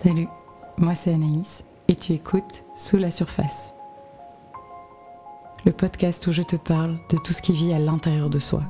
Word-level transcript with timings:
Salut, 0.00 0.28
moi 0.76 0.94
c'est 0.94 1.12
Anaïs 1.12 1.64
et 1.88 1.96
tu 1.96 2.12
écoutes 2.12 2.62
Sous 2.72 2.98
la 2.98 3.10
surface. 3.10 3.74
Le 5.64 5.72
podcast 5.72 6.24
où 6.28 6.32
je 6.32 6.42
te 6.42 6.54
parle 6.54 7.00
de 7.10 7.16
tout 7.16 7.32
ce 7.32 7.42
qui 7.42 7.50
vit 7.50 7.72
à 7.72 7.80
l'intérieur 7.80 8.30
de 8.30 8.38
soi. 8.38 8.62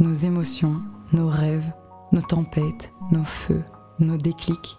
Nos 0.00 0.12
émotions, 0.12 0.82
nos 1.12 1.28
rêves, 1.28 1.72
nos 2.10 2.22
tempêtes, 2.22 2.90
nos 3.12 3.22
feux, 3.22 3.62
nos 4.00 4.16
déclics. 4.16 4.76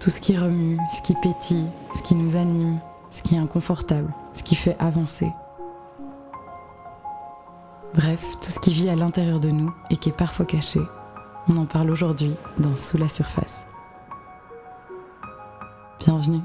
Tout 0.00 0.10
ce 0.10 0.20
qui 0.20 0.36
remue, 0.36 0.80
ce 0.90 1.00
qui 1.02 1.14
pétille, 1.22 1.68
ce 1.94 2.02
qui 2.02 2.16
nous 2.16 2.34
anime, 2.34 2.80
ce 3.08 3.22
qui 3.22 3.36
est 3.36 3.38
inconfortable, 3.38 4.12
ce 4.34 4.42
qui 4.42 4.56
fait 4.56 4.76
avancer. 4.80 5.30
Bref, 7.94 8.32
tout 8.40 8.50
ce 8.50 8.58
qui 8.58 8.72
vit 8.72 8.88
à 8.88 8.96
l'intérieur 8.96 9.38
de 9.38 9.50
nous 9.50 9.72
et 9.90 9.96
qui 9.96 10.08
est 10.08 10.18
parfois 10.18 10.44
caché. 10.44 10.80
On 11.48 11.56
en 11.56 11.66
parle 11.66 11.90
aujourd'hui 11.92 12.34
dans 12.58 12.74
Sous 12.74 12.98
la 12.98 13.08
surface. 13.08 13.64
Bienvenue 16.04 16.40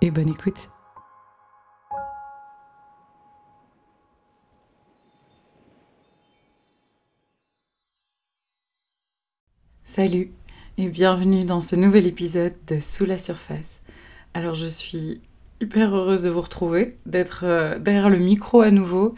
et 0.00 0.10
bonne 0.10 0.30
écoute. 0.30 0.68
Salut 9.84 10.32
et 10.76 10.88
bienvenue 10.88 11.44
dans 11.44 11.60
ce 11.60 11.76
nouvel 11.76 12.08
épisode 12.08 12.56
de 12.66 12.80
Sous 12.80 13.04
la 13.04 13.16
surface. 13.16 13.82
Alors 14.34 14.54
je 14.54 14.66
suis 14.66 15.20
hyper 15.60 15.94
heureuse 15.94 16.24
de 16.24 16.30
vous 16.30 16.40
retrouver, 16.40 16.96
d'être 17.06 17.44
euh, 17.44 17.78
derrière 17.78 18.10
le 18.10 18.18
micro 18.18 18.60
à 18.60 18.72
nouveau 18.72 19.14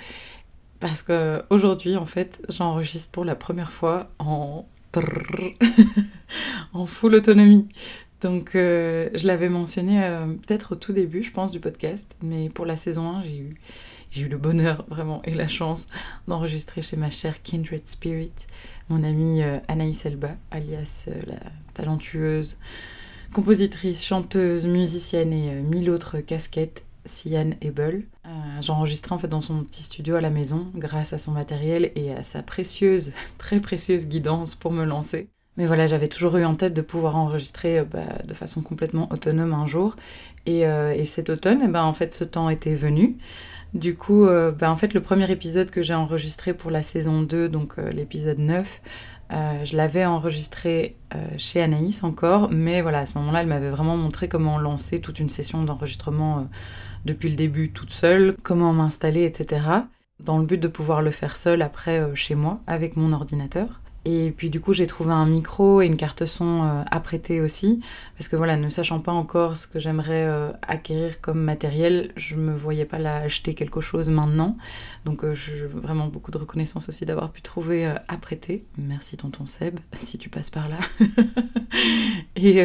parce 0.81 1.03
que 1.03 1.43
aujourd'hui 1.49 1.97
en 1.97 2.05
fait 2.05 2.45
j'enregistre 2.51 3.11
pour 3.11 3.25
la 3.25 3.37
première 3.37 3.73
fois 3.73 4.11
en 4.19 4.67
en 6.73 6.87
full 6.87 7.15
autonomie. 7.15 7.69
Donc 8.21 8.57
euh, 8.57 9.11
je 9.15 9.27
l'avais 9.27 9.49
mentionné 9.49 10.03
euh, 10.03 10.27
peut-être 10.27 10.73
au 10.73 10.75
tout 10.77 10.93
début, 10.93 11.23
je 11.23 11.31
pense, 11.31 11.53
du 11.53 11.61
podcast, 11.61 12.17
mais 12.23 12.49
pour 12.49 12.67
la 12.67 12.75
saison 12.75 13.11
1, 13.11 13.23
j'ai 13.23 13.39
eu, 13.39 13.61
j'ai 14.11 14.23
eu 14.23 14.29
le 14.29 14.39
bonheur 14.39 14.85
vraiment 14.89 15.23
et 15.23 15.35
la 15.35 15.47
chance 15.47 15.89
d'enregistrer 16.27 16.83
chez 16.83 16.97
ma 16.97 17.11
chère 17.11 17.43
Kindred 17.43 17.87
Spirit, 17.87 18.33
mon 18.89 19.05
amie 19.05 19.43
euh, 19.43 19.59
Anaïs 19.69 20.05
Elba, 20.05 20.37
alias 20.51 21.09
la 21.27 21.39
talentueuse 21.75 22.59
compositrice, 23.33 24.05
chanteuse, 24.05 24.67
musicienne 24.67 25.35
et 25.35 25.61
mille 25.61 25.91
autres 25.91 26.21
casquettes, 26.21 26.85
Sian 27.05 27.51
Ebel. 27.61 28.07
J'ai 28.61 28.73
enregistré 28.73 29.15
en 29.15 29.19
fait 29.19 29.29
dans 29.29 29.43
son 29.43 29.65
petit 29.65 29.83
studio 29.83 30.17
à 30.17 30.23
la 30.23 30.31
maison 30.31 30.71
grâce 30.75 31.13
à 31.13 31.19
son 31.19 31.33
matériel 31.33 31.93
et 31.95 32.13
à 32.13 32.23
sa 32.23 32.43
précieuse, 32.43 33.13
très 33.39 33.61
précieuse 33.61 34.07
guidance 34.07 34.55
pour 34.55 34.73
me 34.73 34.85
lancer. 34.85 35.29
Mais 35.59 35.67
voilà, 35.67 35.87
j'avais 35.87 36.07
toujours 36.07 36.37
eu 36.37 36.45
en 36.45 36.55
tête 36.55 36.73
de 36.73 36.83
pouvoir 36.83 37.17
enregistrer 37.17 37.81
euh, 37.81 37.85
bah, 37.85 38.05
de 38.25 38.33
façon 38.33 38.63
complètement 38.63 39.09
autonome 39.13 39.53
un 39.53 39.67
jour. 39.67 39.97
Et, 40.47 40.65
euh, 40.65 41.05
cet 41.05 41.31
automne, 41.31 41.61
eh 41.65 41.69
ben, 41.69 41.83
en 41.83 41.93
fait, 41.93 42.15
ce 42.15 42.23
temps 42.23 42.49
était 42.49 42.77
venu. 42.77 43.19
Du 43.75 43.97
coup, 43.97 44.25
euh, 44.25 44.53
bah, 44.53 44.71
en 44.71 44.77
fait, 44.77 44.95
le 44.95 45.01
premier 45.01 45.29
épisode 45.33 45.71
que 45.73 45.83
j'ai 45.83 45.95
enregistré 45.95 46.55
pour 46.55 46.71
la 46.71 46.83
saison 46.83 47.23
2, 47.23 47.49
donc 47.49 47.77
l'épisode 47.77 48.39
9, 48.39 48.81
je 49.31 49.77
l'avais 49.77 50.07
enregistré 50.07 50.97
chez 51.37 51.61
Anaïs 51.61 52.03
encore, 52.03 52.49
mais 52.51 52.81
voilà, 52.81 53.01
à 53.01 53.07
ce 53.07 53.19
moment-là, 53.19 53.43
elle 53.43 53.47
m'avait 53.47 53.69
vraiment 53.69 53.97
montré 53.97 54.27
comment 54.27 54.59
lancer 54.59 55.01
toute 55.01 55.19
une 55.19 55.29
session 55.29 55.65
d'enregistrement 55.65 56.49
depuis 57.05 57.29
le 57.29 57.37
début 57.37 57.71
toute 57.71 57.91
seule, 57.91 58.37
comment 58.43 58.73
m'installer, 58.73 59.25
etc. 59.25 59.67
Dans 60.25 60.39
le 60.39 60.47
but 60.47 60.59
de 60.59 60.69
pouvoir 60.69 61.03
le 61.03 61.11
faire 61.11 61.37
seule 61.37 61.61
après 61.61 62.15
chez 62.15 62.35
moi 62.35 62.61
avec 62.67 62.97
mon 62.97 63.13
ordinateur. 63.13 63.83
Et 64.05 64.33
puis 64.37 64.49
du 64.49 64.61
coup, 64.61 64.73
j'ai 64.73 64.87
trouvé 64.87 65.13
un 65.13 65.27
micro 65.27 65.83
et 65.83 65.87
une 65.87 65.97
carte 65.97 66.25
son 66.25 66.63
euh, 66.65 66.83
à 66.91 67.03
aussi. 67.43 67.81
Parce 68.17 68.29
que 68.29 68.37
voilà, 68.37 68.57
ne 68.57 68.69
sachant 68.69 69.01
pas 69.01 69.13
encore 69.13 69.57
ce 69.57 69.67
que 69.67 69.79
j'aimerais 69.79 70.25
euh, 70.25 70.51
acquérir 70.63 71.21
comme 71.21 71.41
matériel, 71.41 72.13
je 72.17 72.37
me 72.37 72.55
voyais 72.55 72.85
pas 72.85 72.99
là 72.99 73.17
acheter 73.17 73.55
quelque 73.55 73.81
chose 73.81 74.09
maintenant. 74.09 74.57
Donc 75.05 75.25
euh, 75.25 75.35
vraiment 75.75 76.07
beaucoup 76.07 76.31
de 76.31 76.39
reconnaissance 76.39 76.89
aussi 76.89 77.05
d'avoir 77.05 77.33
pu 77.33 77.43
trouver 77.43 77.87
à 77.87 78.17
prêter. 78.19 78.65
Merci 78.79 79.17
tonton 79.17 79.47
Seb, 79.47 79.81
si 79.93 80.19
tu 80.19 80.29
passes 80.29 80.51
par 80.51 80.69
là. 80.69 80.79
et 82.37 82.65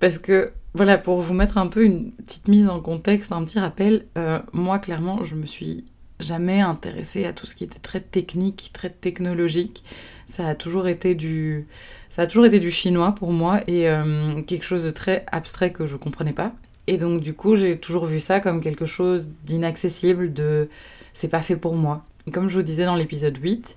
parce 0.00 0.18
que 0.18 0.52
voilà, 0.74 0.98
pour 0.98 1.20
vous 1.20 1.34
mettre 1.34 1.58
un 1.58 1.66
peu 1.66 1.84
une 1.84 2.12
petite 2.12 2.48
mise 2.48 2.68
en 2.68 2.80
contexte, 2.80 3.32
un 3.32 3.44
petit 3.44 3.58
rappel, 3.58 4.06
moi 4.52 4.78
clairement, 4.78 5.22
je 5.22 5.34
me 5.34 5.46
suis 5.46 5.84
jamais 6.22 6.60
intéressée 6.60 7.24
à 7.24 7.32
tout 7.32 7.46
ce 7.46 7.54
qui 7.54 7.64
était 7.64 7.78
très 7.78 8.00
technique, 8.00 8.70
très 8.72 8.90
technologique 8.90 9.84
ça 10.32 10.48
a 10.48 10.54
toujours 10.54 10.88
été 10.88 11.14
du, 11.14 11.66
ça 12.08 12.22
a 12.22 12.26
toujours 12.26 12.46
été 12.46 12.58
du 12.58 12.70
chinois 12.70 13.12
pour 13.12 13.32
moi 13.32 13.60
et 13.66 13.88
euh, 13.88 14.40
quelque 14.42 14.64
chose 14.64 14.84
de 14.84 14.90
très 14.90 15.26
abstrait 15.30 15.72
que 15.72 15.86
je 15.86 15.96
comprenais 15.96 16.32
pas. 16.32 16.52
Et 16.86 16.96
donc 16.96 17.20
du 17.20 17.34
coup, 17.34 17.54
j'ai 17.54 17.78
toujours 17.78 18.06
vu 18.06 18.18
ça 18.18 18.40
comme 18.40 18.60
quelque 18.60 18.86
chose 18.86 19.28
d'inaccessible, 19.44 20.32
de 20.32 20.68
c'est 21.12 21.28
pas 21.28 21.42
fait 21.42 21.56
pour 21.56 21.76
moi. 21.76 22.02
Comme 22.32 22.48
je 22.48 22.56
vous 22.56 22.62
disais 22.62 22.86
dans 22.86 22.96
l'épisode 22.96 23.36
8, 23.36 23.76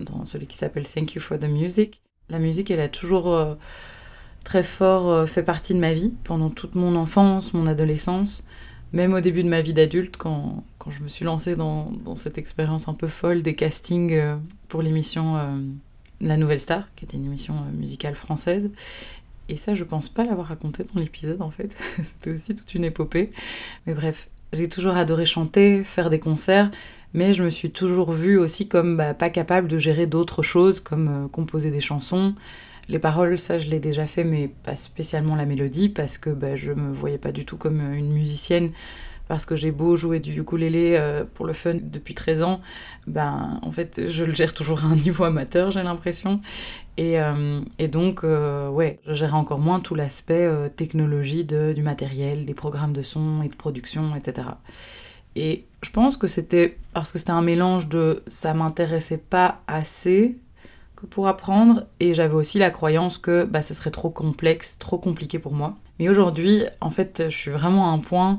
dans 0.00 0.24
celui 0.24 0.46
qui 0.46 0.56
s'appelle 0.56 0.86
Thank 0.86 1.14
You 1.14 1.20
for 1.20 1.38
the 1.38 1.48
Music, 1.48 2.02
la 2.28 2.40
musique, 2.40 2.70
elle 2.70 2.80
a 2.80 2.88
toujours 2.88 3.32
euh, 3.32 3.54
très 4.42 4.64
fort 4.64 5.08
euh, 5.08 5.26
fait 5.26 5.42
partie 5.44 5.74
de 5.74 5.78
ma 5.78 5.92
vie 5.92 6.12
pendant 6.24 6.50
toute 6.50 6.74
mon 6.74 6.96
enfance, 6.96 7.54
mon 7.54 7.66
adolescence, 7.66 8.42
même 8.92 9.14
au 9.14 9.20
début 9.20 9.44
de 9.44 9.48
ma 9.48 9.60
vie 9.60 9.74
d'adulte, 9.74 10.16
quand, 10.16 10.64
quand, 10.84 10.90
je 10.90 11.02
me 11.02 11.08
suis 11.08 11.24
lancée 11.24 11.56
dans, 11.56 11.90
cette 12.14 12.36
expérience 12.36 12.88
un 12.88 12.94
peu 12.94 13.06
folle 13.06 13.42
des 13.42 13.54
castings 13.54 14.20
pour 14.68 14.82
l'émission 14.82 15.36
la 16.20 16.36
Nouvelle 16.36 16.60
Star, 16.60 16.84
qui 16.96 17.04
était 17.04 17.16
une 17.16 17.26
émission 17.26 17.54
euh, 17.54 17.76
musicale 17.76 18.14
française. 18.14 18.70
Et 19.48 19.56
ça, 19.56 19.74
je 19.74 19.84
pense 19.84 20.08
pas 20.08 20.24
l'avoir 20.24 20.48
raconté 20.48 20.84
dans 20.94 21.00
l'épisode 21.00 21.42
en 21.42 21.50
fait. 21.50 21.74
C'était 22.02 22.30
aussi 22.30 22.54
toute 22.54 22.74
une 22.74 22.84
épopée. 22.84 23.30
Mais 23.86 23.94
bref, 23.94 24.28
j'ai 24.52 24.68
toujours 24.68 24.96
adoré 24.96 25.26
chanter, 25.26 25.84
faire 25.84 26.10
des 26.10 26.18
concerts, 26.20 26.70
mais 27.12 27.32
je 27.32 27.42
me 27.42 27.50
suis 27.50 27.70
toujours 27.70 28.12
vue 28.12 28.38
aussi 28.38 28.68
comme 28.68 28.96
bah, 28.96 29.14
pas 29.14 29.30
capable 29.30 29.68
de 29.68 29.78
gérer 29.78 30.06
d'autres 30.06 30.42
choses, 30.42 30.80
comme 30.80 31.08
euh, 31.08 31.28
composer 31.28 31.70
des 31.70 31.80
chansons. 31.80 32.34
Les 32.88 32.98
paroles, 32.98 33.38
ça 33.38 33.58
je 33.58 33.68
l'ai 33.68 33.80
déjà 33.80 34.06
fait, 34.06 34.24
mais 34.24 34.48
pas 34.48 34.76
spécialement 34.76 35.36
la 35.36 35.46
mélodie, 35.46 35.88
parce 35.88 36.18
que 36.18 36.30
bah, 36.30 36.56
je 36.56 36.72
me 36.72 36.92
voyais 36.92 37.18
pas 37.18 37.32
du 37.32 37.44
tout 37.44 37.56
comme 37.56 37.80
euh, 37.80 37.94
une 37.94 38.12
musicienne 38.12 38.72
parce 39.28 39.46
que 39.46 39.56
j'ai 39.56 39.70
beau 39.70 39.96
jouer 39.96 40.20
du 40.20 40.38
ukulélé 40.38 40.96
euh, 40.98 41.24
pour 41.34 41.46
le 41.46 41.52
fun 41.52 41.74
depuis 41.80 42.14
13 42.14 42.42
ans, 42.42 42.60
ben 43.06 43.58
en 43.62 43.70
fait 43.70 44.06
je 44.06 44.24
le 44.24 44.34
gère 44.34 44.54
toujours 44.54 44.84
à 44.84 44.88
un 44.88 44.96
niveau 44.96 45.24
amateur 45.24 45.70
j'ai 45.70 45.82
l'impression. 45.82 46.40
Et, 46.96 47.18
euh, 47.18 47.60
et, 47.80 47.88
donc 47.88 48.22
euh, 48.22 48.68
ouais, 48.68 49.00
je 49.06 49.14
gère 49.14 49.34
encore 49.34 49.58
moins 49.58 49.80
tout 49.80 49.96
l'aspect 49.96 50.48
technologie 50.76 51.44
de, 51.44 51.72
du 51.72 51.82
matériel, 51.82 52.46
des 52.46 52.54
programmes 52.54 52.92
de 52.92 53.02
son 53.02 53.42
et 53.42 53.48
de 53.48 53.56
production, 53.56 54.14
etc. 54.14 54.46
Et 55.34 55.64
je 55.82 55.90
pense 55.90 56.16
que 56.16 56.28
c'était 56.28 56.78
parce 56.92 57.10
que 57.10 57.18
c'était 57.18 57.32
un 57.32 57.42
mélange 57.42 57.88
de 57.88 58.22
ça 58.26 58.54
m'intéressait 58.54 59.18
pas 59.18 59.62
assez 59.66 60.36
que 60.94 61.06
pour 61.06 61.26
apprendre 61.26 61.86
et 61.98 62.14
j'avais 62.14 62.34
aussi 62.34 62.58
la 62.58 62.70
croyance 62.70 63.18
que 63.18 63.44
bah, 63.44 63.62
ce 63.62 63.74
serait 63.74 63.90
trop 63.90 64.10
complexe, 64.10 64.78
trop 64.78 64.98
compliqué 64.98 65.40
pour 65.40 65.52
moi. 65.52 65.74
Mais 65.98 66.08
aujourd'hui, 66.08 66.62
en 66.80 66.90
fait, 66.90 67.24
je 67.28 67.36
suis 67.36 67.50
vraiment 67.50 67.90
à 67.90 67.92
un 67.92 67.98
point 67.98 68.38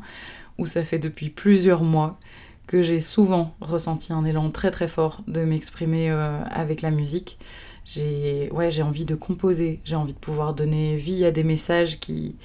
où 0.57 0.66
ça 0.66 0.83
fait 0.83 0.99
depuis 0.99 1.29
plusieurs 1.29 1.83
mois 1.83 2.19
que 2.67 2.81
j'ai 2.81 2.99
souvent 2.99 3.55
ressenti 3.61 4.11
un 4.13 4.25
élan 4.25 4.49
très 4.49 4.71
très 4.71 4.88
fort 4.88 5.21
de 5.27 5.43
m'exprimer 5.43 6.09
euh, 6.09 6.43
avec 6.45 6.81
la 6.81 6.91
musique. 6.91 7.38
J'ai 7.85 8.49
ouais, 8.51 8.81
envie 8.81 9.05
de 9.05 9.15
composer, 9.15 9.79
j'ai 9.83 9.95
envie 9.95 10.13
de 10.13 10.19
pouvoir 10.19 10.55
donner 10.55 10.95
vie 10.95 11.23
à 11.23 11.31
des 11.31 11.44
messages 11.44 11.99
qui, 11.99 12.35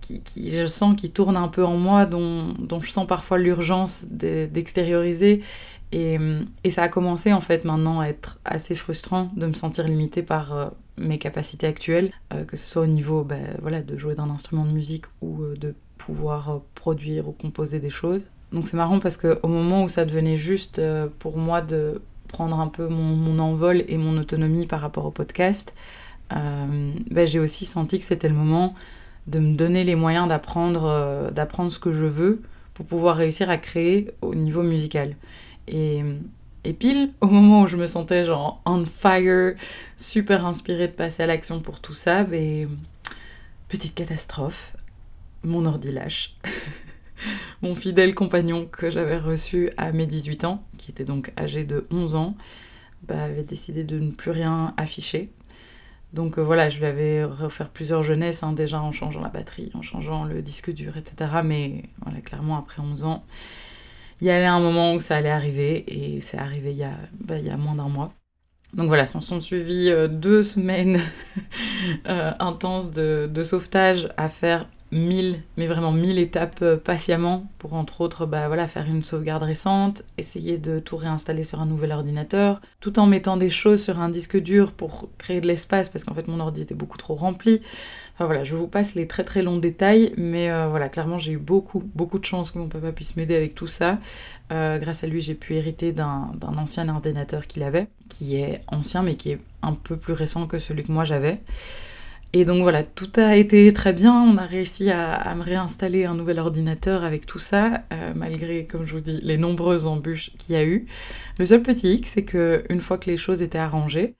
qui, 0.00 0.22
qui 0.22 0.50
je 0.50 0.66
sens 0.66 0.94
qui 0.96 1.10
tournent 1.10 1.36
un 1.36 1.48
peu 1.48 1.64
en 1.64 1.76
moi, 1.76 2.06
dont, 2.06 2.54
dont 2.58 2.80
je 2.80 2.90
sens 2.90 3.06
parfois 3.06 3.38
l'urgence 3.38 4.04
d'extérioriser. 4.08 5.42
Et, 5.90 6.18
et, 6.64 6.70
ça 6.70 6.84
a 6.84 6.88
commencé 6.88 7.34
en 7.34 7.42
fait 7.42 7.64
maintenant 7.66 8.00
à 8.00 8.06
être 8.06 8.40
assez 8.46 8.74
frustrant 8.74 9.30
de 9.36 9.46
me 9.46 9.52
sentir 9.52 9.84
limitée 9.84 10.22
par 10.22 10.56
euh, 10.56 10.68
mes 10.96 11.18
capacités 11.18 11.66
actuelles, 11.66 12.12
euh, 12.32 12.44
que 12.44 12.56
ce 12.56 12.66
soit 12.66 12.82
au 12.82 12.86
niveau 12.86 13.24
bah, 13.24 13.36
voilà, 13.60 13.82
de 13.82 13.98
jouer 13.98 14.14
d'un 14.14 14.30
instrument 14.30 14.64
de 14.64 14.70
musique 14.70 15.04
ou 15.20 15.44
de 15.54 15.74
pouvoir 16.04 16.50
euh, 16.50 16.58
produire 16.74 17.28
ou 17.28 17.32
composer 17.32 17.78
des 17.78 17.90
choses. 17.90 18.26
Donc 18.52 18.66
c'est 18.66 18.76
marrant 18.76 18.98
parce 18.98 19.16
qu'au 19.16 19.48
moment 19.48 19.84
où 19.84 19.88
ça 19.88 20.04
devenait 20.04 20.36
juste 20.36 20.78
euh, 20.78 21.08
pour 21.18 21.38
moi 21.38 21.62
de 21.62 22.02
prendre 22.28 22.58
un 22.60 22.68
peu 22.68 22.88
mon, 22.88 23.38
envol 23.38 23.84
et 23.88 23.96
mon 23.98 24.16
autonomie 24.18 24.66
par 24.66 24.80
rapport 24.80 25.04
au 25.04 25.10
podcast, 25.10 25.74
euh, 26.32 26.92
ben, 27.10 27.26
j'ai 27.26 27.38
aussi 27.38 27.64
senti 27.64 27.98
que 27.98 28.04
c'était 28.04 28.28
le 28.28 28.34
moment 28.34 28.74
de 29.26 29.38
me 29.38 29.54
donner 29.54 29.84
les 29.84 29.94
moyens 29.94 30.26
d'apprendre 30.26 31.30
d'apprendre 31.32 31.70
ce 31.70 31.78
que 31.78 31.92
je 31.92 32.06
veux 32.06 32.42
pour 32.74 32.86
pouvoir 32.86 33.16
réussir 33.16 33.50
à 33.50 33.56
créer 33.56 34.10
au 34.20 34.34
niveau 34.34 34.62
musical. 34.62 35.14
Et, 35.68 36.02
pile 36.78 37.12
au 37.20 37.26
moment 37.26 37.62
où 37.62 37.66
je 37.66 37.76
me 37.76 37.86
sentais 37.86 38.24
genre 38.24 38.60
on 38.66 38.84
fire, 38.84 39.54
super 39.96 40.44
inspirée 40.46 40.88
de 40.88 40.92
passer 40.92 41.22
à 41.22 41.26
l'action 41.26 41.60
pour 41.60 41.80
tout 41.80 41.94
ça, 41.94 42.24
ben, 42.24 42.68
petite 43.68 43.94
catastrophe 43.94 44.74
mon 45.44 45.64
ordi 45.66 45.90
lâche. 45.90 46.36
mon 47.62 47.74
fidèle 47.74 48.14
compagnon 48.14 48.66
que 48.66 48.90
j'avais 48.90 49.18
reçu 49.18 49.70
à 49.76 49.92
mes 49.92 50.06
18 50.06 50.44
ans, 50.44 50.64
qui 50.78 50.90
était 50.90 51.04
donc 51.04 51.32
âgé 51.38 51.64
de 51.64 51.86
11 51.90 52.16
ans, 52.16 52.36
bah, 53.02 53.22
avait 53.22 53.44
décidé 53.44 53.84
de 53.84 53.98
ne 53.98 54.10
plus 54.10 54.30
rien 54.30 54.74
afficher. 54.76 55.30
Donc 56.12 56.38
euh, 56.38 56.42
voilà, 56.42 56.68
je 56.68 56.78
lui 56.78 56.86
avais 56.86 57.24
refaire 57.24 57.70
plusieurs 57.70 58.02
jeunesses, 58.02 58.42
hein, 58.42 58.52
déjà 58.52 58.80
en 58.82 58.92
changeant 58.92 59.20
la 59.20 59.28
batterie, 59.28 59.70
en 59.74 59.82
changeant 59.82 60.24
le 60.24 60.42
disque 60.42 60.70
dur, 60.72 60.96
etc. 60.96 61.30
Mais 61.44 61.84
voilà, 62.04 62.20
clairement, 62.20 62.58
après 62.58 62.82
11 62.82 63.04
ans, 63.04 63.24
il 64.20 64.26
y 64.26 64.30
allait 64.30 64.46
un 64.46 64.60
moment 64.60 64.94
où 64.94 65.00
ça 65.00 65.16
allait 65.16 65.30
arriver, 65.30 65.84
et 65.88 66.20
c'est 66.20 66.38
arrivé 66.38 66.72
il 66.72 66.78
y 66.78 66.84
a, 66.84 66.96
bah, 67.18 67.38
il 67.38 67.46
y 67.46 67.50
a 67.50 67.56
moins 67.56 67.74
d'un 67.74 67.88
mois. 67.88 68.12
Donc 68.74 68.88
voilà, 68.88 69.04
s'en 69.04 69.20
sont 69.20 69.40
suivis 69.40 69.90
euh, 69.90 70.06
deux 70.06 70.42
semaines 70.42 70.98
euh, 72.08 72.32
intenses 72.38 72.90
de, 72.90 73.42
sauvetage 73.42 74.08
à 74.16 74.28
faire 74.28 74.66
mille, 74.92 75.42
mais 75.56 75.66
vraiment 75.66 75.90
mille 75.90 76.18
étapes 76.18 76.60
euh, 76.62 76.76
patiemment 76.76 77.46
pour 77.58 77.74
entre 77.74 78.02
autres 78.02 78.26
bah, 78.26 78.46
voilà, 78.46 78.66
faire 78.66 78.86
une 78.86 79.02
sauvegarde 79.02 79.42
récente, 79.42 80.04
essayer 80.18 80.58
de 80.58 80.78
tout 80.78 80.96
réinstaller 80.96 81.42
sur 81.42 81.60
un 81.60 81.66
nouvel 81.66 81.92
ordinateur, 81.92 82.60
tout 82.80 82.98
en 82.98 83.06
mettant 83.06 83.38
des 83.38 83.50
choses 83.50 83.82
sur 83.82 83.98
un 83.98 84.10
disque 84.10 84.38
dur 84.38 84.72
pour 84.72 85.08
créer 85.16 85.40
de 85.40 85.48
l'espace 85.48 85.88
parce 85.88 86.04
qu'en 86.04 86.14
fait 86.14 86.28
mon 86.28 86.38
ordi 86.40 86.62
était 86.62 86.74
beaucoup 86.74 86.98
trop 86.98 87.14
rempli. 87.14 87.62
Enfin 88.14 88.26
voilà, 88.26 88.44
je 88.44 88.54
vous 88.54 88.68
passe 88.68 88.94
les 88.94 89.08
très 89.08 89.24
très 89.24 89.42
longs 89.42 89.56
détails, 89.56 90.12
mais 90.18 90.50
euh, 90.50 90.68
voilà, 90.68 90.90
clairement 90.90 91.16
j'ai 91.16 91.32
eu 91.32 91.38
beaucoup 91.38 91.82
beaucoup 91.94 92.18
de 92.18 92.26
chance 92.26 92.50
que 92.50 92.58
mon 92.58 92.68
papa 92.68 92.92
puisse 92.92 93.16
m'aider 93.16 93.34
avec 93.34 93.54
tout 93.54 93.66
ça. 93.66 93.98
Euh, 94.52 94.78
grâce 94.78 95.02
à 95.02 95.06
lui, 95.06 95.22
j'ai 95.22 95.34
pu 95.34 95.56
hériter 95.56 95.92
d'un 95.92 96.30
ancien 96.42 96.88
ordinateur 96.90 97.46
qu'il 97.46 97.62
avait, 97.62 97.88
qui 98.10 98.36
est 98.36 98.60
ancien 98.68 99.02
mais 99.02 99.16
qui 99.16 99.30
est 99.30 99.40
un 99.62 99.72
peu 99.72 99.96
plus 99.96 100.12
récent 100.12 100.46
que 100.46 100.58
celui 100.58 100.84
que 100.84 100.92
moi 100.92 101.04
j'avais. 101.04 101.40
Et 102.34 102.46
donc 102.46 102.62
voilà, 102.62 102.82
tout 102.82 103.10
a 103.16 103.36
été 103.36 103.72
très 103.74 103.92
bien. 103.92 104.14
On 104.22 104.36
a 104.38 104.46
réussi 104.46 104.90
à, 104.90 105.34
me 105.34 105.42
réinstaller 105.42 106.06
un 106.06 106.14
nouvel 106.14 106.38
ordinateur 106.38 107.04
avec 107.04 107.26
tout 107.26 107.38
ça, 107.38 107.84
euh, 107.92 108.12
malgré, 108.16 108.66
comme 108.66 108.86
je 108.86 108.94
vous 108.94 109.00
dis, 109.00 109.20
les 109.22 109.36
nombreuses 109.36 109.86
embûches 109.86 110.32
qu'il 110.38 110.54
y 110.54 110.58
a 110.58 110.64
eu. 110.64 110.86
Le 111.38 111.44
seul 111.44 111.62
petit 111.62 111.94
hic, 111.94 112.08
c'est 112.08 112.24
que 112.24 112.64
une 112.70 112.80
fois 112.80 112.96
que 112.96 113.10
les 113.10 113.18
choses 113.18 113.42
étaient 113.42 113.58
arrangées, 113.58 114.16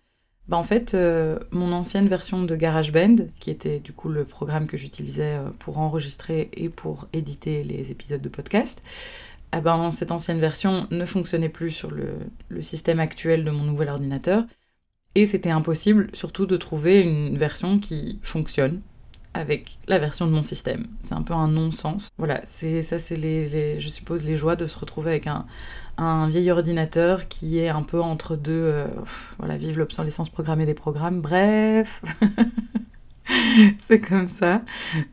bah 0.49 0.59
en 0.59 0.63
fait, 0.63 0.95
euh, 0.95 1.39
mon 1.53 1.73
ancienne 1.73 2.09
version 2.09 2.43
de 2.43 2.55
GarageBand, 2.55 3.17
qui 3.41 3.51
était 3.51 3.79
du 3.81 3.93
coup 3.93 4.09
le 4.11 4.25
programme 4.25 4.67
que 4.67 4.77
j'utilisais 4.77 5.37
euh, 5.39 5.51
pour 5.59 5.79
enregistrer 5.79 6.51
et 6.55 6.69
pour 6.69 7.09
éditer 7.15 7.65
les 7.65 7.93
épisodes 7.93 8.21
de 8.21 8.29
podcast, 8.29 8.83
eh 9.57 9.61
ben, 9.61 9.91
cette 9.91 10.13
ancienne 10.13 10.41
version 10.41 10.87
ne 10.91 11.05
fonctionnait 11.05 11.49
plus 11.49 11.71
sur 11.71 11.91
le 11.91 12.63
système 12.63 13.01
actuel 13.01 13.45
de 13.45 13.51
mon 13.51 13.65
nouvel 13.65 13.89
ordinateur. 13.89 14.45
Et 15.15 15.27
c'était 15.27 15.51
impossible 15.51 16.09
surtout 16.13 16.47
de 16.47 16.57
trouver 16.57 17.03
une 17.03 17.37
version 17.37 17.79
qui 17.79 18.19
fonctionne 18.23 18.81
avec 19.35 19.79
la 19.89 19.99
version 19.99 20.27
de 20.27 20.33
mon 20.33 20.43
système. 20.43 20.87
C'est 21.03 21.15
un 21.15 21.23
peu 21.23 21.35
un 21.35 21.49
non-sens. 21.49 22.11
Voilà, 22.19 22.41
c'est 22.45 22.83
ça, 22.83 22.99
c'est 22.99 23.17
les, 23.17 23.81
je 23.81 23.89
suppose 23.89 24.25
les 24.25 24.37
joies 24.37 24.57
de 24.57 24.67
se 24.67 24.79
retrouver 24.79 25.11
avec 25.11 25.27
un, 25.27 25.47
un 25.97 26.29
vieil 26.29 26.51
ordinateur 26.51 27.29
qui 27.29 27.59
est 27.59 27.69
un 27.69 27.83
peu 27.83 28.01
entre 28.01 28.37
deux. 28.37 28.53
Euh, 28.53 28.87
voilà, 29.39 29.57
vive 29.57 29.79
l'obsolescence 29.79 30.29
programmée 30.29 30.67
des 30.67 30.75
programmes. 30.75 31.21
Bref. 31.21 32.03
c'est 33.79 34.01
comme 34.01 34.29
ça. 34.29 34.63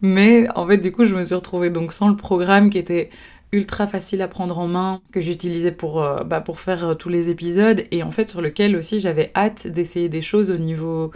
Mais 0.02 0.48
en 0.56 0.68
fait, 0.68 0.78
du 0.78 0.92
coup, 0.92 1.06
je 1.06 1.16
me 1.16 1.24
suis 1.24 1.36
retrouvée 1.36 1.70
donc 1.70 1.94
sans 1.94 2.10
le 2.10 2.16
programme 2.16 2.70
qui 2.70 2.78
était 2.78 3.10
ultra 3.52 3.88
facile 3.88 4.22
à 4.22 4.28
prendre 4.28 4.60
en 4.60 4.68
main 4.68 5.02
que 5.12 5.20
j'utilisais 5.20 5.72
pour, 5.72 6.04
euh, 6.04 6.24
bah, 6.24 6.42
pour 6.42 6.60
faire 6.60 6.86
euh, 6.86 6.94
tous 6.94 7.10
les 7.10 7.30
épisodes 7.30 7.84
et 7.92 8.04
en 8.04 8.12
fait 8.12 8.30
sur 8.30 8.42
lequel 8.42 8.76
aussi 8.76 9.00
j'avais 9.00 9.32
hâte 9.36 9.68
d'essayer 9.68 10.10
des 10.10 10.22
choses 10.22 10.52
au 10.52 10.58
niveau 10.58 11.12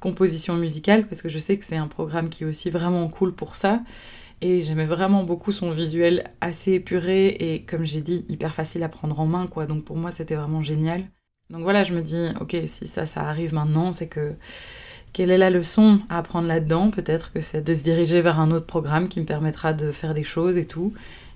composition 0.00 0.56
musicale 0.56 1.06
parce 1.06 1.22
que 1.22 1.28
je 1.28 1.38
sais 1.38 1.56
que 1.58 1.64
c'est 1.64 1.76
un 1.76 1.86
programme 1.86 2.28
qui 2.28 2.44
est 2.44 2.46
aussi 2.46 2.70
vraiment 2.70 3.08
cool 3.08 3.34
pour 3.34 3.56
ça 3.56 3.82
et 4.40 4.60
j'aimais 4.60 4.84
vraiment 4.84 5.24
beaucoup 5.24 5.52
son 5.52 5.70
visuel 5.70 6.24
assez 6.40 6.72
épuré 6.72 7.28
et 7.28 7.62
comme 7.62 7.84
j'ai 7.84 8.02
dit 8.02 8.26
hyper 8.28 8.52
facile 8.54 8.82
à 8.82 8.88
prendre 8.88 9.18
en 9.18 9.26
main 9.26 9.46
quoi. 9.46 9.66
Donc 9.66 9.84
pour 9.84 9.96
moi 9.96 10.10
c'était 10.10 10.34
vraiment 10.34 10.60
génial. 10.60 11.04
Donc 11.50 11.62
voilà 11.62 11.84
je 11.84 11.94
me 11.94 12.02
dis 12.02 12.28
ok 12.40 12.56
si 12.66 12.86
ça 12.86 13.06
ça 13.06 13.22
arrive 13.22 13.54
maintenant 13.54 13.92
c'est 13.92 14.08
que 14.08 14.34
quelle 15.12 15.30
est 15.30 15.38
la 15.38 15.48
leçon 15.48 16.00
à 16.10 16.18
apprendre 16.18 16.46
là-dedans? 16.46 16.90
Peut-être 16.90 17.32
que 17.32 17.40
c'est 17.40 17.62
de 17.62 17.72
se 17.72 17.82
diriger 17.82 18.20
vers 18.20 18.38
un 18.38 18.50
autre 18.50 18.66
programme 18.66 19.08
qui 19.08 19.18
me 19.18 19.24
permettra 19.24 19.72
de 19.72 19.90
faire 19.90 20.12
des 20.12 20.24
choses 20.24 20.58
et 20.58 20.66
tout 20.66 20.92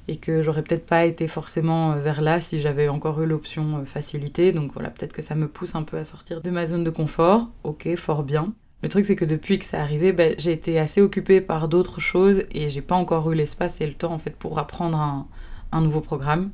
et 0.08 0.16
que 0.16 0.42
j'aurais 0.42 0.62
peut-être 0.62 0.86
pas 0.86 1.04
été 1.04 1.28
forcément 1.28 1.92
euh, 1.92 1.96
vers 1.96 2.20
là 2.20 2.40
si 2.40 2.60
j'avais 2.60 2.88
encore 2.88 3.20
eu 3.22 3.26
l'option 3.26 3.78
euh, 3.78 3.84
facilité. 3.84 4.52
Donc 4.52 4.72
voilà, 4.72 4.90
peut-être 4.90 5.12
que 5.12 5.22
ça 5.22 5.34
me 5.34 5.48
pousse 5.48 5.74
un 5.74 5.82
peu 5.82 5.98
à 5.98 6.04
sortir 6.04 6.40
de 6.40 6.50
ma 6.50 6.66
zone 6.66 6.84
de 6.84 6.90
confort. 6.90 7.48
Ok, 7.64 7.88
fort 7.96 8.24
bien. 8.24 8.52
Le 8.82 8.88
truc, 8.88 9.04
c'est 9.04 9.16
que 9.16 9.26
depuis 9.26 9.58
que 9.58 9.64
c'est 9.64 9.76
arrivé, 9.76 10.12
ben, 10.12 10.34
j'ai 10.38 10.52
été 10.52 10.78
assez 10.78 11.02
occupée 11.02 11.40
par 11.40 11.68
d'autres 11.68 12.00
choses 12.00 12.44
et 12.52 12.68
j'ai 12.68 12.80
pas 12.80 12.94
encore 12.94 13.30
eu 13.30 13.34
l'espace 13.34 13.80
et 13.80 13.86
le 13.86 13.94
temps 13.94 14.12
en 14.12 14.18
fait 14.18 14.34
pour 14.34 14.58
apprendre 14.58 14.98
un, 14.98 15.28
un 15.72 15.80
nouveau 15.82 16.00
programme. 16.00 16.50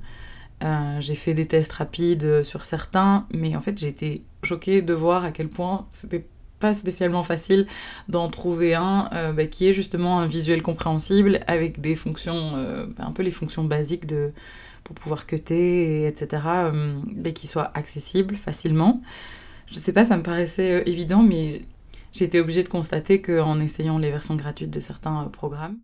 Euh, 0.64 1.00
j'ai 1.00 1.14
fait 1.14 1.34
des 1.34 1.46
tests 1.46 1.72
rapides 1.72 2.42
sur 2.42 2.64
certains, 2.64 3.26
mais 3.32 3.56
en 3.56 3.60
fait 3.60 3.78
j'ai 3.78 3.88
été 3.88 4.24
choquée 4.42 4.82
de 4.82 4.94
voir 4.94 5.24
à 5.24 5.30
quel 5.30 5.48
point 5.48 5.86
c'était 5.92 6.26
pas 6.58 6.74
spécialement 6.74 7.22
facile 7.22 7.66
d'en 8.08 8.28
trouver 8.28 8.74
un 8.74 9.08
euh, 9.12 9.32
bah, 9.32 9.46
qui 9.46 9.68
est 9.68 9.72
justement 9.72 10.20
un 10.20 10.26
visuel 10.26 10.62
compréhensible 10.62 11.40
avec 11.46 11.80
des 11.80 11.94
fonctions, 11.94 12.54
euh, 12.56 12.86
bah, 12.86 13.04
un 13.06 13.12
peu 13.12 13.22
les 13.22 13.30
fonctions 13.30 13.64
basiques 13.64 14.06
de, 14.06 14.32
pour 14.84 14.94
pouvoir 14.94 15.26
cutter, 15.26 16.02
et 16.02 16.06
etc., 16.06 16.42
euh, 16.46 17.00
bah, 17.06 17.30
qui 17.32 17.46
soient 17.46 17.70
accessibles 17.74 18.36
facilement. 18.36 19.02
Je 19.66 19.74
sais 19.74 19.92
pas, 19.92 20.04
ça 20.04 20.16
me 20.16 20.22
paraissait 20.22 20.82
évident, 20.86 21.22
mais 21.22 21.62
j'ai 22.12 22.24
été 22.24 22.40
obligée 22.40 22.62
de 22.62 22.68
constater 22.68 23.20
qu'en 23.20 23.58
essayant 23.60 23.98
les 23.98 24.10
versions 24.10 24.36
gratuites 24.36 24.70
de 24.70 24.80
certains 24.80 25.24
programmes, 25.24 25.78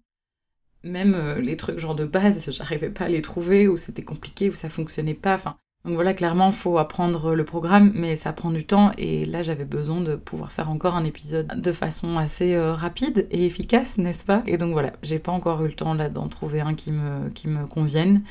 même 0.84 1.16
les 1.38 1.56
trucs 1.56 1.78
genre 1.78 1.94
de 1.94 2.04
base, 2.04 2.50
j'arrivais 2.50 2.90
pas 2.90 3.04
à 3.04 3.08
les 3.08 3.22
trouver, 3.22 3.68
ou 3.68 3.76
c'était 3.76 4.02
compliqué, 4.02 4.48
ou 4.48 4.52
ça 4.52 4.68
fonctionnait 4.68 5.14
pas. 5.14 5.34
Enfin, 5.34 5.56
donc 5.84 5.94
voilà, 5.94 6.14
clairement, 6.14 6.52
faut 6.52 6.78
apprendre 6.78 7.34
le 7.34 7.44
programme, 7.44 7.90
mais 7.96 8.14
ça 8.14 8.32
prend 8.32 8.52
du 8.52 8.64
temps. 8.64 8.92
Et 8.98 9.24
là, 9.24 9.42
j'avais 9.42 9.64
besoin 9.64 10.00
de 10.00 10.14
pouvoir 10.14 10.52
faire 10.52 10.70
encore 10.70 10.94
un 10.94 11.02
épisode 11.02 11.60
de 11.60 11.72
façon 11.72 12.18
assez 12.18 12.54
euh, 12.54 12.72
rapide 12.72 13.26
et 13.32 13.46
efficace, 13.46 13.98
n'est-ce 13.98 14.24
pas? 14.24 14.44
Et 14.46 14.58
donc 14.58 14.72
voilà, 14.72 14.92
j'ai 15.02 15.18
pas 15.18 15.32
encore 15.32 15.64
eu 15.64 15.66
le 15.66 15.74
temps 15.74 15.94
là 15.94 16.08
d'en 16.08 16.28
trouver 16.28 16.60
un 16.60 16.74
qui 16.74 16.92
me, 16.92 17.30
qui 17.30 17.48
me 17.48 17.66
convienne. 17.66 18.22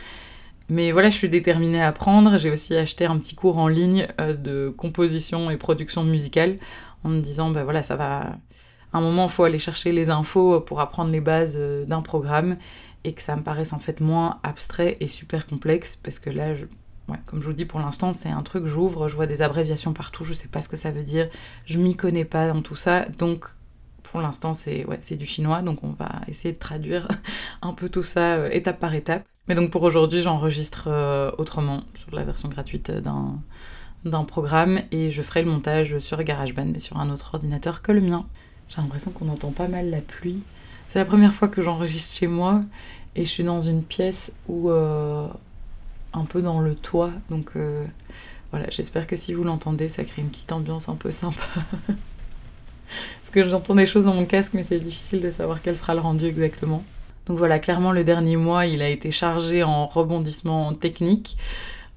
Mais 0.69 0.93
voilà, 0.93 1.09
je 1.09 1.17
suis 1.17 1.27
déterminée 1.27 1.81
à 1.81 1.89
apprendre. 1.89 2.37
J'ai 2.37 2.49
aussi 2.49 2.73
acheté 2.77 3.05
un 3.05 3.17
petit 3.17 3.35
cours 3.35 3.57
en 3.57 3.67
ligne 3.67 4.07
euh, 4.21 4.33
de 4.33 4.69
composition 4.69 5.49
et 5.51 5.57
production 5.57 6.05
musicale 6.05 6.55
en 7.03 7.09
me 7.09 7.19
disant, 7.19 7.51
ben 7.51 7.65
voilà, 7.65 7.83
ça 7.83 7.97
va. 7.97 8.37
À 8.93 8.97
un 8.97 9.01
moment, 9.01 9.27
faut 9.27 9.43
aller 9.43 9.59
chercher 9.59 9.91
les 9.91 10.09
infos 10.09 10.61
pour 10.61 10.79
apprendre 10.79 11.11
les 11.11 11.21
bases 11.21 11.57
euh, 11.59 11.83
d'un 11.85 12.01
programme 12.01 12.55
et 13.03 13.11
que 13.11 13.21
ça 13.21 13.35
me 13.35 13.43
paraisse 13.43 13.73
en 13.73 13.79
fait 13.79 13.99
moins 13.99 14.39
abstrait 14.43 14.95
et 15.01 15.07
super 15.07 15.47
complexe 15.47 15.97
parce 16.01 16.19
que 16.19 16.29
là, 16.29 16.53
je, 16.53 16.65
comme 17.25 17.41
je 17.41 17.45
vous 17.45 17.53
dis, 17.53 17.65
pour 17.65 17.79
l'instant, 17.79 18.11
c'est 18.11 18.29
un 18.29 18.41
truc, 18.41 18.65
j'ouvre, 18.65 19.07
je 19.07 19.15
vois 19.15 19.27
des 19.27 19.41
abréviations 19.41 19.93
partout, 19.93 20.23
je 20.23 20.33
sais 20.33 20.47
pas 20.47 20.61
ce 20.61 20.69
que 20.69 20.77
ça 20.77 20.91
veut 20.91 21.03
dire, 21.03 21.29
je 21.65 21.77
m'y 21.77 21.95
connais 21.95 22.25
pas 22.25 22.47
dans 22.47 22.61
tout 22.61 22.75
ça, 22.75 23.05
donc 23.17 23.45
pour 24.03 24.21
l'instant, 24.21 24.53
c'est 24.53 24.85
ouais, 24.85 24.97
du 25.17 25.25
chinois, 25.25 25.61
donc 25.61 25.83
on 25.83 25.91
va 25.91 26.21
essayer 26.27 26.53
de 26.53 26.59
traduire 26.59 27.07
un 27.61 27.73
peu 27.73 27.89
tout 27.89 28.03
ça 28.03 28.35
euh, 28.35 28.49
étape 28.51 28.79
par 28.79 28.93
étape. 28.93 29.25
Mais 29.47 29.55
donc 29.55 29.71
pour 29.71 29.83
aujourd'hui, 29.83 30.21
j'enregistre 30.21 30.85
euh, 30.87 31.31
autrement, 31.37 31.83
sur 31.93 32.13
la 32.15 32.23
version 32.23 32.49
gratuite 32.49 32.91
d'un 32.91 33.39
d'un 34.03 34.23
programme, 34.23 34.79
et 34.91 35.11
je 35.11 35.21
ferai 35.21 35.43
le 35.43 35.51
montage 35.51 35.99
sur 35.99 36.23
GarageBand, 36.23 36.65
mais 36.65 36.79
sur 36.79 36.97
un 36.97 37.11
autre 37.11 37.35
ordinateur 37.35 37.83
que 37.83 37.91
le 37.91 38.01
mien. 38.01 38.25
J'ai 38.67 38.81
l'impression 38.81 39.11
qu'on 39.11 39.29
entend 39.29 39.51
pas 39.51 39.67
mal 39.67 39.91
la 39.91 40.01
pluie. 40.01 40.41
C'est 40.87 40.97
la 40.97 41.05
première 41.05 41.33
fois 41.33 41.49
que 41.49 41.61
j'enregistre 41.61 42.17
chez 42.17 42.25
moi, 42.25 42.61
et 43.15 43.23
je 43.23 43.29
suis 43.29 43.43
dans 43.43 43.61
une 43.61 43.83
pièce 43.83 44.35
où... 44.47 44.71
Euh, 44.71 45.27
un 46.13 46.25
peu 46.25 46.41
dans 46.41 46.59
le 46.59 46.75
toit. 46.75 47.11
Donc 47.29 47.51
euh, 47.55 47.85
voilà, 48.51 48.67
j'espère 48.69 49.07
que 49.07 49.15
si 49.15 49.33
vous 49.33 49.43
l'entendez, 49.43 49.89
ça 49.89 50.03
crée 50.03 50.21
une 50.21 50.29
petite 50.29 50.51
ambiance 50.51 50.89
un 50.89 50.95
peu 50.95 51.11
sympa. 51.11 51.43
Parce 53.21 53.31
que 53.31 53.47
j'entends 53.47 53.75
des 53.75 53.85
choses 53.85 54.05
dans 54.05 54.13
mon 54.13 54.25
casque, 54.25 54.53
mais 54.53 54.63
c'est 54.63 54.79
difficile 54.79 55.21
de 55.21 55.31
savoir 55.31 55.61
quel 55.61 55.77
sera 55.77 55.93
le 55.93 56.01
rendu 56.01 56.25
exactement. 56.25 56.83
Donc 57.25 57.37
voilà, 57.37 57.59
clairement, 57.59 57.91
le 57.91 58.03
dernier 58.03 58.35
mois, 58.35 58.65
il 58.65 58.81
a 58.81 58.89
été 58.89 59.11
chargé 59.11 59.63
en 59.63 59.85
rebondissements 59.87 60.73
techniques, 60.73 61.37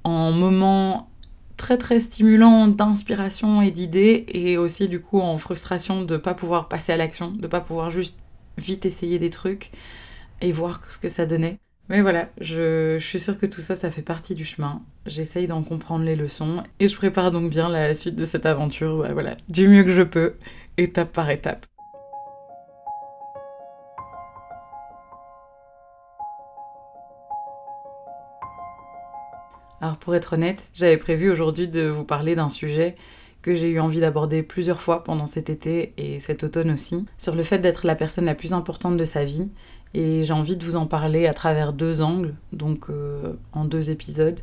en 0.05 0.31
moments 0.33 1.09
très 1.57 1.79
très 1.79 1.99
stimulants 2.01 2.69
d'inspiration 2.69 3.63
et 3.63 3.71
d'idées, 3.71 4.27
et 4.29 4.59
aussi 4.59 4.89
du 4.89 5.01
coup 5.01 5.21
en 5.21 5.39
frustration 5.39 6.03
de 6.03 6.17
pas 6.17 6.35
pouvoir 6.35 6.69
passer 6.69 6.93
à 6.93 6.97
l'action, 6.97 7.31
de 7.31 7.47
pas 7.47 7.61
pouvoir 7.61 7.91
juste 7.91 8.17
vite 8.59 8.87
essayer 8.87 9.19
des 9.19 9.31
trucs 9.31 9.73
et 10.41 10.53
voir 10.53 10.81
ce 10.89 10.99
que 10.99 11.09
ça 11.09 11.27
donnait. 11.27 11.59
Mais 11.91 12.01
voilà, 12.01 12.31
je, 12.41 12.97
suis 12.99 13.21
sûre 13.21 13.37
que 13.37 13.45
tout 13.45 13.61
ça, 13.61 13.75
ça 13.75 13.91
fait 13.91 14.03
partie 14.03 14.35
du 14.35 14.47
chemin. 14.47 14.81
J'essaye 15.05 15.47
d'en 15.47 15.63
comprendre 15.63 16.05
les 16.05 16.17
leçons 16.17 16.63
et 16.81 16.89
je 16.89 16.97
prépare 16.97 17.31
donc 17.31 17.51
bien 17.51 17.69
la 17.69 17.93
suite 17.93 18.17
de 18.17 18.25
cette 18.25 18.47
aventure, 18.47 18.99
bah 18.99 19.13
voilà, 19.13 19.37
du 19.51 19.69
mieux 19.69 19.85
que 19.85 19.91
je 19.91 20.03
peux, 20.03 20.37
étape 20.79 21.13
par 21.13 21.29
étape. 21.29 21.67
Alors 29.83 29.99
pour 29.99 30.15
être 30.15 30.33
honnête, 30.33 30.71
j'avais 30.73 30.97
prévu 30.97 31.31
aujourd'hui 31.31 31.69
de 31.69 31.83
vous 31.83 32.05
parler 32.05 32.35
d'un 32.35 32.49
sujet 32.49 32.97
que 33.43 33.53
j'ai 33.53 33.69
eu 33.69 33.79
envie 33.79 34.01
d'aborder 34.01 34.43
plusieurs 34.43 34.81
fois 34.81 35.05
pendant 35.05 35.27
cet 35.27 35.51
été 35.51 35.93
et 35.99 36.19
cet 36.19 36.45
automne 36.45 36.71
aussi, 36.71 37.05
sur 37.19 37.35
le 37.35 37.43
fait 37.43 37.59
d'être 37.59 37.87
la 37.87 37.95
personne 37.95 38.25
la 38.25 38.35
plus 38.35 38.55
importante 38.55 38.97
de 38.97 39.05
sa 39.05 39.27
vie 39.27 39.51
et 39.95 40.25
j'ai 40.25 40.33
envie 40.33 40.57
de 40.57 40.65
vous 40.65 40.77
en 40.77 40.87
parler 40.87 41.27
à 41.27 41.35
travers 41.35 41.73
deux 41.73 42.01
angles, 42.01 42.35
donc 42.53 42.91
euh, 42.91 43.35
en 43.53 43.65
deux 43.65 43.91
épisodes. 43.91 44.41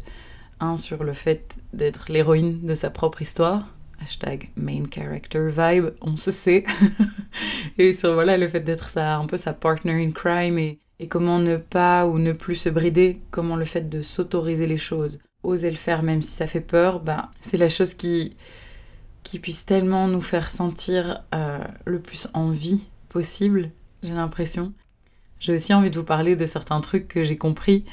Un 0.59 0.77
sur 0.77 1.03
le 1.03 1.13
fait 1.13 1.57
d'être 1.73 2.11
l'héroïne 2.11 2.65
de 2.65 2.73
sa 2.73 2.89
propre 2.89 3.21
histoire, 3.21 3.67
hashtag 4.01 4.49
main 4.55 4.83
character 4.89 5.47
vibe, 5.49 5.89
on 6.01 6.17
se 6.17 6.31
sait. 6.31 6.63
et 7.77 7.93
sur 7.93 8.13
voilà 8.13 8.37
le 8.37 8.47
fait 8.47 8.61
d'être 8.61 8.97
un 8.97 9.25
peu 9.25 9.37
sa 9.37 9.53
partner 9.53 10.03
in 10.03 10.11
crime 10.11 10.57
et, 10.57 10.79
et 10.99 11.07
comment 11.07 11.39
ne 11.39 11.57
pas 11.57 12.05
ou 12.05 12.19
ne 12.19 12.31
plus 12.31 12.55
se 12.55 12.69
brider, 12.69 13.19
comment 13.31 13.55
le 13.55 13.65
fait 13.65 13.89
de 13.89 14.01
s'autoriser 14.01 14.67
les 14.67 14.77
choses, 14.77 15.19
oser 15.43 15.69
le 15.69 15.75
faire 15.75 16.03
même 16.03 16.21
si 16.21 16.31
ça 16.31 16.47
fait 16.47 16.61
peur, 16.61 16.99
bah, 16.99 17.29
c'est 17.41 17.57
la 17.57 17.69
chose 17.69 17.93
qui, 17.93 18.35
qui 19.23 19.39
puisse 19.39 19.65
tellement 19.65 20.07
nous 20.07 20.21
faire 20.21 20.49
sentir 20.49 21.23
euh, 21.33 21.59
le 21.85 21.99
plus 21.99 22.27
en 22.33 22.49
vie 22.49 22.85
possible, 23.09 23.71
j'ai 24.03 24.13
l'impression. 24.13 24.73
J'ai 25.41 25.53
aussi 25.53 25.73
envie 25.73 25.91
de 25.91 25.97
vous 25.97 26.05
parler 26.05 26.37
de 26.37 26.45
certains 26.45 26.79
trucs 26.79 27.09
que 27.09 27.23
j'ai 27.23 27.37
compris 27.37 27.83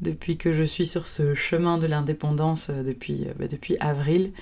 depuis 0.00 0.36
que 0.36 0.52
je 0.52 0.62
suis 0.62 0.86
sur 0.86 1.08
ce 1.08 1.34
chemin 1.34 1.76
de 1.78 1.88
l'indépendance 1.88 2.70
euh, 2.70 2.84
depuis, 2.84 3.24
euh, 3.26 3.32
bah, 3.36 3.48
depuis 3.48 3.76
avril, 3.80 4.32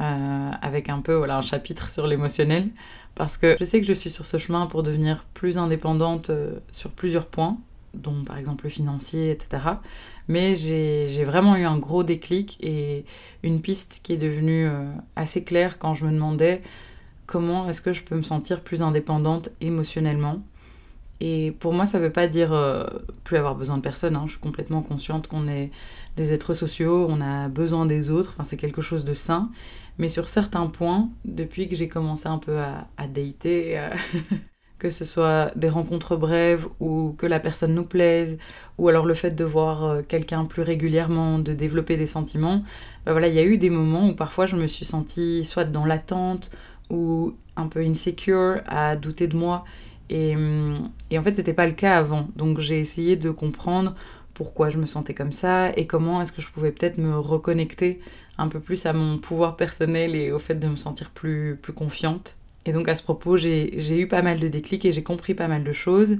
avec 0.00 0.88
un 0.88 0.98
peu 0.98 1.14
voilà, 1.14 1.38
un 1.38 1.42
chapitre 1.42 1.88
sur 1.88 2.08
l'émotionnel, 2.08 2.68
parce 3.14 3.36
que 3.36 3.56
je 3.60 3.64
sais 3.64 3.80
que 3.80 3.86
je 3.86 3.92
suis 3.92 4.10
sur 4.10 4.26
ce 4.26 4.38
chemin 4.38 4.66
pour 4.66 4.82
devenir 4.82 5.24
plus 5.34 5.56
indépendante 5.56 6.32
sur 6.72 6.90
plusieurs 6.90 7.26
points, 7.26 7.56
dont 7.94 8.24
par 8.24 8.38
exemple 8.38 8.64
le 8.64 8.70
financier, 8.70 9.30
etc. 9.30 9.62
Mais 10.28 10.54
j'ai 10.54 11.24
vraiment 11.24 11.56
eu 11.56 11.64
un 11.64 11.78
gros 11.78 12.02
déclic 12.02 12.58
et 12.60 13.04
une 13.42 13.60
piste 13.60 14.00
qui 14.02 14.12
est 14.12 14.18
devenue 14.18 14.66
euh, 14.66 14.90
assez 15.16 15.44
claire 15.44 15.78
quand 15.78 15.94
je 15.94 16.04
me 16.06 16.12
demandais 16.12 16.62
comment 17.26 17.68
est-ce 17.68 17.80
que 17.80 17.92
je 17.92 18.02
peux 18.02 18.16
me 18.16 18.22
sentir 18.22 18.60
plus 18.60 18.82
indépendante 18.82 19.50
émotionnellement. 19.60 20.42
Et 21.26 21.52
pour 21.58 21.72
moi, 21.72 21.86
ça 21.86 21.98
ne 21.98 22.04
veut 22.04 22.12
pas 22.12 22.26
dire 22.26 22.52
euh, 22.52 22.84
plus 23.24 23.38
avoir 23.38 23.54
besoin 23.54 23.78
de 23.78 23.82
personne. 23.82 24.14
Hein. 24.14 24.24
Je 24.26 24.32
suis 24.32 24.40
complètement 24.40 24.82
consciente 24.82 25.26
qu'on 25.26 25.48
est 25.48 25.70
des 26.16 26.34
êtres 26.34 26.52
sociaux, 26.52 27.06
on 27.08 27.22
a 27.22 27.48
besoin 27.48 27.86
des 27.86 28.10
autres, 28.10 28.34
enfin, 28.34 28.44
c'est 28.44 28.58
quelque 28.58 28.82
chose 28.82 29.06
de 29.06 29.14
sain. 29.14 29.50
Mais 29.96 30.08
sur 30.08 30.28
certains 30.28 30.66
points, 30.66 31.08
depuis 31.24 31.66
que 31.66 31.76
j'ai 31.76 31.88
commencé 31.88 32.28
un 32.28 32.36
peu 32.36 32.58
à, 32.58 32.88
à 32.98 33.06
dater, 33.06 33.78
euh, 33.78 33.88
que 34.78 34.90
ce 34.90 35.06
soit 35.06 35.50
des 35.56 35.70
rencontres 35.70 36.14
brèves 36.16 36.68
ou 36.78 37.14
que 37.16 37.24
la 37.24 37.40
personne 37.40 37.74
nous 37.74 37.86
plaise, 37.86 38.36
ou 38.76 38.90
alors 38.90 39.06
le 39.06 39.14
fait 39.14 39.30
de 39.30 39.44
voir 39.44 39.84
euh, 39.84 40.02
quelqu'un 40.02 40.44
plus 40.44 40.60
régulièrement, 40.60 41.38
de 41.38 41.54
développer 41.54 41.96
des 41.96 42.06
sentiments, 42.06 42.62
ben 43.06 43.12
voilà, 43.12 43.28
il 43.28 43.34
y 43.34 43.38
a 43.38 43.44
eu 43.44 43.56
des 43.56 43.70
moments 43.70 44.10
où 44.10 44.14
parfois 44.14 44.44
je 44.44 44.56
me 44.56 44.66
suis 44.66 44.84
sentie 44.84 45.42
soit 45.46 45.64
dans 45.64 45.86
l'attente 45.86 46.50
ou 46.90 47.32
un 47.56 47.68
peu 47.68 47.80
insecure, 47.80 48.60
à 48.66 48.94
douter 48.94 49.26
de 49.26 49.38
moi. 49.38 49.64
Et, 50.10 50.36
hum, 50.36 50.90
et 51.10 51.18
en 51.18 51.22
fait, 51.22 51.36
c'était 51.36 51.54
pas 51.54 51.66
le 51.66 51.72
cas 51.72 51.98
avant. 51.98 52.28
Donc 52.36 52.60
j'ai 52.60 52.78
essayé 52.78 53.16
de 53.16 53.30
comprendre 53.30 53.94
pourquoi 54.34 54.68
je 54.70 54.78
me 54.78 54.86
sentais 54.86 55.14
comme 55.14 55.32
ça 55.32 55.70
et 55.76 55.86
comment 55.86 56.20
est-ce 56.20 56.32
que 56.32 56.42
je 56.42 56.48
pouvais 56.48 56.72
peut-être 56.72 56.98
me 56.98 57.16
reconnecter 57.16 58.00
un 58.36 58.48
peu 58.48 58.60
plus 58.60 58.84
à 58.86 58.92
mon 58.92 59.18
pouvoir 59.18 59.56
personnel 59.56 60.16
et 60.16 60.32
au 60.32 60.38
fait 60.38 60.56
de 60.56 60.66
me 60.66 60.76
sentir 60.76 61.10
plus, 61.10 61.56
plus 61.60 61.72
confiante. 61.72 62.36
Et 62.66 62.72
donc 62.72 62.88
à 62.88 62.94
ce 62.94 63.02
propos, 63.02 63.36
j'ai 63.36 63.98
eu 63.98 64.08
pas 64.08 64.22
mal 64.22 64.40
de 64.40 64.48
déclics 64.48 64.84
et 64.84 64.92
j'ai 64.92 65.02
compris 65.02 65.34
pas 65.34 65.48
mal 65.48 65.64
de 65.64 65.72
choses. 65.72 66.16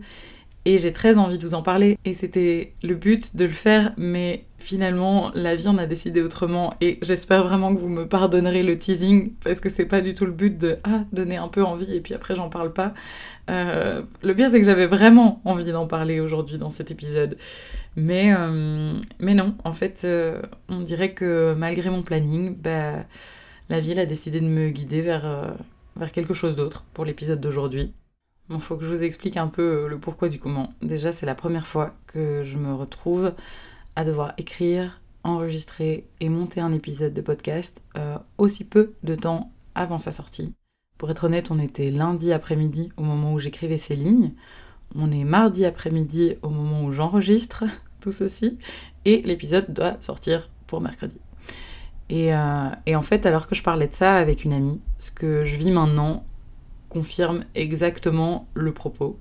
Et 0.66 0.78
j'ai 0.78 0.92
très 0.92 1.18
envie 1.18 1.36
de 1.36 1.46
vous 1.46 1.54
en 1.54 1.62
parler. 1.62 1.98
Et 2.04 2.14
c'était 2.14 2.72
le 2.82 2.94
but 2.94 3.36
de 3.36 3.44
le 3.44 3.52
faire, 3.52 3.92
mais 3.98 4.44
finalement, 4.58 5.30
la 5.34 5.56
vie 5.56 5.68
en 5.68 5.76
a 5.76 5.86
décidé 5.86 6.22
autrement. 6.22 6.74
Et 6.80 6.98
j'espère 7.02 7.44
vraiment 7.44 7.74
que 7.74 7.78
vous 7.78 7.88
me 7.88 8.08
pardonnerez 8.08 8.62
le 8.62 8.78
teasing, 8.78 9.32
parce 9.42 9.60
que 9.60 9.68
c'est 9.68 9.84
pas 9.84 10.00
du 10.00 10.14
tout 10.14 10.24
le 10.24 10.32
but 10.32 10.56
de 10.56 10.78
ah, 10.84 11.04
donner 11.12 11.36
un 11.36 11.48
peu 11.48 11.62
envie 11.62 11.94
et 11.94 12.00
puis 12.00 12.14
après 12.14 12.34
j'en 12.34 12.48
parle 12.48 12.72
pas. 12.72 12.94
Euh, 13.50 14.02
le 14.22 14.34
pire, 14.34 14.48
c'est 14.48 14.58
que 14.58 14.66
j'avais 14.66 14.86
vraiment 14.86 15.42
envie 15.44 15.70
d'en 15.70 15.86
parler 15.86 16.20
aujourd'hui 16.20 16.56
dans 16.56 16.70
cet 16.70 16.90
épisode. 16.90 17.36
Mais, 17.96 18.34
euh, 18.36 18.98
non, 19.20 19.54
en 19.64 19.72
fait, 19.72 20.02
euh, 20.04 20.40
on 20.68 20.80
dirait 20.80 21.12
que 21.12 21.54
malgré 21.54 21.90
mon 21.90 22.02
planning, 22.02 22.56
bah, 22.56 23.04
la 23.68 23.80
vie 23.80 23.92
elle 23.92 24.00
a 24.00 24.06
décidé 24.06 24.40
de 24.40 24.46
me 24.46 24.70
guider 24.70 25.00
vers 25.02 25.54
vers 25.96 26.12
quelque 26.12 26.34
chose 26.34 26.56
d'autre 26.56 26.84
pour 26.92 27.04
l'épisode 27.04 27.40
d'aujourd'hui. 27.40 27.92
Il 28.50 28.60
faut 28.60 28.76
que 28.76 28.84
je 28.84 28.90
vous 28.90 29.04
explique 29.04 29.36
un 29.36 29.48
peu 29.48 29.84
euh, 29.84 29.88
le 29.88 29.98
pourquoi 29.98 30.28
du 30.28 30.38
comment. 30.38 30.72
Déjà, 30.82 31.12
c'est 31.12 31.26
la 31.26 31.34
première 31.34 31.66
fois 31.66 31.94
que 32.06 32.44
je 32.44 32.58
me 32.58 32.74
retrouve 32.74 33.32
à 33.96 34.04
devoir 34.04 34.34
écrire, 34.36 35.00
enregistrer 35.22 36.06
et 36.20 36.28
monter 36.28 36.60
un 36.60 36.72
épisode 36.72 37.14
de 37.14 37.22
podcast 37.22 37.82
euh, 37.96 38.18
aussi 38.36 38.64
peu 38.64 38.92
de 39.02 39.14
temps 39.14 39.50
avant 39.74 39.98
sa 39.98 40.12
sortie. 40.12 40.54
Pour 40.98 41.10
être 41.10 41.24
honnête, 41.24 41.50
on 41.50 41.58
était 41.58 41.90
lundi 41.90 42.32
après-midi 42.32 42.90
au 42.96 43.02
moment 43.02 43.32
où 43.32 43.38
j'écrivais 43.38 43.78
ces 43.78 43.96
lignes. 43.96 44.32
On 44.94 45.10
est 45.10 45.24
mardi 45.24 45.64
après-midi 45.64 46.36
au 46.42 46.50
moment 46.50 46.84
où 46.84 46.92
j'enregistre 46.92 47.64
tout 48.00 48.12
ceci. 48.12 48.58
Et 49.06 49.22
l'épisode 49.22 49.72
doit 49.72 49.96
sortir 50.00 50.50
pour 50.66 50.80
mercredi. 50.80 51.18
Euh, 52.12 52.70
et, 52.86 52.94
en 52.94 53.02
fait, 53.02 53.26
alors 53.26 53.48
que 53.48 53.54
je 53.54 53.62
parlais 53.62 53.88
de 53.88 53.94
ça 53.94 54.16
avec 54.16 54.44
une 54.44 54.52
amie, 54.52 54.80
ce 54.98 55.10
que 55.10 55.44
je 55.44 55.56
vis 55.56 55.70
maintenant 55.70 56.24
confirme 56.94 57.44
exactement 57.56 58.48
le 58.54 58.72
propos. 58.72 59.18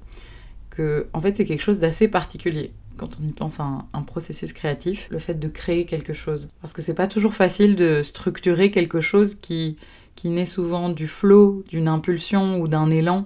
Que, 0.69 1.07
en 1.13 1.21
fait, 1.21 1.35
c'est 1.35 1.45
quelque 1.45 1.61
chose 1.61 1.79
d'assez 1.79 2.07
particulier 2.07 2.71
quand 2.95 3.17
on 3.19 3.27
y 3.27 3.31
pense 3.31 3.59
à 3.59 3.85
un, 3.91 4.01
processus 4.03 4.53
créatif, 4.53 5.07
le 5.09 5.17
fait 5.17 5.33
de 5.33 5.47
créer 5.47 5.85
quelque 5.85 6.13
chose. 6.13 6.49
Parce 6.61 6.73
que 6.73 6.81
c'est 6.83 6.93
pas 6.93 7.07
toujours 7.07 7.33
facile 7.33 7.75
de 7.75 8.03
structurer 8.03 8.69
quelque 8.69 9.01
chose 9.01 9.33
qui, 9.33 9.77
qui 10.15 10.29
naît 10.29 10.45
souvent 10.45 10.89
du 10.89 11.07
flow, 11.07 11.63
d'une 11.67 11.87
impulsion 11.87 12.59
ou 12.59 12.67
d'un 12.67 12.91
élan, 12.91 13.25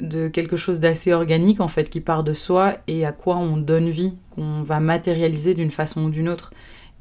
de 0.00 0.28
quelque 0.28 0.56
chose 0.56 0.78
d'assez 0.78 1.12
organique 1.12 1.60
en 1.60 1.68
fait, 1.68 1.88
qui 1.88 2.00
part 2.00 2.22
de 2.22 2.34
soi 2.34 2.76
et 2.86 3.06
à 3.06 3.12
quoi 3.12 3.36
on 3.38 3.56
donne 3.56 3.88
vie, 3.88 4.18
qu'on 4.34 4.62
va 4.62 4.78
matérialiser 4.78 5.54
d'une 5.54 5.70
façon 5.70 6.04
ou 6.04 6.10
d'une 6.10 6.28
autre. 6.28 6.52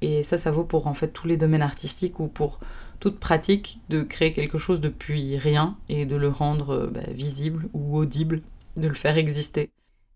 Et 0.02 0.24
ça, 0.24 0.38
ça 0.38 0.52
vaut 0.52 0.64
pour 0.64 0.88
en 0.88 0.94
fait 0.94 1.10
tous 1.10 1.28
les 1.28 1.38
domaines 1.38 1.62
artistiques 1.62 2.20
ou 2.20 2.28
pour 2.28 2.60
toute 3.00 3.20
pratique 3.20 3.80
de 3.90 4.02
créer 4.02 4.34
quelque 4.34 4.58
chose 4.58 4.80
depuis 4.80 5.38
rien 5.38 5.78
et 5.90 6.06
de 6.06 6.16
le 6.16 6.30
rendre 6.30 6.74
euh, 6.74 6.88
bah, 6.88 7.02
visible 7.10 7.70
ou 7.74 7.98
audible, 7.98 8.42
de 8.76 8.88
le 8.88 8.94
faire 8.94 9.18
exister. 9.18 9.70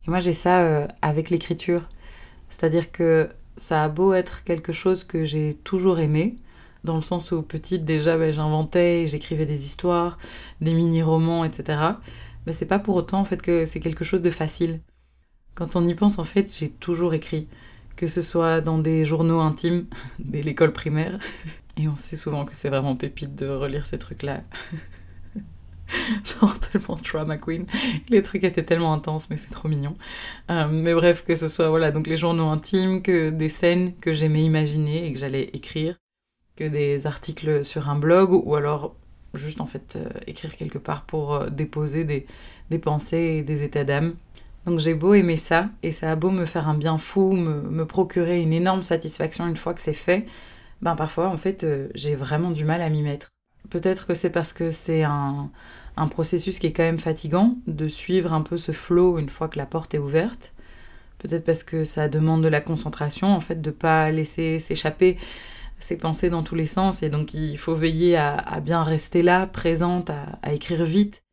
Et 0.07 0.09
moi, 0.09 0.19
j'ai 0.19 0.31
ça 0.31 0.61
euh, 0.61 0.87
avec 1.01 1.29
l'écriture. 1.29 1.87
C'est-à-dire 2.49 2.91
que 2.91 3.29
ça 3.55 3.83
a 3.83 3.89
beau 3.89 4.13
être 4.13 4.43
quelque 4.43 4.71
chose 4.71 5.03
que 5.03 5.23
j'ai 5.23 5.53
toujours 5.53 5.99
aimé, 5.99 6.35
dans 6.83 6.95
le 6.95 7.01
sens 7.01 7.31
où 7.31 7.41
petite 7.43 7.85
déjà 7.85 8.17
bah, 8.17 8.31
j'inventais, 8.31 9.05
j'écrivais 9.07 9.45
des 9.45 9.65
histoires, 9.65 10.17
des 10.61 10.73
mini-romans, 10.73 11.45
etc. 11.45 11.79
Mais 12.45 12.53
c'est 12.53 12.65
pas 12.65 12.79
pour 12.79 12.95
autant 12.95 13.19
en 13.19 13.23
fait 13.23 13.41
que 13.41 13.65
c'est 13.65 13.79
quelque 13.79 14.03
chose 14.03 14.21
de 14.21 14.31
facile. 14.31 14.81
Quand 15.53 15.75
on 15.75 15.85
y 15.85 15.93
pense, 15.93 16.17
en 16.17 16.23
fait, 16.23 16.51
j'ai 16.57 16.69
toujours 16.69 17.13
écrit 17.13 17.47
que 17.95 18.07
ce 18.07 18.21
soit 18.21 18.61
dans 18.61 18.79
des 18.79 19.05
journaux 19.05 19.41
intimes 19.41 19.85
dès 20.19 20.41
l'école 20.41 20.73
primaire. 20.73 21.19
Et 21.77 21.87
on 21.87 21.95
sait 21.95 22.15
souvent 22.15 22.45
que 22.45 22.55
c'est 22.55 22.69
vraiment 22.69 22.95
pépite 22.95 23.35
de 23.35 23.47
relire 23.47 23.85
ces 23.85 23.97
trucs-là. 23.97 24.41
Genre 26.23 26.57
tellement 26.59 26.95
drama 26.95 27.37
queen. 27.37 27.65
Les 28.09 28.21
trucs 28.21 28.43
étaient 28.43 28.63
tellement 28.63 28.93
intenses, 28.93 29.29
mais 29.29 29.37
c'est 29.37 29.49
trop 29.49 29.67
mignon. 29.67 29.95
Euh, 30.49 30.67
mais 30.67 30.93
bref, 30.93 31.23
que 31.23 31.35
ce 31.35 31.47
soit 31.47 31.69
voilà, 31.69 31.91
donc 31.91 32.07
les 32.07 32.17
journaux 32.17 32.47
intimes, 32.47 33.01
que 33.01 33.29
des 33.29 33.49
scènes 33.49 33.95
que 33.95 34.11
j'aimais 34.11 34.43
imaginer 34.43 35.05
et 35.05 35.13
que 35.13 35.19
j'allais 35.19 35.49
écrire, 35.53 35.97
que 36.55 36.63
des 36.63 37.07
articles 37.07 37.65
sur 37.65 37.89
un 37.89 37.97
blog, 37.97 38.31
ou 38.31 38.55
alors 38.55 38.95
juste 39.33 39.61
en 39.61 39.65
fait 39.65 39.97
euh, 39.97 40.09
écrire 40.27 40.55
quelque 40.55 40.77
part 40.77 41.05
pour 41.05 41.35
euh, 41.35 41.49
déposer 41.49 42.03
des, 42.03 42.25
des 42.69 42.79
pensées 42.79 43.37
et 43.39 43.43
des 43.43 43.63
états 43.63 43.85
d'âme 43.85 44.15
donc 44.65 44.79
j'ai 44.79 44.93
beau 44.93 45.13
aimer 45.13 45.37
ça, 45.37 45.69
et 45.81 45.91
ça 45.91 46.11
a 46.11 46.15
beau 46.15 46.29
me 46.29 46.45
faire 46.45 46.67
un 46.67 46.75
bien 46.75 46.97
fou, 46.97 47.33
me, 47.33 47.85
procurer 47.85 48.41
une 48.41 48.53
énorme 48.53 48.83
satisfaction 48.83 49.47
une 49.47 49.55
fois 49.55 49.73
que 49.73 49.81
c'est 49.81 49.93
fait, 49.93 50.25
ben 50.81 50.95
parfois 50.95 51.29
en 51.29 51.37
fait 51.37 51.63
euh, 51.63 51.89
j'ai 51.95 52.15
vraiment 52.15 52.51
du 52.51 52.65
mal 52.65 52.81
à 52.81 52.89
m'y 52.89 53.01
mettre. 53.01 53.29
Peut-être 53.69 54.07
que 54.07 54.13
c'est 54.13 54.29
parce 54.29 54.53
que 54.53 54.71
c'est 54.71 55.03
un, 55.03 55.49
un, 55.95 56.07
processus 56.07 56.59
qui 56.59 56.67
est 56.67 56.73
quand 56.73 56.83
même 56.83 56.99
fatigant 56.99 57.55
de 57.67 57.87
suivre 57.87 58.33
un 58.33 58.41
peu 58.41 58.57
ce 58.57 58.71
flow 58.71 59.19
une 59.19 59.29
fois 59.29 59.47
que 59.47 59.57
la 59.57 59.65
porte 59.65 59.93
est 59.93 59.99
ouverte. 59.99 60.53
Peut-être 61.19 61.45
parce 61.45 61.63
que 61.63 61.83
ça 61.83 62.09
demande 62.09 62.43
de 62.43 62.47
la 62.47 62.61
concentration, 62.61 63.33
en 63.33 63.39
fait, 63.39 63.61
de 63.61 63.71
pas 63.71 64.09
laisser 64.09 64.59
s'échapper 64.59 65.17
ses 65.77 65.97
pensées 65.97 66.29
dans 66.29 66.43
tous 66.43 66.55
les 66.55 66.65
sens, 66.65 67.03
et 67.03 67.09
donc 67.09 67.33
il 67.33 67.57
faut 67.57 67.75
veiller 67.75 68.17
à, 68.17 68.59
bien 68.59 68.83
rester 68.83 69.21
là, 69.21 69.47
présente, 69.47 70.09
à, 70.09 70.39
à 70.41 70.53
écrire 70.53 70.83
vite. 70.83 71.23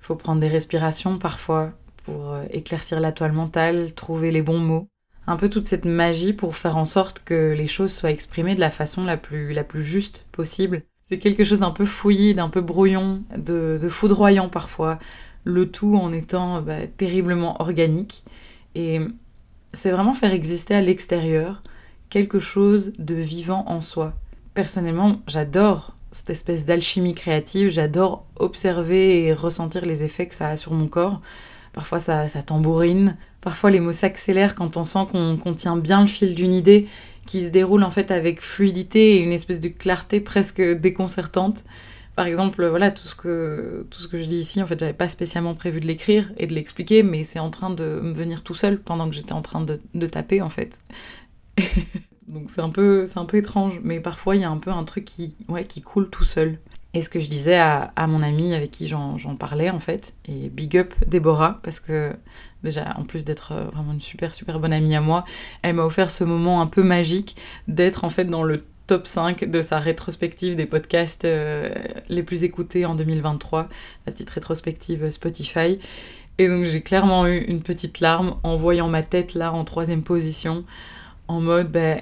Il 0.00 0.04
faut 0.04 0.16
prendre 0.16 0.40
des 0.40 0.48
respirations 0.48 1.18
parfois, 1.18 1.72
pour 2.04 2.32
euh, 2.32 2.44
éclaircir 2.50 3.00
la 3.00 3.12
toile 3.12 3.32
mentale, 3.32 3.92
trouver 3.92 4.30
les 4.30 4.42
bons 4.42 4.58
mots. 4.58 4.88
Un 5.28 5.36
peu 5.36 5.50
toute 5.50 5.66
cette 5.66 5.84
magie 5.84 6.32
pour 6.32 6.56
faire 6.56 6.78
en 6.78 6.86
sorte 6.86 7.22
que 7.22 7.52
les 7.52 7.66
choses 7.66 7.92
soient 7.92 8.10
exprimées 8.10 8.54
de 8.54 8.60
la 8.60 8.70
façon 8.70 9.04
la 9.04 9.18
plus, 9.18 9.52
la 9.52 9.62
plus 9.62 9.82
juste 9.82 10.24
possible. 10.32 10.80
C'est 11.04 11.18
quelque 11.18 11.44
chose 11.44 11.60
d'un 11.60 11.70
peu 11.70 11.84
fouillis, 11.84 12.34
d'un 12.34 12.48
peu 12.48 12.62
brouillon, 12.62 13.22
de, 13.36 13.78
foudroyant 13.90 14.48
parfois, 14.48 14.98
le 15.44 15.70
tout 15.70 15.96
en 15.96 16.14
étant 16.14 16.62
bah, 16.62 16.86
terriblement 16.86 17.60
organique. 17.60 18.24
Et 18.74 19.02
c'est 19.74 19.90
vraiment 19.90 20.14
faire 20.14 20.32
exister 20.32 20.74
à 20.74 20.80
l'extérieur 20.80 21.60
quelque 22.08 22.38
chose 22.38 22.94
de 22.98 23.14
vivant 23.14 23.64
en 23.66 23.82
soi. 23.82 24.14
Personnellement, 24.54 25.20
j'adore 25.26 25.94
cette 26.10 26.30
espèce 26.30 26.64
d'alchimie 26.64 27.14
créative, 27.14 27.68
j'adore 27.68 28.24
observer 28.36 29.24
et 29.24 29.34
ressentir 29.34 29.84
les 29.84 30.04
effets 30.04 30.26
que 30.26 30.34
ça 30.34 30.48
a 30.48 30.56
sur 30.56 30.72
mon 30.72 30.88
corps. 30.88 31.20
Parfois 31.74 31.98
ça, 31.98 32.26
tambourine, 32.42 33.18
parfois 33.40 33.70
les 33.70 33.80
mots 33.80 33.92
s'accélèrent 33.92 34.54
quand 34.54 34.76
on 34.76 34.84
sent 34.84 35.06
qu'on 35.10 35.54
tient 35.54 35.76
bien 35.76 36.00
le 36.00 36.06
fil 36.06 36.34
d'une 36.34 36.52
idée 36.52 36.88
qui 37.26 37.42
se 37.42 37.50
déroule 37.50 37.84
en 37.84 37.90
fait 37.90 38.10
avec 38.10 38.40
fluidité 38.40 39.16
et 39.16 39.18
une 39.18 39.32
espèce 39.32 39.60
de 39.60 39.68
clarté 39.68 40.20
presque 40.20 40.62
déconcertante. 40.62 41.64
par 42.16 42.26
exemple, 42.26 42.66
voilà, 42.66 42.90
tout 42.90 43.06
ce 43.06 43.14
que, 43.14 43.86
tout 43.90 44.00
ce 44.00 44.08
que 44.08 44.20
je 44.20 44.24
dis 44.24 44.38
ici, 44.38 44.60
en 44.62 44.66
fait, 44.66 44.80
j'avais 44.80 44.92
pas 44.92 45.08
spécialement 45.08 45.54
prévu 45.54 45.78
de 45.80 45.86
l'écrire 45.86 46.32
et 46.36 46.46
de 46.48 46.54
l'expliquer, 46.54 47.04
mais 47.04 47.22
c'est 47.22 47.38
en 47.38 47.50
train 47.50 47.70
de 47.70 48.00
me 48.02 48.12
venir 48.12 48.42
tout 48.42 48.54
seul 48.56 48.80
pendant 48.80 49.08
que 49.08 49.14
j'étais 49.14 49.34
en 49.34 49.42
train 49.42 49.60
de, 49.60 49.80
de, 49.94 50.06
taper, 50.08 50.42
en 50.42 50.48
fait. 50.48 50.80
Donc 52.26 52.50
c'est 52.50 52.60
un, 52.60 52.70
peu, 52.70 53.04
un 53.14 53.24
peu 53.24 53.36
étrange, 53.36 53.80
mais 53.84 54.00
parfois 54.00 54.36
il 54.36 54.42
y 54.42 54.44
a 54.44 54.50
un 54.50 54.58
peu 54.58 54.70
un 54.70 54.84
truc 54.84 55.04
qui, 55.04 55.36
ouais, 55.48 55.64
qui 55.64 55.80
coule 55.80 56.10
tout 56.10 56.24
seul. 56.24 56.58
Et 56.94 57.02
ce 57.02 57.10
que 57.10 57.20
je 57.20 57.28
disais 57.28 57.56
à, 57.56 57.92
mon 58.08 58.22
amie 58.22 58.54
avec 58.54 58.70
qui 58.70 58.86
j'en 58.86 59.18
parlais, 59.38 59.68
en 59.70 59.78
fait, 59.78 60.14
et 60.26 60.48
big 60.48 60.76
up 60.78 60.94
Déborah, 61.06 61.60
parce 61.62 61.80
que 61.80 62.16
déjà, 62.64 62.94
en 62.96 63.04
plus 63.04 63.24
d'être 63.24 63.54
vraiment 63.72 63.92
une 63.92 64.00
super, 64.00 64.34
super 64.34 64.58
bonne 64.58 64.72
amie 64.72 64.96
à 64.96 65.00
moi, 65.00 65.24
elle 65.62 65.74
m'a 65.74 65.84
offert 65.84 66.10
ce 66.10 66.24
moment 66.24 66.62
un 66.62 66.66
peu 66.66 66.82
magique 66.82 67.36
d'être 67.68 68.04
en 68.04 68.08
fait 68.08 68.24
dans 68.24 68.42
le 68.42 68.64
top 68.88 69.06
5 69.06 69.44
de 69.44 69.60
sa 69.60 69.78
rétrospective 69.78 70.56
des 70.56 70.64
podcasts 70.64 71.26
euh, 71.26 71.70
les 72.08 72.22
plus 72.22 72.42
écoutés 72.42 72.86
en 72.86 72.94
2023, 72.94 73.68
la 74.06 74.12
petite 74.12 74.30
rétrospective 74.30 75.10
Spotify. 75.10 75.78
Et 76.38 76.48
donc 76.48 76.64
j'ai 76.64 76.80
clairement 76.80 77.26
eu 77.26 77.36
une 77.36 77.60
petite 77.60 78.00
larme 78.00 78.36
en 78.42 78.56
voyant 78.56 78.88
ma 78.88 79.02
tête 79.02 79.34
là 79.34 79.52
en 79.52 79.64
troisième 79.64 80.02
position, 80.02 80.64
en 81.28 81.40
mode, 81.40 81.70
ben, 81.70 82.00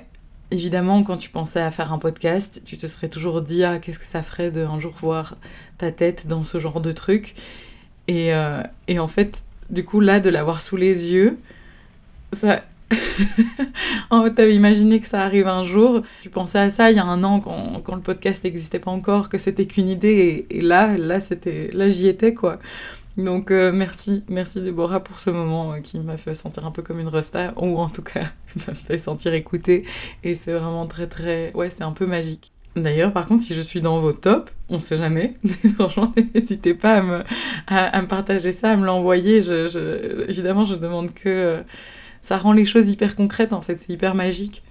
évidemment, 0.50 1.02
quand 1.02 1.16
tu 1.16 1.30
pensais 1.30 1.60
à 1.60 1.70
faire 1.70 1.92
un 1.92 1.98
podcast, 1.98 2.62
tu 2.64 2.76
te 2.76 2.86
serais 2.86 3.08
toujours 3.08 3.42
dit, 3.42 3.64
ah, 3.64 3.78
qu'est-ce 3.78 3.98
que 3.98 4.04
ça 4.04 4.22
ferait 4.22 4.50
de 4.50 4.64
un 4.64 4.78
jour 4.78 4.92
voir 5.00 5.36
ta 5.78 5.92
tête 5.92 6.26
dans 6.26 6.42
ce 6.42 6.58
genre 6.58 6.80
de 6.80 6.92
truc. 6.92 7.34
Et, 8.08 8.32
euh, 8.32 8.62
et 8.88 8.98
en 8.98 9.08
fait, 9.08 9.44
du 9.70 9.84
coup, 9.84 10.00
là, 10.00 10.20
de 10.20 10.30
l'avoir 10.30 10.60
sous 10.60 10.76
les 10.76 11.10
yeux, 11.12 11.38
ça, 12.32 12.62
en 14.10 14.22
fait, 14.24 14.34
t'avais 14.34 14.54
imaginé 14.54 15.00
que 15.00 15.06
ça 15.06 15.22
arrive 15.22 15.48
un 15.48 15.62
jour. 15.62 16.02
Tu 16.22 16.30
pensais 16.30 16.58
à 16.58 16.70
ça 16.70 16.90
il 16.90 16.96
y 16.96 17.00
a 17.00 17.04
un 17.04 17.24
an 17.24 17.40
quand, 17.40 17.80
quand 17.82 17.94
le 17.94 18.00
podcast 18.00 18.44
n'existait 18.44 18.78
pas 18.78 18.90
encore, 18.90 19.28
que 19.28 19.38
c'était 19.38 19.66
qu'une 19.66 19.88
idée. 19.88 20.46
Et, 20.50 20.60
là, 20.60 20.96
là, 20.96 21.20
c'était, 21.20 21.70
là, 21.72 21.88
j'y 21.88 22.08
étais 22.08 22.34
quoi. 22.34 22.58
Donc 23.16 23.50
euh, 23.50 23.72
merci, 23.72 24.24
merci 24.28 24.60
Déborah 24.60 25.00
pour 25.00 25.20
ce 25.20 25.30
moment 25.30 25.72
euh, 25.72 25.78
qui 25.78 25.98
m'a 25.98 26.18
fait 26.18 26.34
sentir 26.34 26.66
un 26.66 26.70
peu 26.70 26.82
comme 26.82 27.00
une 27.00 27.08
resta, 27.08 27.54
ou 27.56 27.78
en 27.78 27.88
tout 27.88 28.02
cas 28.02 28.24
m'a 28.66 28.74
fait 28.74 28.98
sentir 28.98 29.32
écoutée. 29.32 29.84
Et 30.22 30.34
c'est 30.34 30.52
vraiment 30.52 30.86
très 30.86 31.06
très, 31.06 31.52
ouais, 31.54 31.70
c'est 31.70 31.84
un 31.84 31.92
peu 31.92 32.06
magique. 32.06 32.52
D'ailleurs, 32.76 33.14
par 33.14 33.26
contre, 33.26 33.42
si 33.42 33.54
je 33.54 33.62
suis 33.62 33.80
dans 33.80 33.98
vos 34.00 34.12
tops, 34.12 34.52
on 34.68 34.78
sait 34.78 34.96
jamais. 34.96 35.34
Franchement, 35.78 36.12
n'hésitez 36.34 36.74
pas 36.74 36.96
à 36.96 37.02
me, 37.02 37.24
à, 37.68 38.02
partager 38.02 38.52
ça, 38.52 38.72
à 38.72 38.76
me 38.76 38.84
l'envoyer. 38.84 39.40
Je, 39.40 40.28
évidemment, 40.28 40.64
je 40.64 40.74
demande 40.74 41.14
que 41.14 41.28
euh, 41.28 41.62
ça 42.20 42.36
rend 42.36 42.52
les 42.52 42.66
choses 42.66 42.90
hyper 42.90 43.16
concrètes 43.16 43.54
en 43.54 43.62
fait, 43.62 43.76
c'est 43.76 43.92
hyper 43.92 44.14
magique. 44.14 44.62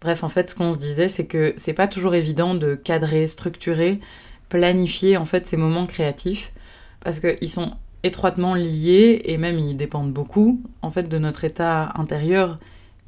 Bref, 0.00 0.22
en 0.22 0.28
fait, 0.28 0.50
ce 0.50 0.54
qu'on 0.54 0.72
se 0.72 0.78
disait, 0.78 1.08
c'est 1.08 1.26
que 1.26 1.54
c'est 1.56 1.72
pas 1.72 1.88
toujours 1.88 2.14
évident 2.14 2.54
de 2.54 2.74
cadrer, 2.74 3.26
structurer, 3.26 4.00
planifier 4.48 5.16
en 5.16 5.24
fait 5.24 5.46
ces 5.46 5.56
moments 5.56 5.86
créatifs 5.86 6.52
parce 7.00 7.20
qu'ils 7.20 7.50
sont 7.50 7.72
étroitement 8.02 8.54
liés 8.54 9.22
et 9.24 9.38
même 9.38 9.58
ils 9.58 9.76
dépendent 9.76 10.12
beaucoup 10.12 10.62
en 10.82 10.90
fait 10.90 11.08
de 11.08 11.18
notre 11.18 11.44
état 11.44 11.92
intérieur 11.96 12.58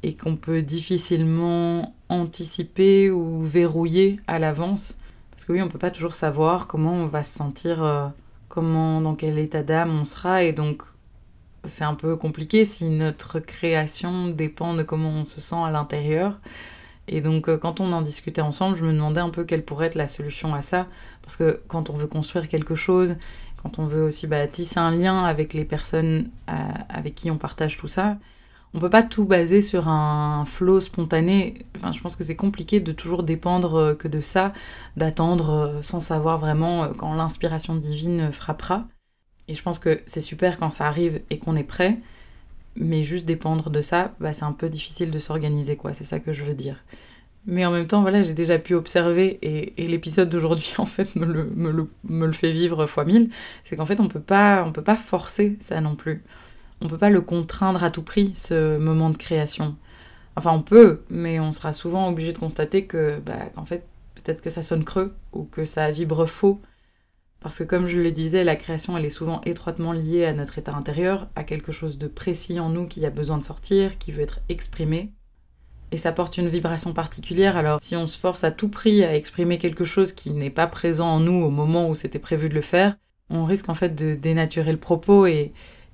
et 0.03 0.15
qu'on 0.15 0.35
peut 0.35 0.61
difficilement 0.61 1.95
anticiper 2.09 3.09
ou 3.09 3.41
verrouiller 3.41 4.19
à 4.27 4.37
l'avance 4.37 4.97
parce 5.41 5.47
que 5.47 5.53
oui, 5.53 5.61
on 5.63 5.69
peut 5.69 5.79
pas 5.79 5.89
toujours 5.89 6.13
savoir 6.13 6.67
comment 6.67 6.93
on 6.93 7.05
va 7.05 7.23
se 7.23 7.35
sentir 7.35 7.83
euh, 7.83 8.07
comment, 8.47 9.01
dans 9.01 9.15
quel 9.15 9.39
état 9.39 9.63
d'âme 9.63 9.99
on 9.99 10.05
sera, 10.05 10.43
et 10.43 10.53
donc 10.53 10.83
c'est 11.63 11.83
un 11.83 11.95
peu 11.95 12.15
compliqué 12.15 12.63
si 12.63 12.89
notre 12.89 13.39
création 13.39 14.27
dépend 14.27 14.75
de 14.75 14.83
comment 14.83 15.09
on 15.09 15.25
se 15.25 15.41
sent 15.41 15.55
à 15.55 15.71
l'intérieur. 15.71 16.39
Et 17.07 17.21
donc 17.21 17.49
euh, 17.49 17.57
quand 17.57 17.79
on 17.79 17.91
en 17.93 18.01
discutait 18.01 18.41
ensemble, 18.41 18.75
je 18.75 18.83
me 18.83 18.93
demandais 18.93 19.21
un 19.21 19.29
peu 19.29 19.43
quelle 19.43 19.63
pourrait 19.63 19.87
être 19.87 19.95
la 19.95 20.07
solution 20.07 20.53
à 20.53 20.61
ça, 20.61 20.87
parce 21.21 21.35
que 21.35 21.61
quand 21.67 21.89
on 21.89 21.93
veut 21.93 22.07
construire 22.07 22.47
quelque 22.47 22.75
chose, 22.75 23.15
quand 23.61 23.79
on 23.79 23.85
veut 23.85 24.03
aussi 24.03 24.27
bah, 24.27 24.47
tisser 24.47 24.79
un 24.79 24.91
lien 24.91 25.23
avec 25.23 25.53
les 25.53 25.65
personnes 25.65 26.29
euh, 26.49 26.53
avec 26.89 27.15
qui 27.15 27.29
on 27.31 27.37
partage 27.37 27.77
tout 27.77 27.87
ça, 27.87 28.17
on 28.73 28.79
peut 28.79 28.89
pas 28.89 29.03
tout 29.03 29.25
baser 29.25 29.61
sur 29.61 29.89
un 29.89 30.45
flot 30.45 30.79
spontané. 30.79 31.65
Enfin, 31.75 31.91
je 31.91 31.99
pense 31.99 32.15
que 32.15 32.23
c'est 32.23 32.37
compliqué 32.37 32.79
de 32.79 32.93
toujours 32.93 33.23
dépendre 33.23 33.75
euh, 33.75 33.95
que 33.95 34.07
de 34.07 34.21
ça, 34.21 34.53
d'attendre 34.95 35.79
sans 35.81 35.99
savoir 35.99 36.37
vraiment 36.37 36.89
quand 36.93 37.13
l'inspiration 37.13 37.75
divine 37.75 38.31
frappera. 38.31 38.87
Et 39.47 39.53
je 39.53 39.61
pense 39.61 39.79
que 39.79 40.01
c'est 40.05 40.21
super 40.21 40.57
quand 40.57 40.69
ça 40.69 40.87
arrive 40.87 41.21
et 41.29 41.37
qu'on 41.37 41.57
est 41.57 41.63
prêt, 41.63 41.99
mais 42.75 43.03
juste 43.03 43.25
dépendre 43.25 43.69
de 43.69 43.81
ça, 43.81 44.13
bah, 44.19 44.33
c'est 44.33 44.45
un 44.45 44.53
peu 44.53 44.69
difficile 44.69 45.11
de 45.11 45.19
s'organiser, 45.19 45.75
quoi. 45.77 45.93
C'est 45.93 46.03
ça 46.03 46.19
que 46.19 46.33
je 46.33 46.43
veux 46.43 46.55
dire. 46.55 46.83
Mais 47.45 47.65
en 47.65 47.71
même 47.71 47.87
temps, 47.87 48.01
voilà, 48.01 48.21
j'ai 48.21 48.33
déjà 48.33 48.59
pu 48.59 48.75
observer, 48.75 49.39
et, 49.41 49.87
l'épisode 49.87 50.29
d'aujourd'hui, 50.29 50.73
en 50.77 50.85
fait, 50.85 51.15
me 51.15 51.25
le, 51.25 51.45
me, 51.55 51.71
le, 51.71 51.87
me 52.03 52.25
le, 52.27 52.33
fait 52.33 52.51
vivre 52.51 52.85
fois 52.85 53.05
mille, 53.05 53.29
c'est 53.63 53.75
qu'en 53.75 53.85
fait, 53.85 53.99
on 53.99 54.07
peut 54.07 54.21
pas, 54.21 54.63
on 54.65 54.71
peut 54.71 54.83
pas 54.83 54.97
forcer 54.97 55.57
ça 55.59 55.81
non 55.81 55.95
plus 55.95 56.23
on 56.81 56.87
peut 56.87 56.97
pas 56.97 57.09
le 57.09 57.21
contraindre 57.21 57.83
à 57.83 57.91
tout 57.91 58.01
prix, 58.01 58.31
ce 58.35 58.77
moment 58.77 59.09
de 59.09 59.17
création. 59.17 59.75
Enfin, 60.35 60.51
on 60.51 60.61
peut, 60.61 61.03
mais 61.09 61.39
on 61.39 61.51
sera 61.51 61.73
souvent 61.73 62.09
obligé 62.09 62.33
de 62.33 62.37
constater 62.37 62.85
que, 62.87 63.19
bah, 63.19 63.49
en 63.55 63.65
fait, 63.65 63.87
peut-être 64.15 64.41
que 64.41 64.49
ça 64.49 64.61
sonne 64.61 64.83
creux 64.83 65.13
ou 65.31 65.43
que 65.43 65.65
ça 65.65 65.91
vibre 65.91 66.25
faux. 66.25 66.61
Parce 67.41 67.57
que, 67.57 67.63
comme 67.63 67.87
je 67.87 67.97
le 67.97 68.11
disais, 68.11 68.43
la 68.43 68.55
création, 68.55 68.95
elle 68.95 69.05
est 69.05 69.09
souvent 69.09 69.41
étroitement 69.41 69.93
liée 69.93 70.25
à 70.25 70.33
notre 70.33 70.59
état 70.59 70.75
intérieur, 70.75 71.27
à 71.35 71.43
quelque 71.43 71.71
chose 71.71 71.97
de 71.97 72.07
précis 72.07 72.59
en 72.59 72.69
nous 72.69 72.85
qui 72.85 73.03
a 73.03 73.09
besoin 73.09 73.39
de 73.39 73.43
sortir, 73.43 73.97
qui 73.97 74.11
veut 74.11 74.21
être 74.21 74.41
exprimé. 74.47 75.11
Et 75.91 75.97
ça 75.97 76.11
porte 76.11 76.37
une 76.37 76.47
vibration 76.47 76.93
particulière, 76.93 77.57
alors 77.57 77.79
si 77.81 77.95
on 77.97 78.07
se 78.07 78.17
force 78.17 78.43
à 78.45 78.51
tout 78.51 78.69
prix 78.69 79.03
à 79.03 79.15
exprimer 79.15 79.57
quelque 79.57 79.83
chose 79.83 80.13
qui 80.13 80.31
n'est 80.31 80.51
pas 80.51 80.67
présent 80.67 81.07
en 81.07 81.19
nous 81.19 81.43
au 81.43 81.49
moment 81.49 81.89
où 81.89 81.95
c'était 81.95 82.19
prévu 82.19 82.47
de 82.47 82.53
le 82.53 82.61
faire, 82.61 82.95
on 83.29 83.43
risque 83.43 83.69
en 83.69 83.73
fait 83.73 83.93
de 83.95 84.13
dénaturer 84.13 84.71
le 84.71 84.79
propos 84.79 85.25
et, 85.25 85.51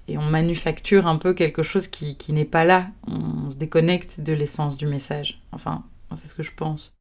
on 0.10 0.22
manufacture 0.22 1.06
un 1.06 1.18
peu 1.18 1.34
quelque 1.34 1.64
chose 1.64 1.88
qui, 1.88 2.16
qui 2.16 2.32
n'est 2.32 2.46
pas 2.46 2.64
là. 2.64 2.88
On 3.08 3.50
se 3.50 3.58
déconnecte 3.58 4.22
de 4.22 4.32
l'essence 4.32 4.78
du 4.78 4.88
message. 4.88 5.42
Enfin, 5.52 5.84
c'est 6.14 6.28
ce 6.28 6.36
que 6.36 6.44
je 6.44 6.54
pense. 6.54 6.96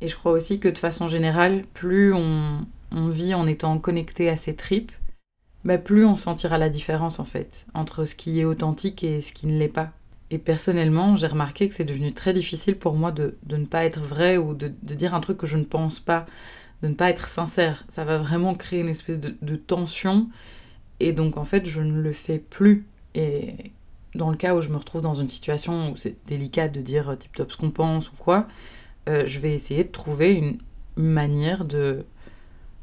Et 0.00 0.08
je 0.08 0.16
crois 0.16 0.32
aussi 0.32 0.58
que 0.58 0.68
de 0.68 0.78
façon 0.78 1.08
générale, 1.08 1.64
plus 1.74 2.14
on, 2.14 2.66
on 2.92 3.08
vit 3.08 3.34
en 3.34 3.46
étant 3.46 3.78
connecté 3.78 4.28
à 4.28 4.36
ses 4.36 4.56
tripes, 4.56 4.92
bah 5.64 5.78
plus 5.78 6.04
on 6.04 6.16
sentira 6.16 6.58
la 6.58 6.68
différence 6.68 7.18
en 7.18 7.24
fait 7.24 7.66
entre 7.74 8.04
ce 8.04 8.14
qui 8.14 8.40
est 8.40 8.44
authentique 8.44 9.02
et 9.02 9.20
ce 9.20 9.32
qui 9.32 9.46
ne 9.46 9.58
l'est 9.58 9.68
pas. 9.68 9.90
Et 10.30 10.38
personnellement, 10.38 11.14
j'ai 11.14 11.26
remarqué 11.28 11.68
que 11.68 11.74
c'est 11.74 11.84
devenu 11.84 12.12
très 12.12 12.32
difficile 12.32 12.76
pour 12.76 12.94
moi 12.94 13.12
de, 13.12 13.36
ne 13.48 13.64
pas 13.64 13.84
être 13.84 14.00
vrai 14.00 14.36
ou 14.36 14.54
de, 14.54 14.68
dire 14.82 15.14
un 15.14 15.20
truc 15.20 15.38
que 15.38 15.46
je 15.46 15.56
ne 15.56 15.64
pense 15.64 16.00
pas, 16.00 16.26
de 16.82 16.88
ne 16.88 16.94
pas 16.94 17.10
être 17.10 17.28
sincère. 17.28 17.84
Ça 17.88 18.04
va 18.04 18.18
vraiment 18.18 18.54
créer 18.54 18.80
une 18.80 18.88
espèce 18.88 19.20
de, 19.20 19.36
de 19.40 19.56
tension 19.56 20.28
et 21.00 21.12
donc 21.12 21.36
en 21.36 21.44
fait, 21.44 21.66
je 21.66 21.80
ne 21.80 22.00
le 22.00 22.12
fais 22.12 22.38
plus. 22.38 22.86
Et 23.14 23.72
dans 24.14 24.30
le 24.30 24.36
cas 24.36 24.54
où 24.54 24.60
je 24.60 24.68
me 24.68 24.76
retrouve 24.76 25.00
dans 25.00 25.14
une 25.14 25.28
situation 25.28 25.92
où 25.92 25.96
c'est 25.96 26.16
délicat 26.26 26.68
de 26.68 26.80
dire 26.80 27.10
euh, 27.10 27.16
tip 27.16 27.34
top 27.34 27.52
ce 27.52 27.56
qu'on 27.56 27.70
pense 27.70 28.10
ou 28.10 28.16
quoi, 28.18 28.46
euh, 29.08 29.24
je 29.26 29.38
vais 29.38 29.52
essayer 29.52 29.84
de 29.84 29.90
trouver 29.90 30.32
une 30.32 30.58
manière 30.96 31.64
de, 31.64 32.04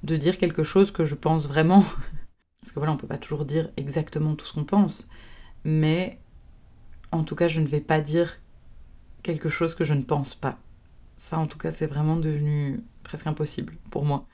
de 0.03 0.17
dire 0.17 0.37
quelque 0.37 0.63
chose 0.63 0.91
que 0.91 1.05
je 1.05 1.15
pense 1.15 1.47
vraiment. 1.47 1.83
Parce 2.61 2.71
que 2.71 2.79
voilà, 2.79 2.93
on 2.93 2.97
peut 2.97 3.07
pas 3.07 3.17
toujours 3.17 3.45
dire 3.45 3.69
exactement 3.77 4.35
tout 4.35 4.45
ce 4.45 4.53
qu'on 4.53 4.63
pense. 4.63 5.09
Mais 5.63 6.19
en 7.11 7.23
tout 7.23 7.35
cas, 7.35 7.47
je 7.47 7.59
ne 7.59 7.67
vais 7.67 7.81
pas 7.81 8.01
dire 8.01 8.39
quelque 9.21 9.49
chose 9.49 9.75
que 9.75 9.83
je 9.83 9.93
ne 9.93 10.01
pense 10.01 10.35
pas. 10.35 10.57
Ça, 11.15 11.39
en 11.39 11.47
tout 11.47 11.57
cas, 11.57 11.71
c'est 11.71 11.87
vraiment 11.87 12.15
devenu 12.15 12.83
presque 13.03 13.27
impossible 13.27 13.73
pour 13.89 14.05
moi. 14.05 14.27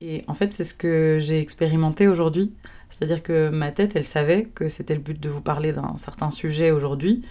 Et 0.00 0.22
en 0.26 0.34
fait, 0.34 0.52
c'est 0.52 0.64
ce 0.64 0.74
que 0.74 1.18
j'ai 1.20 1.40
expérimenté 1.40 2.06
aujourd'hui. 2.06 2.54
C'est-à-dire 2.90 3.22
que 3.22 3.48
ma 3.48 3.72
tête, 3.72 3.96
elle 3.96 4.04
savait 4.04 4.44
que 4.44 4.68
c'était 4.68 4.94
le 4.94 5.00
but 5.00 5.18
de 5.18 5.28
vous 5.28 5.40
parler 5.40 5.72
d'un 5.72 5.96
certain 5.96 6.30
sujet 6.30 6.70
aujourd'hui. 6.70 7.24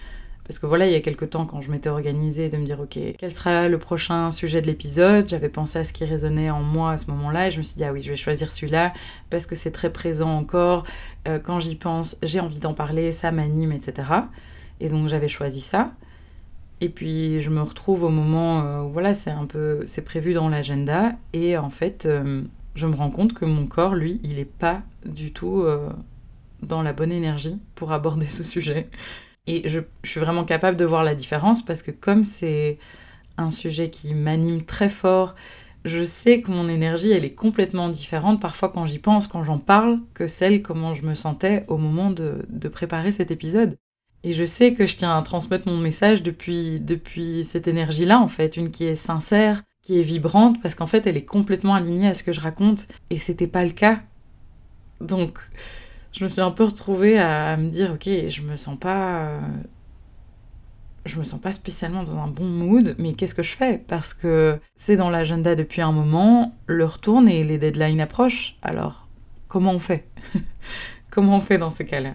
Parce 0.46 0.60
que 0.60 0.66
voilà, 0.66 0.86
il 0.86 0.92
y 0.92 0.94
a 0.94 1.00
quelques 1.00 1.30
temps, 1.30 1.44
quand 1.44 1.60
je 1.60 1.72
m'étais 1.72 1.88
organisée 1.88 2.48
de 2.48 2.56
me 2.56 2.64
dire, 2.64 2.78
ok, 2.78 2.98
quel 3.18 3.32
sera 3.32 3.68
le 3.68 3.78
prochain 3.78 4.30
sujet 4.30 4.62
de 4.62 4.66
l'épisode, 4.68 5.28
j'avais 5.28 5.48
pensé 5.48 5.80
à 5.80 5.84
ce 5.84 5.92
qui 5.92 6.04
résonnait 6.04 6.50
en 6.50 6.62
moi 6.62 6.92
à 6.92 6.96
ce 6.96 7.10
moment-là, 7.10 7.48
et 7.48 7.50
je 7.50 7.58
me 7.58 7.64
suis 7.64 7.76
dit, 7.76 7.82
ah 7.82 7.92
oui, 7.92 8.00
je 8.00 8.10
vais 8.10 8.16
choisir 8.16 8.52
celui-là, 8.52 8.92
parce 9.28 9.46
que 9.46 9.56
c'est 9.56 9.72
très 9.72 9.92
présent 9.92 10.30
encore. 10.30 10.84
Euh, 11.26 11.40
quand 11.40 11.58
j'y 11.58 11.74
pense, 11.74 12.16
j'ai 12.22 12.38
envie 12.38 12.60
d'en 12.60 12.74
parler, 12.74 13.10
ça 13.10 13.32
m'anime, 13.32 13.72
etc. 13.72 14.08
Et 14.78 14.88
donc 14.88 15.08
j'avais 15.08 15.26
choisi 15.26 15.60
ça. 15.60 15.92
Et 16.80 16.90
puis 16.90 17.40
je 17.40 17.50
me 17.50 17.62
retrouve 17.62 18.04
au 18.04 18.10
moment 18.10 18.62
euh, 18.62 18.82
où 18.82 18.90
voilà, 18.90 19.14
c'est 19.14 19.30
un 19.30 19.46
peu, 19.46 19.84
c'est 19.84 20.04
prévu 20.04 20.32
dans 20.32 20.48
l'agenda, 20.48 21.14
et 21.32 21.56
en 21.56 21.70
fait, 21.70 22.06
euh, 22.06 22.42
je 22.76 22.86
me 22.86 22.94
rends 22.94 23.10
compte 23.10 23.32
que 23.32 23.46
mon 23.46 23.66
corps, 23.66 23.96
lui, 23.96 24.20
il 24.22 24.36
n'est 24.36 24.44
pas 24.44 24.82
du 25.04 25.32
tout 25.32 25.64
dans 26.62 26.82
la 26.82 26.92
bonne 26.92 27.10
énergie 27.10 27.58
pour 27.74 27.90
aborder 27.90 28.26
ce 28.26 28.44
sujet. 28.44 28.88
Et 29.46 29.68
je, 29.68 29.80
suis 30.04 30.20
vraiment 30.20 30.44
capable 30.44 30.76
de 30.76 30.84
voir 30.84 31.04
la 31.04 31.14
différence 31.14 31.64
parce 31.64 31.82
que 31.82 31.90
comme 31.90 32.24
c'est 32.24 32.78
un 33.36 33.50
sujet 33.50 33.90
qui 33.90 34.14
m'anime 34.14 34.64
très 34.64 34.88
fort, 34.88 35.34
je 35.84 36.02
sais 36.02 36.40
que 36.40 36.50
mon 36.50 36.68
énergie, 36.68 37.12
elle 37.12 37.24
est 37.24 37.34
complètement 37.34 37.88
différente 37.88 38.40
parfois 38.40 38.70
quand 38.70 38.86
j'y 38.86 38.98
pense, 38.98 39.28
quand 39.28 39.44
j'en 39.44 39.58
parle, 39.58 40.00
que 40.14 40.26
celle 40.26 40.62
comment 40.62 40.94
je 40.94 41.02
me 41.02 41.14
sentais 41.14 41.64
au 41.68 41.76
moment 41.76 42.10
de, 42.10 42.44
de 42.48 42.68
préparer 42.68 43.12
cet 43.12 43.30
épisode. 43.30 43.76
Et 44.24 44.32
je 44.32 44.44
sais 44.44 44.74
que 44.74 44.86
je 44.86 44.96
tiens 44.96 45.16
à 45.16 45.22
transmettre 45.22 45.68
mon 45.68 45.76
message 45.76 46.24
depuis, 46.24 46.80
depuis 46.80 47.44
cette 47.44 47.68
énergie-là, 47.68 48.18
en 48.18 48.26
fait, 48.26 48.56
une 48.56 48.72
qui 48.72 48.84
est 48.84 48.96
sincère, 48.96 49.62
qui 49.82 50.00
est 50.00 50.02
vibrante, 50.02 50.60
parce 50.60 50.74
qu'en 50.74 50.88
fait, 50.88 51.06
elle 51.06 51.16
est 51.16 51.24
complètement 51.24 51.76
alignée 51.76 52.08
à 52.08 52.14
ce 52.14 52.24
que 52.24 52.32
je 52.32 52.40
raconte, 52.40 52.88
et 53.10 53.18
c'était 53.18 53.46
pas 53.46 53.64
le 53.64 53.70
cas. 53.70 54.00
Donc, 55.00 55.38
je 56.16 56.24
me 56.24 56.28
suis 56.28 56.40
un 56.40 56.50
peu 56.50 56.64
retrouvée 56.64 57.18
à, 57.18 57.56
me 57.56 57.68
dire, 57.68 57.92
ok, 57.92 58.08
je 58.26 58.42
me 58.42 58.56
sens 58.56 58.78
pas. 58.78 59.38
je 61.04 61.18
me 61.18 61.24
sens 61.24 61.40
pas 61.40 61.52
spécialement 61.52 62.02
dans 62.04 62.18
un 62.18 62.26
bon 62.26 62.46
mood, 62.46 62.94
mais 62.98 63.12
qu'est-ce 63.12 63.34
que 63.34 63.42
je 63.42 63.54
fais? 63.54 63.78
Parce 63.78 64.14
que 64.14 64.58
c'est 64.74 64.96
dans 64.96 65.10
l'agenda 65.10 65.54
depuis 65.54 65.82
un 65.82 65.92
moment, 65.92 66.54
l'heure 66.66 67.00
tourne 67.00 67.28
et 67.28 67.42
les 67.42 67.58
deadlines 67.58 68.00
approchent. 68.00 68.56
Alors, 68.62 69.08
comment 69.46 69.72
on 69.72 69.78
fait? 69.78 70.08
Comment 71.10 71.36
on 71.36 71.40
fait 71.40 71.58
dans 71.58 71.70
ces 71.70 71.86
cas-là? 71.86 72.14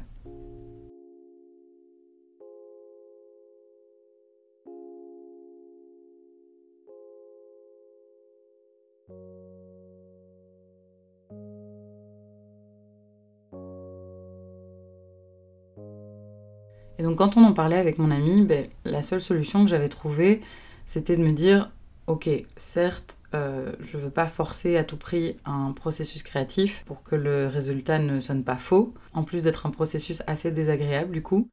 Quand 17.22 17.38
on 17.38 17.44
en 17.44 17.54
parlait 17.54 17.78
avec 17.78 18.00
mon 18.00 18.10
ami, 18.10 18.42
ben, 18.42 18.66
la 18.84 19.04
seule 19.04 19.22
solution 19.22 19.64
que 19.64 19.70
j'avais 19.70 19.90
trouvée, 19.90 20.42
c'était 20.88 21.16
de 21.16 21.24
me 21.24 21.34
dire, 21.34 21.70
ok, 22.08 22.28
certes, 22.56 23.20
euh, 23.36 23.74
je 23.80 23.96
ne 23.98 24.02
veux 24.02 24.10
pas 24.10 24.26
forcer 24.26 24.76
à 24.76 24.84
tout 24.84 24.98
prix 24.98 25.38
un 25.46 25.72
processus 25.72 26.24
créatif 26.24 26.84
pour 26.88 27.04
que 27.04 27.16
le 27.16 27.46
résultat 27.46 28.00
ne 28.00 28.20
sonne 28.20 28.44
pas 28.44 28.56
faux, 28.56 28.96
en 29.14 29.22
plus 29.22 29.44
d'être 29.44 29.68
un 29.68 29.70
processus 29.70 30.24
assez 30.26 30.50
désagréable 30.50 31.12
du 31.12 31.22
coup. 31.22 31.48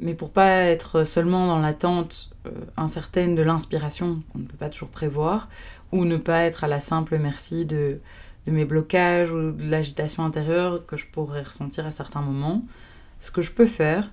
Mais 0.00 0.14
pour 0.14 0.32
pas 0.32 0.62
être 0.62 1.04
seulement 1.04 1.46
dans 1.46 1.60
l'attente 1.60 2.30
euh, 2.46 2.50
incertaine 2.76 3.36
de 3.36 3.42
l'inspiration 3.42 4.24
qu'on 4.32 4.40
ne 4.40 4.46
peut 4.46 4.56
pas 4.56 4.70
toujours 4.70 4.90
prévoir, 4.90 5.48
ou 5.92 6.04
ne 6.04 6.16
pas 6.16 6.40
être 6.46 6.64
à 6.64 6.66
la 6.66 6.80
simple 6.80 7.16
merci 7.18 7.64
de, 7.64 8.00
de 8.44 8.50
mes 8.50 8.64
blocages 8.64 9.30
ou 9.30 9.52
de 9.52 9.70
l'agitation 9.70 10.24
intérieure 10.24 10.84
que 10.84 10.96
je 10.96 11.06
pourrais 11.06 11.42
ressentir 11.42 11.86
à 11.86 11.92
certains 11.92 12.22
moments, 12.22 12.62
ce 13.20 13.30
que 13.30 13.40
je 13.40 13.52
peux 13.52 13.66
faire, 13.66 14.10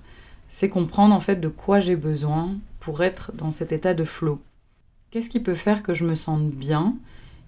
c'est 0.48 0.68
comprendre 0.68 1.14
en 1.14 1.20
fait 1.20 1.36
de 1.36 1.48
quoi 1.48 1.80
j'ai 1.80 1.96
besoin 1.96 2.56
pour 2.80 3.02
être 3.02 3.32
dans 3.32 3.50
cet 3.50 3.72
état 3.72 3.94
de 3.94 4.04
flow. 4.04 4.40
Qu'est-ce 5.10 5.30
qui 5.30 5.40
peut 5.40 5.54
faire 5.54 5.82
que 5.82 5.94
je 5.94 6.04
me 6.04 6.14
sente 6.14 6.50
bien 6.50 6.96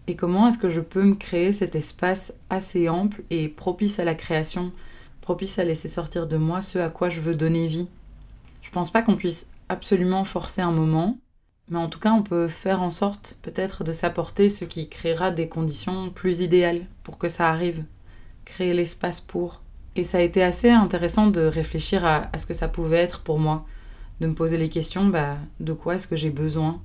et 0.09 0.15
comment 0.15 0.47
est-ce 0.47 0.59
que 0.59 0.69
je 0.69 0.81
peux 0.81 1.03
me 1.03 1.17
créer 1.17 1.53
cet 1.53 1.75
espace 1.75 2.33
assez 2.49 2.89
ample 2.89 3.23
et 3.31 3.49
propice 3.49 3.99
à 3.99 4.05
la 4.05 4.15
création, 4.15 4.73
propice 5.21 5.59
à 5.59 5.65
laisser 5.65 5.89
sortir 5.89 6.29
de 6.29 6.37
moi 6.37 6.63
ce 6.63 6.79
à 6.79 6.91
quoi 6.91 7.09
je 7.09 7.21
veux 7.21 7.35
donner 7.35 7.67
vie? 7.67 7.89
Je 8.63 8.71
pense 8.71 8.91
pas 8.93 9.03
qu'on 9.03 9.17
puisse 9.17 9.49
absolument 9.69 10.23
forcer 10.23 10.63
un 10.63 10.71
moment, 10.71 11.19
mais 11.69 11.79
en 11.79 11.89
tout 11.89 11.99
cas 11.99 12.13
on 12.13 12.23
peut 12.23 12.47
faire 12.47 12.83
en 12.83 12.91
sorte 12.91 13.37
peut-être 13.43 13.83
de 13.83 13.93
s'apporter 13.93 14.49
ce 14.49 14.65
qui 14.65 14.89
créera 14.89 15.33
des 15.33 15.49
conditions 15.49 16.11
plus 16.11 16.41
idéales 16.41 16.87
pour 17.03 17.19
que 17.19 17.29
ça 17.29 17.51
arrive, 17.51 17.85
créer 18.45 18.75
l'espace 18.75 19.21
pour. 19.21 19.63
Et 19.97 20.05
ça 20.05 20.19
a 20.19 20.21
été 20.21 20.43
assez 20.43 20.69
intéressant 20.69 21.29
de 21.29 21.41
réfléchir 21.41 22.05
à, 22.05 22.31
ce 22.37 22.45
que 22.45 22.53
ça 22.53 22.69
pouvait 22.69 22.99
être 22.99 23.23
pour 23.23 23.39
moi, 23.39 23.65
de 24.21 24.27
me 24.27 24.35
poser 24.35 24.59
les 24.59 24.69
questions 24.69 25.07
bah, 25.07 25.39
de 25.59 25.73
quoi 25.73 25.95
est-ce 25.95 26.07
que 26.07 26.17
j'ai 26.17 26.29
besoin? 26.29 26.83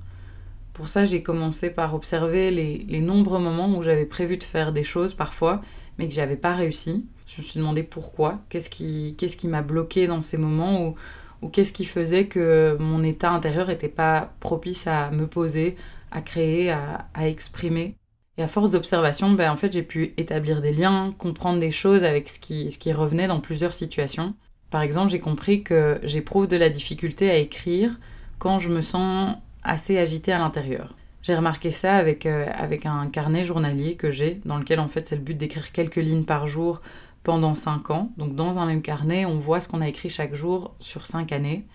Pour 0.71 0.87
ça, 0.87 1.03
j'ai 1.03 1.21
commencé 1.21 1.69
par 1.69 1.93
observer 1.93 2.51
les, 2.51 3.01
nombreux 3.01 3.39
moments 3.39 3.77
où 3.77 3.81
j'avais 3.81 4.05
prévu 4.05 4.37
de 4.37 4.43
faire 4.43 4.71
des 4.71 4.85
choses 4.85 5.13
parfois, 5.13 5.59
mais 5.97 6.07
que 6.07 6.13
j'avais 6.13 6.37
pas 6.37 6.55
réussi. 6.55 7.05
Je 7.27 7.41
me 7.41 7.45
suis 7.45 7.59
demandé 7.59 7.83
pourquoi, 7.83 8.39
qu'est-ce 8.47 8.69
qui, 8.69 9.15
qu'est-ce 9.17 9.35
qui 9.35 9.49
m'a 9.49 9.61
bloqué 9.61 10.07
dans 10.07 10.21
ces 10.21 10.37
moments 10.37 10.95
ou 11.41 11.49
qu'est-ce 11.49 11.73
qui 11.73 11.83
faisait 11.83 12.27
que 12.27 12.77
mon 12.79 13.03
état 13.03 13.31
intérieur 13.31 13.67
n'était 13.67 13.89
pas 13.89 14.33
propice 14.39 14.87
à 14.87 15.11
me 15.11 15.27
poser, 15.27 15.75
à 16.11 16.21
créer, 16.21 16.71
à 16.71 17.27
exprimer. 17.27 17.97
Et 18.41 18.43
à 18.43 18.47
force 18.47 18.71
d'observation, 18.71 19.29
ben, 19.29 19.51
en 19.51 19.55
fait, 19.55 19.71
j'ai 19.71 19.83
pu 19.83 20.15
établir 20.17 20.61
des 20.61 20.73
liens, 20.73 21.13
comprendre 21.19 21.59
des 21.59 21.69
choses 21.69 22.03
avec 22.03 22.27
ce 22.27 22.39
qui, 22.39 22.71
ce 22.71 22.79
qui 22.79 22.91
revenait 22.91 23.27
dans 23.27 23.39
plusieurs 23.39 23.75
situations. 23.75 24.33
Par 24.71 24.81
exemple, 24.81 25.11
j'ai 25.11 25.19
compris 25.19 25.61
que 25.61 25.99
j'éprouve 26.01 26.47
de 26.47 26.57
la 26.57 26.71
difficulté 26.71 27.29
à 27.29 27.35
écrire 27.35 27.99
quand 28.39 28.57
je 28.57 28.69
me 28.69 28.81
sens 28.81 29.35
assez 29.61 29.99
agitée 29.99 30.31
à 30.31 30.39
l'intérieur. 30.39 30.95
J'ai 31.21 31.35
remarqué 31.35 31.69
ça 31.69 31.93
avec, 31.97 32.25
euh, 32.25 32.47
avec 32.55 32.87
un 32.87 33.05
carnet 33.09 33.43
journalier 33.43 33.93
que 33.93 34.09
j'ai, 34.09 34.41
dans 34.43 34.57
lequel 34.57 34.79
en 34.79 34.87
fait 34.87 35.05
c'est 35.05 35.17
le 35.17 35.21
but 35.21 35.37
d'écrire 35.37 35.71
quelques 35.71 35.97
lignes 35.97 36.25
par 36.25 36.47
jour 36.47 36.81
pendant 37.21 37.53
5 37.53 37.91
ans. 37.91 38.11
Donc 38.17 38.33
dans 38.33 38.57
un 38.57 38.65
même 38.65 38.81
carnet, 38.81 39.23
on 39.27 39.37
voit 39.37 39.61
ce 39.61 39.67
qu'on 39.67 39.81
a 39.81 39.87
écrit 39.87 40.09
chaque 40.09 40.33
jour 40.33 40.73
sur 40.79 41.05
5 41.05 41.31
années. 41.31 41.67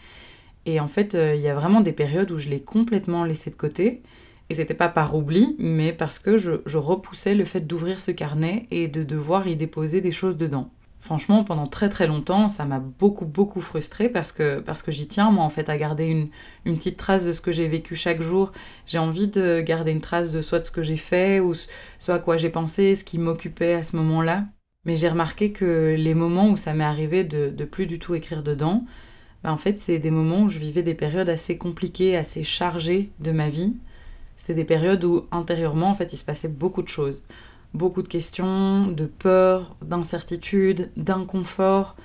Et 0.64 0.81
en 0.81 0.88
fait, 0.88 1.14
euh, 1.14 1.37
il 1.37 1.42
y 1.42 1.48
a 1.48 1.55
vraiment 1.55 1.81
des 1.81 1.92
périodes 1.92 2.33
où 2.33 2.38
je 2.38 2.48
l'ai 2.48 2.61
complètement 2.61 3.22
laissé 3.22 3.50
de 3.50 3.55
côté. 3.55 4.02
Et 4.48 4.54
c'était 4.54 4.74
pas 4.74 4.88
par 4.88 5.14
oubli, 5.16 5.56
mais 5.59 5.92
parce 5.92 6.18
que 6.18 6.37
je, 6.37 6.76
repoussais 6.76 7.35
le 7.35 7.44
fait 7.44 7.61
d'ouvrir 7.61 7.98
ce 7.98 8.11
carnet 8.11 8.66
et 8.70 8.88
de 8.88 9.02
devoir 9.02 9.48
y 9.48 9.56
déposer 9.56 10.00
des 10.00 10.12
choses 10.12 10.37
dedans. 10.37 10.70
Franchement, 11.00 11.44
pendant 11.44 11.66
très 11.66 11.88
très 11.88 12.06
longtemps, 12.06 12.48
ça 12.48 12.64
m'a 12.64 12.80
beaucoup 12.80 13.26
beaucoup 13.26 13.61
frustrée 13.61 14.09
parce 14.09 14.32
que, 14.32 14.61
parce 14.61 14.82
que 14.82 14.90
j'y 14.90 15.06
tiens, 15.06 15.30
moi, 15.30 15.44
en 15.44 15.50
fait, 15.50 15.68
à 15.68 15.76
garder 15.76 16.06
une, 16.06 16.28
une 16.64 16.76
petite 16.76 16.96
trace 16.96 17.26
de 17.26 17.32
ce 17.32 17.40
que 17.40 17.52
j'ai 17.52 17.68
vécu 17.68 17.94
chaque 17.94 18.20
jour. 18.20 18.52
J'ai 18.87 18.98
envie 18.98 19.28
de 19.28 19.61
garder 19.61 19.92
une 19.92 20.00
trace 20.00 20.32
de 20.32 20.40
soit 20.40 20.61
de 20.61 20.64
ce 20.64 20.70
que 20.70 20.82
j'ai 20.82 20.96
fait 20.96 21.38
ou 21.38 21.54
soit 21.98 22.14
à 22.14 22.18
quoi 22.18 22.37
j'ai 22.37 22.50
pensé, 22.50 22.94
ce 22.94 23.04
qui 23.04 23.18
m'occupait 23.18 23.74
à 23.74 23.82
ce 23.82 23.94
moment-là. 23.96 24.44
Mais 24.85 24.96
j'ai 24.96 25.09
remarqué 25.09 25.52
que 25.52 25.94
les 25.96 26.14
moments 26.14 26.50
où 26.50 26.56
ça 26.56 26.72
m'est 26.72 26.85
arrivé 26.85 27.24
de, 27.24 27.50
de 27.50 27.64
plus 27.64 27.87
du 27.87 27.98
tout 27.98 28.14
écrire 28.14 28.42
dedans, 28.42 28.85
bah, 29.42 29.52
en 29.52 29.56
fait, 29.56 29.78
c'est 29.78 29.98
des 29.98 30.11
moments 30.11 30.42
où 30.42 30.48
je 30.48 30.59
vivais 30.59 30.82
des 30.82 30.94
périodes 30.94 31.28
assez 31.28 31.59
compliquées, 31.59 32.16
assez 32.16 32.42
chargées 32.42 33.11
de 33.20 33.30
ma 33.32 33.48
vie. 33.48 33.76
C'était 34.37 34.55
des 34.55 34.64
périodes 34.64 35.03
où 35.05 35.27
intérieurement, 35.33 35.88
en 35.88 35.94
fait, 35.94 36.12
il 36.12 36.16
se 36.16 36.25
passait 36.25 36.49
beaucoup 36.49 36.83
de 36.83 36.88
choses. 36.88 37.25
Beaucoup 37.75 38.03
de 38.03 38.09
questions, 38.09 38.87
de 38.87 39.07
peur, 39.07 39.77
d'incertitude, 39.83 40.90
d'inconfort. 40.96 41.96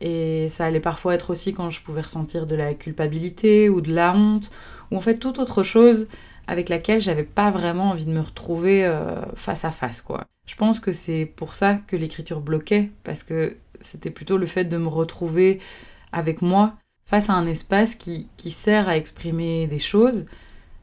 Et 0.00 0.48
ça 0.48 0.64
allait 0.64 0.80
parfois 0.80 1.14
être 1.14 1.30
aussi 1.30 1.52
quand 1.52 1.70
je 1.70 1.80
pouvais 1.80 2.00
ressentir 2.00 2.46
de 2.46 2.56
la 2.56 2.74
culpabilité 2.74 3.68
ou 3.68 3.80
de 3.80 3.92
la 3.92 4.14
honte, 4.14 4.50
ou 4.90 4.96
en 4.96 5.00
fait 5.00 5.18
toute 5.18 5.38
autre 5.38 5.62
chose 5.62 6.08
avec 6.48 6.68
laquelle 6.68 7.00
j'avais 7.00 7.22
pas 7.22 7.52
vraiment 7.52 7.90
envie 7.90 8.04
de 8.04 8.10
me 8.10 8.20
retrouver 8.20 8.84
euh, 8.84 9.22
face 9.36 9.64
à 9.64 9.70
face, 9.70 10.02
quoi. 10.02 10.24
Je 10.44 10.56
pense 10.56 10.80
que 10.80 10.90
c'est 10.90 11.24
pour 11.24 11.54
ça 11.54 11.76
que 11.86 11.94
l'écriture 11.94 12.40
bloquait, 12.40 12.90
parce 13.04 13.22
que 13.22 13.56
c'était 13.80 14.10
plutôt 14.10 14.38
le 14.38 14.46
fait 14.46 14.64
de 14.64 14.76
me 14.76 14.88
retrouver 14.88 15.60
avec 16.10 16.42
moi 16.42 16.74
face 17.04 17.30
à 17.30 17.34
un 17.34 17.46
espace 17.46 17.94
qui, 17.94 18.28
qui 18.36 18.50
sert 18.50 18.88
à 18.88 18.96
exprimer 18.96 19.68
des 19.68 19.78
choses, 19.78 20.26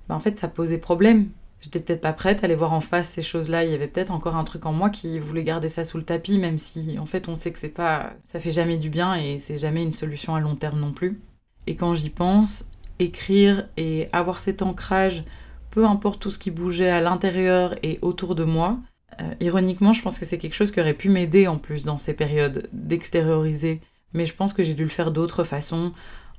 bah, 0.10 0.16
en 0.16 0.20
fait, 0.20 0.38
ça 0.38 0.48
posait 0.48 0.80
problème. 0.80 1.30
J'étais 1.62 1.80
peut-être 1.80 2.02
pas 2.02 2.14
prête 2.14 2.44
à 2.44 2.46
aller 2.46 2.56
voir 2.56 2.74
en 2.74 2.80
face 2.80 3.10
ces 3.10 3.22
choses-là. 3.22 3.64
Il 3.64 3.72
y 3.72 3.76
avait 3.76 3.88
peut-être 3.88 4.12
encore 4.12 4.36
un 4.36 4.44
truc 4.44 4.66
en 4.66 4.74
moi 4.74 4.90
qui 4.90 5.20
voulait 5.20 5.44
garder 5.44 5.70
ça 5.70 5.84
sous 5.84 5.98
le 5.98 6.04
tapis, 6.04 6.38
même 6.38 6.58
si 6.58 6.98
en 7.00 7.06
fait 7.06 7.28
on 7.28 7.36
sait 7.36 7.52
que 7.52 7.60
c'est 7.60 7.70
pas, 7.70 8.12
ça 8.26 8.40
fait 8.40 8.52
jamais 8.52 8.78
du 8.78 8.90
bien 8.90 9.16
et 9.16 9.38
c'est 9.38 9.58
jamais 9.58 9.84
une 9.84 9.92
solution 9.92 10.36
à 10.36 10.40
long 10.40 10.56
terme 10.56 10.80
non 10.80 10.94
plus. 10.94 11.22
Et 11.68 11.76
quand 11.76 11.94
j'y 11.96 12.10
pense, 12.10 12.70
écrire 12.98 13.68
et 13.78 14.08
avoir 14.14 14.40
cet 14.40 14.62
ancrage, 14.62 15.26
peu 15.70 15.86
importe 15.86 16.22
tout 16.22 16.32
ce 16.32 16.40
qui 16.40 16.50
bougeait 16.50 16.90
à 16.90 17.02
l'intérieur 17.02 17.76
et 17.84 18.00
autour 18.02 18.36
de 18.36 18.46
moi, 18.46 18.80
euh, 19.22 19.34
ironiquement, 19.42 19.92
je 19.92 20.02
pense 20.02 20.18
que 20.18 20.26
c'est 20.26 20.38
quelque 20.38 20.56
chose 20.56 20.72
qui 20.72 20.80
aurait 20.80 20.94
pu 20.94 21.10
m'aider 21.10 21.48
en 21.48 21.58
plus 21.58 21.84
dans 21.84 21.98
ces 21.98 22.14
périodes 22.14 22.70
d'extérioriser. 22.72 23.82
Mais 24.14 24.26
je 24.26 24.34
pense 24.34 24.54
que 24.54 24.64
j'ai 24.64 24.74
dû 24.74 24.84
le 24.84 24.90
faire 24.90 25.12
d'autres 25.12 25.44
façons, 25.44 25.94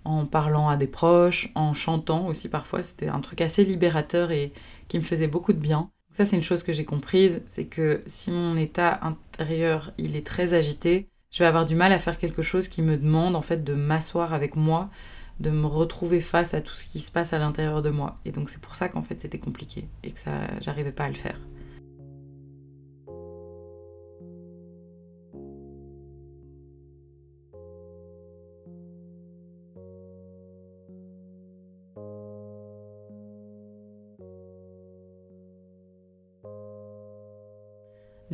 en 0.04 0.26
parlant 0.26 0.68
à 0.68 0.76
des 0.76 0.86
proches, 0.86 1.50
en 1.54 1.72
chantant 1.72 2.26
aussi 2.26 2.48
parfois. 2.48 2.82
C'était 2.82 3.08
un 3.08 3.20
truc 3.20 3.40
assez 3.40 3.64
libérateur 3.64 4.30
et 4.30 4.52
qui 4.88 4.98
me 4.98 5.02
faisait 5.04 5.26
beaucoup 5.28 5.52
de 5.52 5.58
bien. 5.58 5.90
Ça, 6.10 6.24
c'est 6.24 6.36
une 6.36 6.42
chose 6.42 6.64
que 6.64 6.72
j'ai 6.72 6.84
comprise, 6.84 7.42
c'est 7.46 7.66
que 7.66 8.02
si 8.06 8.32
mon 8.32 8.56
état 8.56 8.98
intérieur, 9.02 9.92
il 9.96 10.16
est 10.16 10.26
très 10.26 10.54
agité, 10.54 11.08
je 11.30 11.38
vais 11.38 11.46
avoir 11.46 11.66
du 11.66 11.76
mal 11.76 11.92
à 11.92 11.98
faire 11.98 12.18
quelque 12.18 12.42
chose 12.42 12.66
qui 12.66 12.82
me 12.82 12.96
demande 12.96 13.36
en 13.36 13.42
fait 13.42 13.62
de 13.62 13.74
m'asseoir 13.74 14.34
avec 14.34 14.56
moi, 14.56 14.90
de 15.38 15.50
me 15.50 15.66
retrouver 15.66 16.20
face 16.20 16.54
à 16.54 16.60
tout 16.60 16.74
ce 16.74 16.86
qui 16.86 16.98
se 16.98 17.12
passe 17.12 17.32
à 17.32 17.38
l'intérieur 17.38 17.82
de 17.82 17.90
moi. 17.90 18.16
Et 18.24 18.32
donc 18.32 18.48
c'est 18.50 18.60
pour 18.60 18.74
ça 18.74 18.88
qu'en 18.88 19.02
fait 19.02 19.20
c'était 19.20 19.38
compliqué 19.38 19.88
et 20.02 20.10
que 20.10 20.18
ça 20.18 20.32
j'arrivais 20.60 20.92
pas 20.92 21.04
à 21.04 21.08
le 21.08 21.14
faire. 21.14 21.38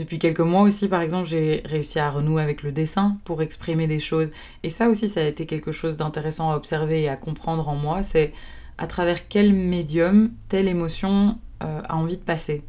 Depuis 0.07 0.21
quelques 0.21 0.39
mois 0.39 0.63
aussi, 0.63 0.87
par 0.87 1.01
exemple, 1.01 1.27
j'ai 1.27 1.63
réussi 1.65 1.99
à 1.99 2.09
renouer 2.11 2.41
avec 2.41 2.63
le 2.63 2.71
dessin 2.71 3.17
pour 3.25 3.43
exprimer 3.43 3.89
des 3.89 3.99
choses. 3.99 4.31
Et 4.63 4.71
ça 4.71 4.89
aussi, 4.89 5.09
ça 5.09 5.19
a 5.19 5.25
été 5.25 5.47
quelque 5.47 5.73
chose 5.73 5.97
d'intéressant 5.97 6.53
à 6.53 6.55
observer 6.55 7.03
et 7.03 7.09
à 7.09 7.17
comprendre 7.17 7.69
en 7.69 7.75
moi. 7.75 8.05
C'est 8.05 8.33
à 8.79 8.87
travers 8.87 9.27
quel 9.27 9.53
médium 9.53 10.31
telle 10.49 10.69
émotion 10.69 11.35
euh, 11.65 11.83
a 11.89 11.97
envie 11.97 12.19
de 12.19 12.23
passer. 12.23 12.63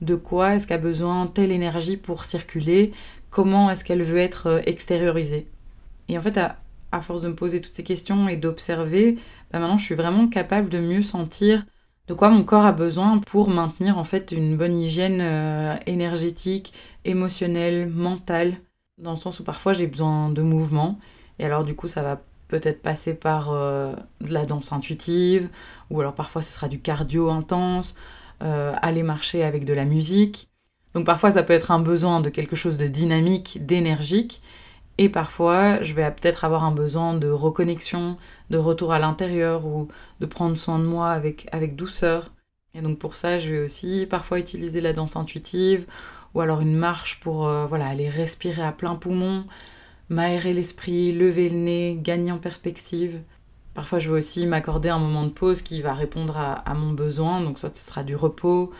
De 0.00 0.14
quoi 0.14 0.54
est-ce 0.54 0.66
qu'a 0.66 0.78
besoin 0.78 1.26
telle 1.26 1.52
énergie 1.52 1.98
pour 1.98 2.24
circuler? 2.24 2.92
Comment 3.28 3.68
est-ce 3.68 3.84
qu'elle 3.84 4.02
veut 4.02 4.16
être 4.16 4.46
euh, 4.46 4.60
extériorisée? 4.64 5.48
Et 6.08 6.16
en 6.16 6.22
fait, 6.22 6.38
à, 6.38 6.56
force 7.02 7.20
de 7.20 7.28
me 7.28 7.34
poser 7.34 7.60
toutes 7.60 7.74
ces 7.74 7.84
questions 7.84 8.26
et 8.26 8.36
d'observer, 8.36 9.18
bah, 9.52 9.58
maintenant 9.58 9.76
je 9.76 9.84
suis 9.84 9.94
vraiment 9.94 10.28
capable 10.28 10.70
de 10.70 10.78
mieux 10.78 11.02
sentir 11.02 11.62
de 12.10 12.14
quoi 12.14 12.28
mon 12.28 12.42
corps 12.42 12.64
a 12.64 12.72
besoin 12.72 13.18
pour 13.18 13.50
maintenir 13.50 13.96
en 13.96 14.02
fait 14.02 14.32
une 14.32 14.56
bonne 14.56 14.76
hygiène 14.76 15.20
euh, 15.20 15.76
énergétique, 15.86 16.72
émotionnelle, 17.04 17.88
mentale, 17.88 18.56
dans 18.98 19.12
le 19.12 19.16
sens 19.16 19.38
où 19.38 19.44
parfois 19.44 19.74
j'ai 19.74 19.86
besoin 19.86 20.28
de 20.28 20.42
mouvement 20.42 20.98
et 21.38 21.44
alors 21.44 21.62
du 21.62 21.76
coup 21.76 21.86
ça 21.86 22.02
va 22.02 22.20
peut-être 22.48 22.82
passer 22.82 23.14
par 23.14 23.52
euh, 23.52 23.94
de 24.22 24.32
la 24.34 24.44
danse 24.44 24.72
intuitive 24.72 25.50
ou 25.88 26.00
alors 26.00 26.12
parfois 26.12 26.42
ce 26.42 26.50
sera 26.52 26.66
du 26.66 26.80
cardio 26.80 27.30
intense, 27.30 27.94
euh, 28.42 28.74
aller 28.82 29.04
marcher 29.04 29.44
avec 29.44 29.64
de 29.64 29.72
la 29.72 29.84
musique. 29.84 30.48
Donc 30.94 31.06
parfois 31.06 31.30
ça 31.30 31.44
peut 31.44 31.52
être 31.52 31.70
un 31.70 31.78
besoin 31.78 32.20
de 32.20 32.28
quelque 32.28 32.56
chose 32.56 32.76
de 32.76 32.88
dynamique, 32.88 33.64
d'énergique 33.64 34.42
et 35.02 35.08
parfois, 35.08 35.82
je 35.82 35.94
vais 35.94 36.10
peut-être 36.10 36.44
avoir 36.44 36.62
un 36.62 36.72
besoin 36.72 37.14
de 37.14 37.30
reconnexion, 37.30 38.18
de 38.50 38.58
retour 38.58 38.92
à 38.92 38.98
l'intérieur 38.98 39.64
ou 39.64 39.88
de 40.20 40.26
prendre 40.26 40.58
soin 40.58 40.78
de 40.78 40.84
moi 40.84 41.08
avec, 41.08 41.48
avec 41.52 41.74
douceur. 41.74 42.30
Et 42.74 42.82
donc 42.82 42.98
pour 42.98 43.16
ça, 43.16 43.38
je 43.38 43.54
vais 43.54 43.62
aussi 43.62 44.06
parfois 44.10 44.38
utiliser 44.38 44.82
la 44.82 44.92
danse 44.92 45.16
intuitive 45.16 45.86
ou 46.34 46.42
alors 46.42 46.60
une 46.60 46.76
marche 46.76 47.18
pour 47.20 47.48
euh, 47.48 47.64
voilà, 47.64 47.86
aller 47.86 48.10
respirer 48.10 48.60
à 48.60 48.72
plein 48.72 48.94
poumon, 48.94 49.46
m'aérer 50.10 50.52
l'esprit, 50.52 51.12
lever 51.12 51.48
le 51.48 51.56
nez, 51.56 51.98
gagner 51.98 52.32
en 52.32 52.38
perspective. 52.38 53.22
Parfois, 53.72 54.00
je 54.00 54.10
vais 54.10 54.18
aussi 54.18 54.46
m'accorder 54.46 54.90
un 54.90 54.98
moment 54.98 55.24
de 55.24 55.30
pause 55.30 55.62
qui 55.62 55.80
va 55.80 55.94
répondre 55.94 56.36
à, 56.36 56.52
à, 56.52 56.74
mon 56.74 56.92
besoin. 56.92 57.40
Donc 57.40 57.58
soit 57.58 57.74
ce 57.74 57.86
sera 57.86 58.02
du 58.02 58.16
repos, 58.16 58.70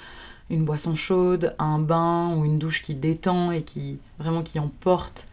une 0.51 0.67
boisson 0.67 0.95
chaude, 0.95 1.57
un 1.59 1.79
bain 1.79 2.35
ou 2.37 2.45
une 2.45 2.59
douche 2.59 2.83
qui 2.83 2.95
détend 2.95 3.53
et 3.53 3.63
qui 3.63 4.01
vraiment 4.19 4.43
qui 4.43 4.59
emporte 4.59 5.27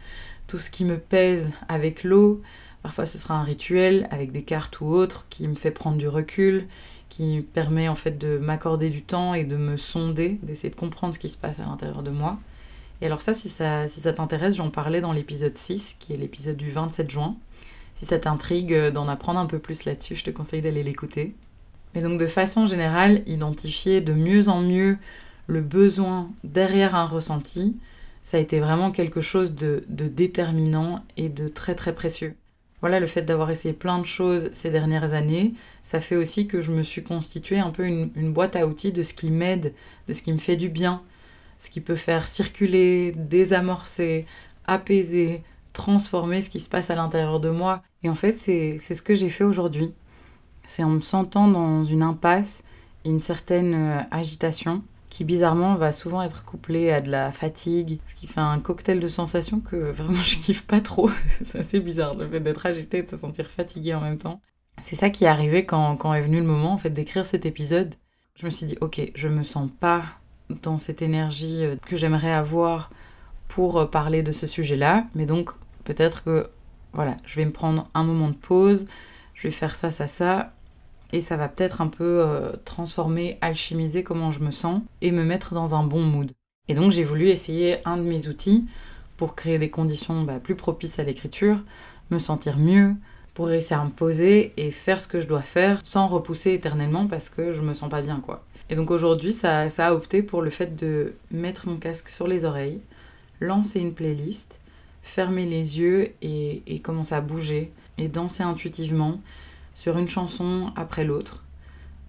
tout 0.48 0.58
ce 0.58 0.72
qui 0.72 0.84
me 0.84 0.98
pèse 0.98 1.52
avec 1.68 2.02
l'eau. 2.02 2.42
Parfois 2.82 3.06
ce 3.06 3.18
sera 3.18 3.34
un 3.34 3.44
rituel 3.44 4.08
avec 4.10 4.32
des 4.32 4.42
cartes 4.42 4.80
ou 4.80 4.86
autre 4.86 5.26
qui 5.30 5.46
me 5.46 5.54
fait 5.54 5.70
prendre 5.70 5.98
du 5.98 6.08
recul, 6.08 6.66
qui 7.08 7.36
me 7.36 7.42
permet 7.42 7.88
en 7.88 7.94
fait 7.94 8.18
de 8.18 8.38
m'accorder 8.38 8.90
du 8.90 9.02
temps 9.02 9.34
et 9.34 9.44
de 9.44 9.56
me 9.56 9.76
sonder, 9.76 10.40
d'essayer 10.42 10.70
de 10.70 10.76
comprendre 10.76 11.14
ce 11.14 11.20
qui 11.20 11.28
se 11.28 11.38
passe 11.38 11.60
à 11.60 11.62
l'intérieur 11.62 12.02
de 12.02 12.10
moi. 12.10 12.38
Et 13.00 13.06
alors 13.06 13.20
ça, 13.20 13.32
si 13.32 13.48
ça, 13.48 13.86
si 13.86 14.00
ça 14.00 14.12
t'intéresse, 14.12 14.56
j'en 14.56 14.70
parlais 14.70 15.00
dans 15.00 15.12
l'épisode 15.12 15.56
6, 15.56 15.96
qui 16.00 16.12
est 16.12 16.16
l'épisode 16.16 16.56
du 16.56 16.70
27 16.70 17.08
juin. 17.08 17.36
Si 17.94 18.06
ça 18.06 18.18
t'intrigue 18.18 18.74
d'en 18.88 19.06
apprendre 19.06 19.38
un 19.38 19.46
peu 19.46 19.58
plus 19.58 19.84
là-dessus, 19.84 20.16
je 20.16 20.24
te 20.24 20.30
conseille 20.30 20.62
d'aller 20.62 20.82
l'écouter. 20.82 21.34
Mais 21.94 22.02
donc 22.02 22.18
de 22.18 22.26
façon 22.26 22.66
générale, 22.66 23.22
identifier 23.26 24.00
de 24.00 24.12
mieux 24.12 24.48
en 24.48 24.60
mieux 24.60 24.98
le 25.46 25.62
besoin 25.62 26.30
derrière 26.44 26.94
un 26.94 27.06
ressenti, 27.06 27.76
ça 28.22 28.36
a 28.36 28.40
été 28.40 28.60
vraiment 28.60 28.90
quelque 28.90 29.20
chose 29.20 29.54
de, 29.54 29.84
déterminant 29.88 31.04
et 31.16 31.28
de 31.28 31.48
très 31.48 31.74
très 31.74 31.94
précieux. 31.94 32.34
Voilà, 32.80 33.00
le 33.00 33.06
fait 33.06 33.22
d'avoir 33.22 33.50
essayé 33.50 33.74
plein 33.74 33.98
de 33.98 34.06
choses 34.06 34.50
ces 34.52 34.70
dernières 34.70 35.12
années, 35.12 35.54
ça 35.82 36.00
fait 36.00 36.14
aussi 36.14 36.46
que 36.46 36.60
je 36.60 36.70
me 36.70 36.82
suis 36.82 37.02
constitué 37.02 37.58
un 37.58 37.70
peu 37.70 37.84
une, 37.84 38.10
une 38.14 38.32
boîte 38.32 38.54
à 38.54 38.66
outils 38.66 38.92
de 38.92 39.02
ce 39.02 39.14
qui 39.14 39.32
m'aide, 39.32 39.74
de 40.06 40.12
ce 40.12 40.22
qui 40.22 40.32
me 40.32 40.38
fait 40.38 40.56
du 40.56 40.68
bien, 40.68 41.02
ce 41.56 41.70
qui 41.70 41.80
peut 41.80 41.96
faire 41.96 42.28
circuler, 42.28 43.12
désamorcer, 43.16 44.26
apaiser, 44.66 45.42
transformer 45.72 46.40
ce 46.40 46.50
qui 46.50 46.60
se 46.60 46.68
passe 46.68 46.90
à 46.90 46.94
l'intérieur 46.94 47.40
de 47.40 47.50
moi. 47.50 47.82
Et 48.04 48.08
en 48.08 48.14
fait, 48.14 48.38
c'est 48.38 48.78
ce 48.78 49.02
que 49.02 49.14
j'ai 49.14 49.28
fait 49.28 49.44
aujourd'hui. 49.44 49.92
C'est 50.64 50.84
en 50.84 50.90
me 50.90 51.00
sentant 51.00 51.48
dans 51.48 51.82
une 51.82 52.02
impasse 52.02 52.62
une 53.04 53.20
certaine 53.20 53.74
euh, 53.74 54.00
agitation, 54.10 54.82
qui 55.08 55.24
bizarrement 55.24 55.74
va 55.74 55.92
souvent 55.92 56.22
être 56.22 56.44
couplé 56.44 56.90
à 56.90 57.00
de 57.00 57.10
la 57.10 57.32
fatigue, 57.32 58.00
ce 58.06 58.14
qui 58.14 58.26
fait 58.26 58.40
un 58.40 58.58
cocktail 58.58 59.00
de 59.00 59.08
sensations 59.08 59.60
que 59.60 59.76
vraiment 59.92 60.20
je 60.20 60.36
kiffe 60.36 60.62
pas 60.62 60.80
trop. 60.80 61.10
c'est 61.42 61.58
assez 61.58 61.80
bizarre 61.80 62.14
le 62.14 62.28
fait 62.28 62.40
d'être 62.40 62.66
agité 62.66 62.98
et 62.98 63.02
de 63.02 63.08
se 63.08 63.16
sentir 63.16 63.46
fatigué 63.46 63.94
en 63.94 64.00
même 64.00 64.18
temps. 64.18 64.40
C'est 64.80 64.96
ça 64.96 65.10
qui 65.10 65.24
est 65.24 65.28
arrivé 65.28 65.64
quand, 65.64 66.14
est 66.14 66.20
venu 66.20 66.38
le 66.38 66.46
moment 66.46 66.72
en 66.72 66.78
fait 66.78 66.90
d'écrire 66.90 67.26
cet 67.26 67.46
épisode. 67.46 67.94
Je 68.36 68.46
me 68.46 68.50
suis 68.50 68.66
dit 68.66 68.76
ok, 68.80 69.10
je 69.14 69.28
me 69.28 69.42
sens 69.42 69.68
pas 69.80 70.04
dans 70.62 70.78
cette 70.78 71.02
énergie 71.02 71.64
euh, 71.64 71.76
que 71.84 71.96
j'aimerais 71.96 72.32
avoir 72.32 72.90
pour 73.48 73.78
euh, 73.78 73.86
parler 73.86 74.22
de 74.22 74.32
ce 74.32 74.46
sujet-là, 74.46 75.06
mais 75.14 75.26
donc 75.26 75.50
peut-être 75.84 76.24
que 76.24 76.48
voilà, 76.92 77.16
je 77.24 77.36
vais 77.36 77.44
me 77.44 77.52
prendre 77.52 77.88
un 77.94 78.04
moment 78.04 78.28
de 78.28 78.34
pause, 78.34 78.86
je 79.34 79.42
vais 79.42 79.50
faire 79.50 79.74
ça, 79.74 79.90
ça, 79.90 80.06
ça, 80.06 80.52
et 81.12 81.20
ça 81.20 81.36
va 81.36 81.48
peut-être 81.48 81.80
un 81.80 81.88
peu 81.88 82.22
euh, 82.24 82.52
transformer, 82.64 83.38
alchimiser 83.40 84.02
comment 84.02 84.30
je 84.30 84.40
me 84.40 84.50
sens 84.50 84.82
et 85.00 85.10
me 85.10 85.24
mettre 85.24 85.54
dans 85.54 85.74
un 85.74 85.84
bon 85.84 86.02
mood. 86.02 86.32
Et 86.68 86.74
donc 86.74 86.92
j'ai 86.92 87.04
voulu 87.04 87.28
essayer 87.28 87.78
un 87.86 87.96
de 87.96 88.02
mes 88.02 88.28
outils 88.28 88.66
pour 89.16 89.34
créer 89.34 89.58
des 89.58 89.70
conditions 89.70 90.22
bah, 90.22 90.38
plus 90.38 90.54
propices 90.54 90.98
à 90.98 91.02
l'écriture, 91.02 91.58
me 92.10 92.18
sentir 92.18 92.58
mieux, 92.58 92.94
pour 93.34 93.46
réussir 93.46 93.80
à 93.80 93.84
me 93.84 93.90
poser 93.90 94.52
et 94.56 94.70
faire 94.70 95.00
ce 95.00 95.06
que 95.06 95.20
je 95.20 95.28
dois 95.28 95.42
faire 95.42 95.80
sans 95.84 96.08
repousser 96.08 96.52
éternellement 96.54 97.06
parce 97.06 97.30
que 97.30 97.52
je 97.52 97.62
me 97.62 97.72
sens 97.72 97.88
pas 97.88 98.02
bien 98.02 98.20
quoi. 98.20 98.44
Et 98.68 98.74
donc 98.74 98.90
aujourd'hui 98.90 99.32
ça, 99.32 99.68
ça 99.68 99.88
a 99.88 99.94
opté 99.94 100.22
pour 100.22 100.42
le 100.42 100.50
fait 100.50 100.74
de 100.76 101.14
mettre 101.30 101.68
mon 101.68 101.76
casque 101.76 102.08
sur 102.08 102.26
les 102.26 102.44
oreilles, 102.44 102.80
lancer 103.40 103.80
une 103.80 103.94
playlist, 103.94 104.60
fermer 105.02 105.46
les 105.46 105.78
yeux 105.78 106.10
et, 106.20 106.62
et 106.66 106.80
commencer 106.80 107.14
à 107.14 107.20
bouger 107.20 107.72
et 107.96 108.08
danser 108.08 108.42
intuitivement 108.42 109.20
sur 109.78 109.96
une 109.96 110.08
chanson 110.08 110.72
après 110.74 111.04
l'autre. 111.04 111.44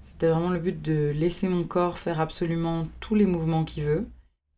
C'était 0.01 0.27
vraiment 0.27 0.49
le 0.49 0.57
but 0.57 0.81
de 0.81 1.11
laisser 1.15 1.47
mon 1.47 1.63
corps 1.63 1.99
faire 1.99 2.19
absolument 2.19 2.87
tous 2.99 3.13
les 3.13 3.27
mouvements 3.27 3.63
qu'il 3.63 3.83
veut. 3.83 4.07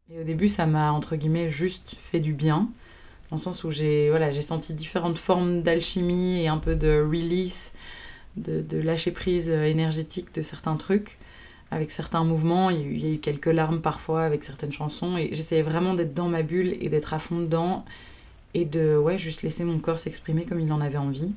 Et 0.09 0.21
au 0.21 0.23
début, 0.23 0.47
ça 0.47 0.65
m'a, 0.65 0.93
entre 0.93 1.17
guillemets, 1.17 1.49
juste 1.49 1.97
fait 1.99 2.21
du 2.21 2.31
bien, 2.31 2.69
dans 3.29 3.35
le 3.35 3.41
sens 3.41 3.65
où 3.65 3.69
j'ai 3.69 4.09
voilà, 4.09 4.31
senti 4.41 4.73
différentes 4.73 5.17
formes 5.17 5.61
d'alchimie 5.61 6.41
et 6.41 6.47
un 6.47 6.57
peu 6.57 6.73
de 6.77 7.01
release, 7.01 7.73
de, 8.37 8.61
de, 8.61 8.77
lâcher 8.77 9.11
prise 9.11 9.49
énergétique 9.49 10.33
de 10.33 10.41
certains 10.41 10.77
trucs, 10.77 11.19
avec 11.69 11.91
certains 11.91 12.23
mouvements. 12.23 12.69
Il 12.69 12.79
y, 12.79 12.81
a 12.81 12.85
eu, 12.85 12.93
il 12.93 13.05
y 13.05 13.11
a 13.11 13.13
eu 13.15 13.19
quelques 13.19 13.47
larmes 13.47 13.81
parfois 13.81 14.23
avec 14.23 14.45
certaines 14.45 14.71
chansons, 14.71 15.17
et 15.17 15.27
j'essayais 15.33 15.63
vraiment 15.63 15.95
d'être 15.95 16.13
dans 16.13 16.29
ma 16.29 16.43
bulle 16.43 16.77
et 16.79 16.87
d'être 16.87 17.13
à 17.13 17.19
fond 17.19 17.39
dedans, 17.39 17.83
et 18.53 18.63
de 18.63 18.95
ouais, 18.95 19.17
juste 19.17 19.41
laisser 19.41 19.65
mon 19.65 19.79
corps 19.79 19.99
s'exprimer 19.99 20.45
comme 20.45 20.61
il 20.61 20.71
en 20.71 20.79
avait 20.79 20.97
envie. 20.97 21.33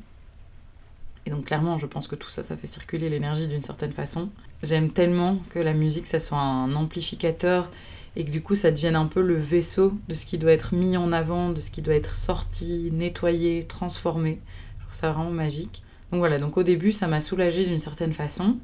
Et 1.27 1.31
donc 1.31 1.47
clairement, 1.47 1.79
je 1.79 1.87
pense 1.87 2.07
que 2.07 2.17
tout 2.17 2.29
ça, 2.29 2.43
ça 2.43 2.57
fait 2.57 2.67
circuler 2.67 3.09
l'énergie 3.09 3.49
d'une 3.49 3.63
certaine 3.63 3.93
façon. 3.93 4.29
J'aime 4.63 4.93
tellement 4.93 5.39
que 5.51 5.59
la 5.59 5.73
musique, 5.73 6.07
ça 6.07 6.19
soit 6.19 6.39
un 6.39 6.75
amplificateur 6.75 7.71
et 8.17 8.25
que 8.25 8.31
du 8.31 8.43
coup, 8.43 8.55
ça 8.55 8.71
devienne 8.71 8.97
un 8.97 9.07
peu 9.07 9.21
le 9.21 9.37
vaisseau 9.37 9.95
de 10.09 10.15
ce 10.15 10.27
qui 10.27 10.39
doit 10.39 10.53
être 10.53 10.75
mis 10.75 10.97
en 10.97 11.13
avant, 11.13 11.51
de 11.51 11.61
ce 11.61 11.71
qui 11.71 11.83
doit 11.83 11.95
être 11.95 12.15
sorti, 12.15 12.91
nettoyé, 12.93 13.65
transformé. 13.65 14.41
Je 14.79 14.85
trouve 14.85 14.95
ça 14.95 15.11
vraiment 15.11 15.31
magique. 15.31 15.83
Donc 16.13 16.21
voilà, 16.21 16.39
donc 16.39 16.57
au 16.57 16.63
début, 16.63 16.93
ça 16.93 17.09
m'a 17.09 17.21
soulagée 17.21 17.67
d'une 17.67 17.81
certaine 17.81 18.13
façon. 18.13 18.59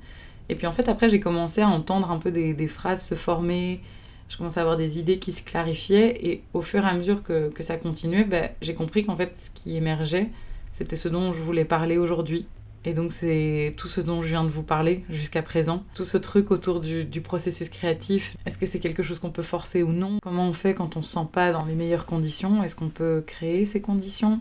Et 0.48 0.54
puis 0.54 0.66
en 0.66 0.72
fait, 0.72 0.88
après, 0.88 1.08
j'ai 1.08 1.20
commencé 1.20 1.62
à 1.62 1.68
entendre 1.68 2.10
un 2.10 2.18
peu 2.18 2.30
des, 2.30 2.68
phrases 2.68 3.04
se 3.04 3.14
former. 3.14 3.80
Je 4.28 4.36
commençais 4.36 4.60
à 4.60 4.62
avoir 4.62 4.76
des 4.76 5.00
idées 5.00 5.18
qui 5.18 5.32
se 5.32 5.42
clarifiaient. 5.42 6.16
Et 6.24 6.42
au 6.54 6.60
fur 6.60 6.84
et 6.84 6.88
à 6.88 6.94
mesure 6.94 7.22
que, 7.22 7.48
que 7.48 7.62
ça 7.62 7.76
continuait, 7.76 8.24
ben, 8.24 8.50
j'ai 8.62 8.74
compris 8.74 9.04
qu'en 9.04 9.16
fait, 9.16 9.36
ce 9.36 9.50
qui 9.50 9.76
émergeait, 9.76 10.30
c'était 10.72 10.96
ce 10.96 11.08
dont 11.08 11.32
je 11.32 11.42
voulais 11.42 11.64
parler 11.64 11.98
aujourd'hui. 11.98 12.46
Et 12.84 12.94
donc 12.94 13.12
c'est 13.12 13.74
tout 13.76 13.88
ce 13.88 14.00
dont 14.00 14.22
je 14.22 14.28
viens 14.28 14.44
de 14.44 14.48
vous 14.48 14.62
parler 14.62 15.04
jusqu'à 15.10 15.42
présent. 15.42 15.84
Tout 15.94 16.06
ce 16.06 16.16
truc 16.16 16.50
autour 16.50 16.80
du, 16.80 17.20
processus 17.20 17.68
créatif. 17.68 18.36
Est-ce 18.46 18.56
que 18.56 18.64
c'est 18.64 18.80
quelque 18.80 19.02
chose 19.02 19.18
qu'on 19.18 19.30
peut 19.30 19.42
forcer 19.42 19.82
ou 19.82 19.92
non? 19.92 20.18
Comment 20.22 20.48
on 20.48 20.54
fait 20.54 20.74
quand 20.74 20.96
on 20.96 21.02
se 21.02 21.12
sent 21.12 21.28
pas 21.30 21.52
dans 21.52 21.66
les 21.66 21.74
meilleures 21.74 22.06
conditions? 22.06 22.62
Est-ce 22.62 22.74
qu'on 22.74 22.88
peut 22.88 23.22
créer 23.26 23.66
ces 23.66 23.82
conditions? 23.82 24.40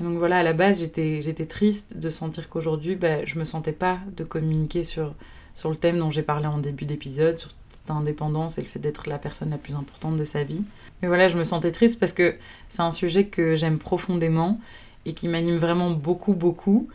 Et 0.00 0.02
donc 0.02 0.18
voilà, 0.18 0.38
à 0.38 0.42
la 0.42 0.54
base 0.54 0.80
j'étais, 0.80 1.20
j'étais 1.20 1.46
triste 1.46 1.96
de 1.96 2.10
sentir 2.10 2.48
qu'aujourd'hui 2.48 2.96
ben, 2.96 3.24
je 3.24 3.38
me 3.38 3.44
sentais 3.44 3.72
pas 3.72 4.00
de 4.16 4.24
communiquer 4.24 4.82
sur, 4.82 5.14
sur 5.54 5.70
le 5.70 5.76
thème 5.76 5.98
dont 5.98 6.10
j'ai 6.10 6.22
parlé 6.22 6.46
en 6.46 6.58
début 6.58 6.86
d'épisode, 6.86 7.38
sur 7.38 7.50
cette 7.68 7.90
indépendance 7.90 8.58
et 8.58 8.62
le 8.62 8.66
fait 8.66 8.80
d'être 8.80 9.08
la 9.08 9.18
personne 9.18 9.50
la 9.50 9.58
plus 9.58 9.76
importante 9.76 10.16
de 10.16 10.24
sa 10.24 10.42
vie. 10.42 10.64
Mais 11.00 11.08
voilà, 11.08 11.28
je 11.28 11.38
me 11.38 11.44
sentais 11.44 11.70
triste 11.70 12.00
parce 12.00 12.12
que 12.12 12.36
c'est 12.68 12.82
un 12.82 12.90
sujet 12.90 13.26
que 13.26 13.54
j'aime 13.54 13.78
profondément 13.78 14.58
et 15.06 15.12
qui 15.12 15.28
m'anime 15.28 15.56
vraiment 15.56 15.90
beaucoup, 15.90 16.34
beaucoup. 16.34 16.88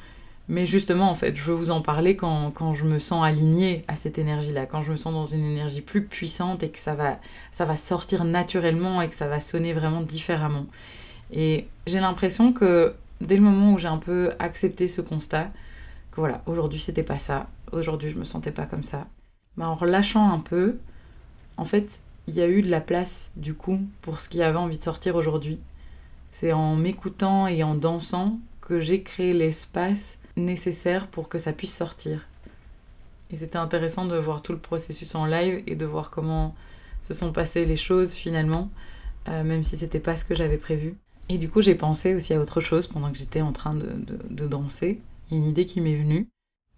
Mais 0.50 0.66
justement, 0.66 1.10
en 1.10 1.16
fait, 1.16 1.36
je 1.36 1.44
veux 1.44 1.54
vous 1.54 1.72
en 1.72 1.82
parler 1.82 2.16
quand, 2.16 2.52
quand 2.52 2.74
je 2.74 2.86
me 2.86 3.00
sens 3.00 3.26
alignée 3.26 3.84
à 3.90 3.98
cette 3.98 4.18
énergie-là, 4.18 4.66
quand 4.66 4.82
je 4.82 4.92
me 4.92 4.96
sens 4.96 5.14
dans 5.14 5.26
une 5.26 5.44
énergie 5.44 5.82
plus 5.82 6.06
puissante 6.06 6.64
et 6.64 6.70
que 6.70 6.80
ça 6.80 6.96
va, 6.96 7.20
ça 7.52 7.66
va 7.66 7.76
sortir 7.76 8.24
naturellement 8.24 9.02
et 9.02 9.10
que 9.10 9.16
ça 9.16 9.28
va 9.28 9.42
sonner 9.42 9.74
vraiment 9.74 10.02
différemment. 10.02 10.66
Et 11.32 11.68
j'ai 11.86 12.00
l'impression 12.00 12.54
que 12.54 12.96
dès 13.20 13.36
le 13.36 13.42
moment 13.42 13.74
où 13.74 13.78
j'ai 13.78 13.90
un 13.90 13.98
peu 13.98 14.32
accepté 14.40 14.88
ce 14.88 15.02
constat, 15.02 15.52
que 16.12 16.22
voilà, 16.22 16.42
aujourd'hui 16.46 16.80
c'était 16.80 17.04
pas 17.04 17.18
ça, 17.18 17.48
aujourd'hui 17.74 18.10
je 18.10 18.16
me 18.16 18.24
sentais 18.24 18.52
pas 18.52 18.66
comme 18.66 18.84
ça, 18.84 19.08
bah 19.58 19.68
en 19.68 19.76
relâchant 19.76 20.32
un 20.32 20.40
peu, 20.40 20.78
en 21.58 21.66
fait, 21.66 22.04
il 22.28 22.36
y 22.36 22.42
a 22.42 22.48
eu 22.48 22.62
de 22.62 22.70
la 22.70 22.82
place 22.82 23.32
du 23.36 23.54
coup 23.54 23.82
pour 24.02 24.20
ce 24.20 24.30
qui 24.30 24.42
avait 24.42 24.58
envie 24.58 24.78
de 24.78 24.84
sortir 24.84 25.16
aujourd'hui. 25.16 25.60
C'est 26.30 26.52
en 26.52 26.76
m'écoutant 26.76 27.48
et 27.48 27.64
en 27.64 27.76
dansant 27.76 28.40
que 28.62 28.80
j'ai 28.80 29.02
créé 29.02 29.34
l'espace 29.34 30.20
nécessaire 30.36 31.08
pour 31.08 31.30
que 31.30 31.38
ça 31.38 31.54
puisse 31.54 31.76
sortir. 31.76 32.28
Et 33.32 33.36
c'était 33.36 33.58
intéressant 33.58 34.06
de 34.06 34.18
voir 34.18 34.42
tout 34.42 34.54
le 34.54 34.60
processus 34.60 35.16
en 35.16 35.26
live 35.26 35.64
et 35.68 35.76
de 35.76 35.86
voir 35.86 36.10
comment 36.10 36.56
se 37.02 37.14
sont 37.14 37.32
passées 37.32 37.66
les 37.66 37.76
choses 37.76 38.14
finalement, 38.14 38.70
euh, 39.28 39.44
même 39.44 39.64
si 39.64 39.78
c'était 39.78 40.00
pas 40.00 40.16
ce 40.16 40.26
que 40.26 40.36
j'avais 40.36 40.58
prévu. 40.58 40.96
Et 41.30 41.38
du 41.38 41.50
coup, 41.50 41.62
j'ai 41.62 41.76
pensé 41.76 42.16
aussi 42.16 42.34
à 42.34 42.40
autre 42.40 42.62
chose 42.62 42.88
pendant 42.88 43.12
que 43.12 43.18
j'étais 43.18 43.42
en 43.42 43.52
train 43.52 43.74
de, 43.74 43.90
de, 44.30 44.48
danser. 44.48 45.02
Il 45.30 45.38
y 45.38 45.40
a 45.40 45.44
une 45.44 45.50
idée 45.50 45.66
qui 45.66 45.82
m'est 45.82 45.96
venue. 45.96 46.30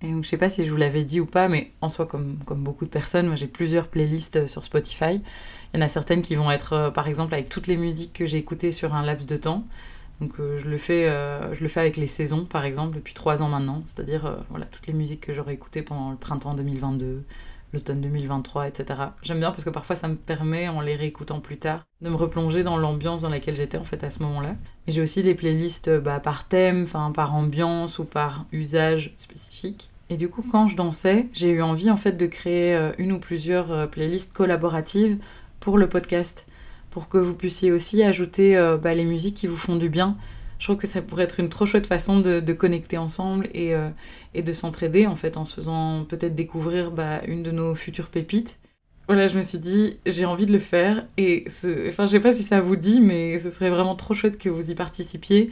Et 0.02 0.12
donc, 0.12 0.24
je 0.24 0.30
sais 0.30 0.38
pas 0.38 0.48
si 0.48 0.66
je 0.66 0.72
vous 0.72 0.78
l'avais 0.78 1.04
dit 1.04 1.20
ou 1.20 1.26
pas, 1.26 1.50
mais 1.50 1.72
en 1.82 1.90
soi, 1.90 2.06
comme, 2.06 2.38
beaucoup 2.46 2.86
de 2.86 2.90
personnes, 2.90 3.28
moi 3.28 3.36
j'ai 3.36 3.48
plusieurs 3.48 3.88
playlists 3.90 4.48
sur 4.48 4.64
Spotify. 4.64 5.22
Il 5.74 5.80
y 5.80 5.84
en 5.84 5.86
a 5.86 5.90
certaines 5.90 6.22
qui 6.22 6.36
vont 6.36 6.50
être, 6.52 6.74
euh, 6.74 6.90
par 6.90 7.08
exemple, 7.08 7.34
avec 7.34 7.50
toutes 7.50 7.68
les 7.68 7.76
musiques 7.76 8.14
que 8.14 8.26
j'ai 8.26 8.38
écoutées 8.38 8.72
sur 8.72 8.96
un 8.96 9.04
laps 9.04 9.28
de 9.28 9.36
temps. 9.36 9.66
Donc 10.22 10.40
euh, 10.40 10.58
je, 10.58 10.70
le 10.70 10.78
fais, 10.78 11.08
euh, 11.10 11.54
je 11.54 11.62
le 11.62 11.68
fais 11.68 11.82
avec 11.82 11.98
les 11.98 12.08
saisons, 12.08 12.46
par 12.46 12.64
exemple, 12.66 12.96
depuis 12.96 13.14
trois 13.14 13.42
ans 13.42 13.50
maintenant. 13.50 13.82
C'est-à-dire 13.86 14.40
voilà, 14.50 14.66
toutes 14.66 14.88
les 14.88 14.94
musiques 14.94 15.22
que 15.22 15.34
j'aurais 15.34 15.54
écoutées 15.56 15.82
pendant 15.82 16.12
le 16.12 16.18
printemps 16.18 16.54
2022, 16.54 17.24
l'automne 17.74 18.02
2023, 18.02 18.68
etc. 18.68 19.02
J'aime 19.22 19.40
bien 19.40 19.52
parce 19.52 19.64
que 19.64 19.70
parfois 19.70 19.96
ça 19.96 20.08
me 20.08 20.16
permet, 20.16 20.68
en 20.68 20.82
les 20.82 20.96
réécoutant 20.96 21.40
plus 21.40 21.58
tard, 21.58 21.86
de 22.02 22.10
me 22.10 22.16
replonger 22.16 22.64
dans 22.64 22.78
l'ambiance 22.78 23.22
dans 23.22 23.30
laquelle 23.30 23.56
j'étais 23.56 23.78
en 23.78 23.84
fait 23.84 24.04
à 24.04 24.10
ce 24.10 24.24
moment-là. 24.24 24.56
Mais 24.88 24.94
j'ai 24.94 25.02
aussi 25.02 25.24
des 25.24 25.36
playlists 25.36 25.90
bah, 26.00 26.20
par 26.20 26.48
thème, 26.48 26.84
enfin 26.84 27.12
par 27.12 27.36
ambiance 27.36 28.00
ou 28.00 28.06
par 28.06 28.46
usage 28.52 29.14
spécifique. 29.16 29.90
Et 30.12 30.18
du 30.18 30.28
coup, 30.28 30.44
quand 30.44 30.66
je 30.66 30.76
dansais, 30.76 31.28
j'ai 31.34 31.50
eu 31.50 31.62
envie 31.62 31.92
en 31.92 31.98
fait 31.98 32.14
de 32.14 32.26
créer 32.26 32.92
une 32.98 33.12
ou 33.12 33.20
plusieurs 33.20 33.88
playlists 33.92 34.34
collaboratives 34.34 35.20
pour 35.60 35.78
le 35.78 35.88
podcast, 35.88 36.48
pour 36.90 37.10
que 37.10 37.18
vous 37.18 37.36
puissiez 37.36 37.72
aussi 37.72 38.04
ajouter 38.04 38.58
euh, 38.58 38.78
bah, 38.78 38.94
les 38.94 39.06
musiques 39.06 39.36
qui 39.36 39.48
vous 39.48 39.58
font 39.58 39.76
du 39.76 39.90
bien. 39.90 40.18
Je 40.60 40.66
trouve 40.66 40.78
que 40.78 40.88
ça 40.88 41.02
pourrait 41.02 41.24
être 41.24 41.40
une 41.40 41.50
trop 41.50 41.66
chouette 41.66 41.88
façon 41.88 42.20
de, 42.20 42.54
connecter 42.54 42.98
ensemble 42.98 43.48
et, 43.54 43.74
euh, 43.74 43.90
et 44.34 44.42
de 44.42 44.54
s'entraider 44.54 45.08
en 45.08 45.16
fait 45.16 45.38
en 45.38 45.46
se 45.46 45.56
faisant 45.56 46.06
peut-être 46.06 46.36
découvrir 46.36 46.92
bah, 46.92 47.22
une 47.26 47.44
de 47.44 47.52
nos 47.52 47.76
futures 47.76 48.10
pépites. 48.10 48.60
Voilà, 49.08 49.26
je 49.26 49.38
me 49.38 49.42
suis 49.42 49.58
dit, 49.58 49.98
j'ai 50.06 50.26
envie 50.26 50.46
de 50.46 50.52
le 50.52 50.60
faire 50.60 51.08
et 51.18 51.46
enfin, 51.88 52.06
je 52.06 52.12
sais 52.12 52.20
pas 52.20 52.32
si 52.32 52.44
ça 52.44 52.62
vous 52.62 52.76
dit, 52.76 53.02
mais 53.02 53.40
ce 53.40 53.50
serait 53.50 53.72
vraiment 53.72 53.96
trop 53.96 54.14
chouette 54.14 54.38
que 54.38 54.50
vous 54.50 54.70
y 54.70 54.76
participiez. 54.76 55.50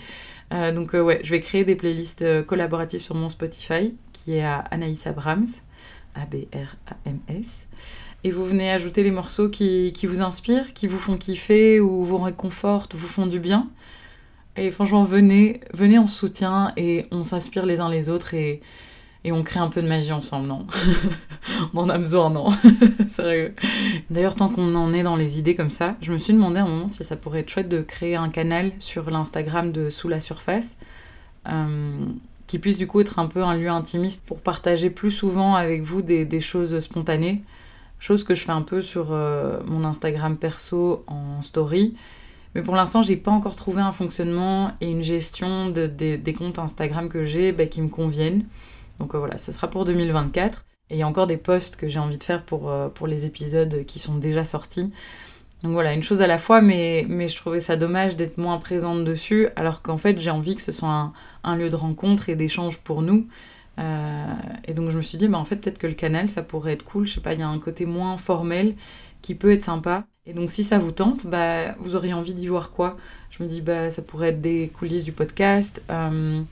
Euh, 0.54 0.72
donc 0.72 0.94
ouais, 0.94 1.22
je 1.24 1.32
vais 1.32 1.40
créer 1.40 1.64
des 1.64 1.76
playlists 1.76 2.46
collaboratives 2.46 3.00
sur 3.00 3.16
mon 3.16 3.30
Spotify 3.30 3.96
qui 4.14 4.36
est 4.36 4.44
à 4.44 4.60
Anaïs 4.60 5.08
Abrams, 5.08 5.48
A-B-R-A-M-S 6.16 7.68
et 8.24 8.32
vous 8.32 8.44
venez 8.44 8.72
ajouter 8.72 9.04
les 9.04 9.12
morceaux 9.12 9.50
qui, 9.50 9.94
qui, 9.94 10.06
vous 10.06 10.22
inspirent, 10.22 10.74
qui 10.74 10.88
vous 10.88 10.98
font 10.98 11.18
kiffer 11.18 11.80
ou 11.80 12.04
vous 12.04 12.18
réconfortent, 12.18 12.96
vous 12.96 13.08
font 13.08 13.28
du 13.28 13.40
bien. 13.40 13.70
Et 14.58 14.72
franchement, 14.72 15.04
venez, 15.04 15.62
venez 15.74 15.98
en 15.98 16.08
soutien 16.08 16.74
et 16.78 17.06
on 17.12 17.24
s'inspire 17.24 17.66
les 17.66 17.80
uns 17.80 17.90
les 17.90 18.10
autres 18.10 18.34
et, 18.34 18.62
et 19.24 19.32
on 19.32 19.44
crée 19.44 19.60
un 19.60 19.70
peu 19.70 19.82
de 19.82 19.88
magie 19.88 20.12
ensemble, 20.12 20.48
non 20.48 20.66
On 21.74 21.82
en 21.82 21.90
a 21.90 21.98
besoin, 21.98 22.30
non 22.30 22.50
Sérieux. 23.08 23.54
D'ailleurs, 24.10 24.36
tant 24.36 24.50
qu'on 24.50 24.74
en 24.76 24.94
est 24.94 25.04
dans 25.04 25.16
les 25.16 25.40
idées 25.40 25.56
comme 25.56 25.72
ça, 25.72 25.96
je 26.02 26.12
me 26.12 26.18
suis 26.18 26.34
demandé 26.34 26.60
à 26.60 26.64
un 26.64 26.68
moment 26.68 26.90
si 26.90 27.04
ça 27.04 27.16
pourrait 27.16 27.42
être 27.42 27.50
chouette 27.50 27.70
de 27.70 27.82
créer 27.82 28.16
un 28.16 28.30
canal 28.30 28.72
sur 28.80 29.10
l'Instagram 29.10 29.72
de 29.72 29.90
Sous 29.90 30.08
la 30.08 30.20
Surface. 30.20 30.78
Euh, 31.48 32.06
qui 32.48 32.60
puisse 32.60 32.78
du 32.78 32.88
coup 32.88 33.02
être 33.02 33.20
un 33.20 33.28
peu 33.28 33.44
un 33.44 33.56
lieu 33.56 33.70
intimiste 33.70 34.24
pour 34.26 34.40
partager 34.40 34.90
plus 34.90 35.12
souvent 35.12 35.56
avec 35.56 35.82
vous 35.82 36.02
des, 36.02 36.26
des 36.26 36.40
choses 36.40 36.80
spontanées 36.80 37.44
chose 38.00 38.24
que 38.24 38.36
je 38.36 38.44
fais 38.44 38.52
un 38.52 38.62
peu 38.62 38.82
sur 38.82 39.12
euh, 39.12 39.60
mon 39.66 39.84
Instagram 39.84 40.38
perso 40.38 41.04
en 41.08 41.42
story. 41.42 41.96
Mais 42.56 42.62
pour 42.62 42.76
l'instant, 42.76 43.02
j'ai 43.02 43.18
pas 43.18 43.32
encore 43.32 43.56
trouvé 43.56 43.82
un 43.82 43.92
fonctionnement 43.92 44.72
et 44.82 44.90
une 44.90 45.02
gestion 45.02 45.70
de, 45.70 45.86
des 45.88 46.34
comptes 46.34 46.60
Instagram 46.60 47.10
que 47.10 47.24
j'ai 47.24 47.52
bah, 47.52 47.66
qui 47.66 47.82
me 47.82 47.90
conviennent. 47.90 48.46
Donc 49.00 49.14
euh, 49.16 49.20
voilà, 49.20 49.38
ce 49.38 49.52
sera 49.52 49.70
pour 49.70 49.86
2024. 49.86 50.66
Et 50.90 50.96
il 50.96 51.00
y 51.00 51.04
a 51.04 51.08
encore 51.08 51.28
des 51.28 51.38
posts 51.38 51.76
que 51.76 51.88
j'ai 51.88 52.00
envie 52.00 52.18
de 52.18 52.24
faire 52.24 52.44
pour, 52.44 52.70
euh, 52.70 52.88
pour 52.90 53.08
les 53.08 53.26
épisodes 53.26 53.84
qui 53.86 54.00
sont 54.00 54.16
déjà 54.16 54.46
sortis. 54.46 54.92
Donc 55.64 55.74
voilà, 55.74 55.94
une 55.94 56.04
chose 56.04 56.22
à 56.22 56.28
la 56.28 56.38
fois, 56.38 56.62
mais, 56.62 57.06
mais 57.10 57.28
je 57.28 57.36
trouvais 57.36 57.60
ça 57.60 57.76
dommage 57.76 58.16
d'être 58.16 58.38
moins 58.38 58.58
présente 58.60 59.04
dessus, 59.04 59.50
alors 59.56 59.82
qu'en 59.82 59.98
fait 59.98 60.20
j'ai 60.20 60.30
envie 60.30 60.56
que 60.56 60.62
ce 60.62 60.72
soit 60.72 60.90
un, 60.90 61.14
un 61.44 61.56
lieu 61.56 61.72
de 61.72 61.76
rencontre 61.76 62.30
et 62.30 62.36
d'échange 62.36 62.80
pour 62.80 63.02
nous. 63.02 63.28
Euh, 63.80 64.26
et 64.66 64.74
donc 64.74 64.90
je 64.90 64.98
me 64.98 65.02
suis 65.02 65.18
dit, 65.18 65.28
bah, 65.28 65.38
en 65.38 65.44
fait, 65.46 65.58
peut-être 65.58 65.80
que 65.80 65.88
le 65.88 65.94
canal, 65.94 66.30
ça 66.30 66.44
pourrait 66.44 66.74
être 66.74 66.84
cool. 66.84 67.08
Je 67.08 67.14
sais 67.16 67.22
pas, 67.22 67.34
il 67.34 67.40
y 67.40 67.44
a 67.44 67.48
un 67.48 67.60
côté 67.60 67.86
moins 67.86 68.18
formel 68.18 68.76
qui 69.22 69.36
peut 69.36 69.52
être 69.52 69.64
sympa. 69.64 70.06
Et 70.28 70.34
donc 70.34 70.52
si 70.52 70.64
ça 70.64 70.78
vous 70.78 70.92
tente, 70.92 71.26
bah, 71.26 71.74
vous 71.80 71.96
auriez 71.96 72.14
envie 72.14 72.34
d'y 72.34 72.48
voir 72.48 72.72
quoi? 72.72 72.98
Je 73.30 73.42
me 73.42 73.48
dis, 73.48 73.62
bah, 73.62 73.90
ça 73.90 74.02
pourrait 74.02 74.30
être 74.30 74.42
des 74.42 74.70
coulisses 74.70 75.06
du 75.06 75.14
podcast. 75.14 75.82
Euh, 75.90 76.44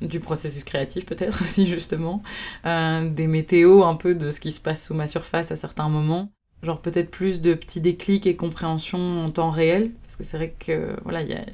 du 0.00 0.20
processus 0.20 0.64
créatif 0.64 1.06
peut-être 1.06 1.40
aussi 1.42 1.66
justement, 1.66 2.22
euh, 2.66 3.08
des 3.08 3.26
météos 3.26 3.84
un 3.84 3.94
peu 3.94 4.14
de 4.14 4.30
ce 4.30 4.40
qui 4.40 4.52
se 4.52 4.60
passe 4.60 4.86
sous 4.86 4.94
ma 4.94 5.06
surface 5.06 5.52
à 5.52 5.56
certains 5.56 5.88
moments, 5.88 6.30
genre 6.62 6.80
peut-être 6.80 7.10
plus 7.10 7.40
de 7.40 7.54
petits 7.54 7.80
déclics 7.80 8.26
et 8.26 8.36
compréhension 8.36 9.24
en 9.24 9.30
temps 9.30 9.50
réel, 9.50 9.92
parce 10.02 10.16
que 10.16 10.24
c'est 10.24 10.36
vrai 10.36 10.54
que 10.58 10.96
voilà, 11.04 11.22
y 11.22 11.32
a, 11.32 11.44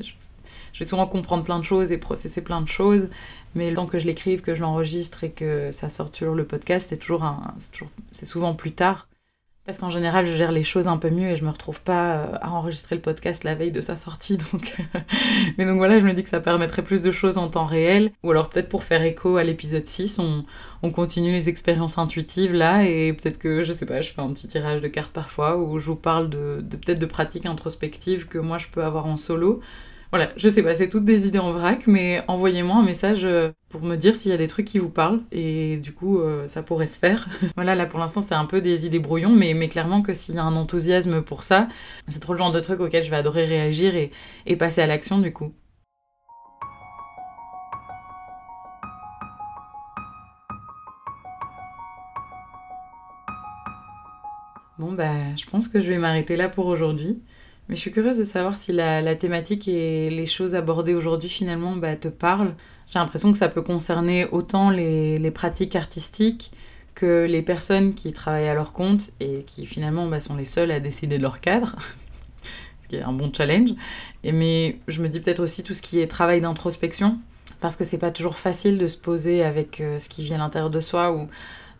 je 0.72 0.78
vais 0.78 0.84
souvent 0.84 1.06
comprendre 1.06 1.44
plein 1.44 1.58
de 1.58 1.64
choses 1.64 1.92
et 1.92 1.98
processer 1.98 2.42
plein 2.42 2.60
de 2.60 2.68
choses, 2.68 3.10
mais 3.54 3.68
le 3.68 3.76
temps 3.76 3.86
que 3.86 3.98
je 3.98 4.06
l'écrive, 4.06 4.40
que 4.40 4.54
je 4.54 4.60
l'enregistre 4.60 5.24
et 5.24 5.30
que 5.30 5.70
ça 5.70 5.88
sorte 5.88 6.16
sur 6.16 6.34
le 6.34 6.44
podcast, 6.44 6.88
c'est 6.90 6.96
toujours, 6.96 7.24
un, 7.24 7.54
c'est 8.10 8.26
souvent 8.26 8.54
plus 8.54 8.72
tard. 8.72 9.09
Parce 9.70 9.78
qu'en 9.78 9.88
général, 9.88 10.26
je 10.26 10.32
gère 10.32 10.50
les 10.50 10.64
choses 10.64 10.88
un 10.88 10.96
peu 10.96 11.10
mieux 11.10 11.28
et 11.28 11.36
je 11.36 11.44
me 11.44 11.50
retrouve 11.50 11.80
pas 11.80 12.14
euh, 12.14 12.26
à 12.40 12.50
enregistrer 12.50 12.96
le 12.96 13.00
podcast 13.00 13.44
la 13.44 13.54
veille 13.54 13.70
de 13.70 13.80
sa 13.80 13.94
sortie. 13.94 14.36
Donc, 14.52 14.76
mais 15.58 15.64
donc 15.64 15.76
voilà, 15.76 16.00
je 16.00 16.06
me 16.06 16.12
dis 16.12 16.24
que 16.24 16.28
ça 16.28 16.40
permettrait 16.40 16.82
plus 16.82 17.04
de 17.04 17.12
choses 17.12 17.38
en 17.38 17.46
temps 17.46 17.66
réel. 17.66 18.10
Ou 18.24 18.32
alors 18.32 18.48
peut-être 18.48 18.68
pour 18.68 18.82
faire 18.82 19.00
écho 19.04 19.36
à 19.36 19.44
l'épisode 19.44 19.86
6, 19.86 20.18
on, 20.18 20.42
on 20.82 20.90
continue 20.90 21.30
les 21.30 21.48
expériences 21.48 21.98
intuitives 21.98 22.52
là 22.52 22.82
et 22.82 23.12
peut-être 23.12 23.38
que, 23.38 23.62
je 23.62 23.72
sais 23.72 23.86
pas, 23.86 24.00
je 24.00 24.12
fais 24.12 24.20
un 24.20 24.32
petit 24.32 24.48
tirage 24.48 24.80
de 24.80 24.88
cartes 24.88 25.12
parfois 25.12 25.56
où 25.56 25.78
je 25.78 25.86
vous 25.86 25.94
parle 25.94 26.30
de 26.30 26.64
peut-être 26.68 26.98
de 26.98 27.06
pratiques 27.06 27.46
introspectives 27.46 28.26
que 28.26 28.38
moi 28.38 28.58
je 28.58 28.66
peux 28.66 28.82
avoir 28.82 29.06
en 29.06 29.16
solo 29.16 29.60
voilà, 30.10 30.32
je 30.36 30.48
sais 30.48 30.62
pas, 30.64 30.74
c'est 30.74 30.88
toutes 30.88 31.04
des 31.04 31.28
idées 31.28 31.38
en 31.38 31.52
vrac, 31.52 31.86
mais 31.86 32.22
envoyez-moi 32.26 32.76
un 32.76 32.82
message 32.82 33.24
euh, 33.24 33.52
pour 33.68 33.82
me 33.82 33.94
dire 33.94 34.16
s'il 34.16 34.32
y 34.32 34.34
a 34.34 34.36
des 34.36 34.48
trucs 34.48 34.66
qui 34.66 34.80
vous 34.80 34.90
parlent, 34.90 35.20
et 35.30 35.76
du 35.78 35.92
coup, 35.92 36.18
euh, 36.18 36.48
ça 36.48 36.64
pourrait 36.64 36.88
se 36.88 36.98
faire. 36.98 37.28
voilà, 37.54 37.76
là 37.76 37.86
pour 37.86 38.00
l'instant, 38.00 38.20
c'est 38.20 38.34
un 38.34 38.44
peu 38.44 38.60
des 38.60 38.86
idées 38.86 38.98
brouillons, 38.98 39.30
mais, 39.30 39.54
mais 39.54 39.68
clairement 39.68 40.02
que 40.02 40.12
s'il 40.12 40.34
y 40.34 40.38
a 40.38 40.44
un 40.44 40.56
enthousiasme 40.56 41.22
pour 41.22 41.44
ça, 41.44 41.68
c'est 42.08 42.18
trop 42.18 42.32
le 42.32 42.38
genre 42.40 42.50
de 42.50 42.58
truc 42.58 42.80
auquel 42.80 43.04
je 43.04 43.10
vais 43.10 43.16
adorer 43.16 43.44
réagir 43.44 43.94
et, 43.94 44.10
et 44.46 44.56
passer 44.56 44.82
à 44.82 44.86
l'action 44.88 45.18
du 45.20 45.32
coup. 45.32 45.52
Bon, 54.80 54.92
bah, 54.92 55.36
je 55.36 55.44
pense 55.44 55.68
que 55.68 55.78
je 55.78 55.88
vais 55.90 55.98
m'arrêter 55.98 56.36
là 56.36 56.48
pour 56.48 56.66
aujourd'hui. 56.66 57.22
Mais 57.70 57.76
je 57.76 57.82
suis 57.82 57.92
curieuse 57.92 58.18
de 58.18 58.24
savoir 58.24 58.56
si 58.56 58.72
la, 58.72 59.14
thématique 59.14 59.68
et 59.68 60.10
les 60.10 60.26
choses 60.26 60.56
abordées 60.56 60.92
aujourd'hui 60.92 61.28
finalement 61.28 61.76
bah, 61.76 61.96
te 61.96 62.08
parlent. 62.08 62.56
J'ai 62.88 62.98
l'impression 62.98 63.30
que 63.30 63.38
ça 63.38 63.48
peut 63.48 63.62
concerner 63.62 64.26
autant 64.32 64.70
les, 64.70 65.30
pratiques 65.30 65.76
artistiques 65.76 66.50
que 66.96 67.26
les 67.26 67.42
personnes 67.42 67.94
qui 67.94 68.12
travaillent 68.12 68.48
à 68.48 68.54
leur 68.54 68.72
compte 68.72 69.12
et 69.20 69.44
qui 69.44 69.66
finalement 69.66 70.08
bah, 70.08 70.18
sont 70.18 70.34
les 70.34 70.44
seules 70.44 70.72
à 70.72 70.80
décider 70.80 71.16
de 71.16 71.22
leur 71.22 71.40
cadre, 71.40 71.76
ce 72.82 72.88
qui 72.88 72.96
est 72.96 73.02
un 73.02 73.12
bon 73.12 73.32
challenge. 73.32 73.70
Et, 74.24 74.32
mais 74.32 74.80
je 74.88 75.00
me 75.00 75.08
dis 75.08 75.20
peut-être 75.20 75.38
aussi 75.38 75.62
tout 75.62 75.74
ce 75.74 75.80
qui 75.80 76.00
est 76.00 76.08
travail 76.08 76.40
d'introspection, 76.40 77.20
parce 77.60 77.76
que 77.76 77.84
c'est 77.84 77.98
pas 77.98 78.10
toujours 78.10 78.36
facile 78.36 78.78
de 78.78 78.88
se 78.88 78.98
poser 78.98 79.44
avec 79.44 79.80
euh, 79.80 80.00
ce 80.00 80.08
qui 80.08 80.24
vient 80.24 80.38
à 80.38 80.40
l'intérieur 80.40 80.70
de 80.70 80.80
soi 80.80 81.12
ou 81.12 81.28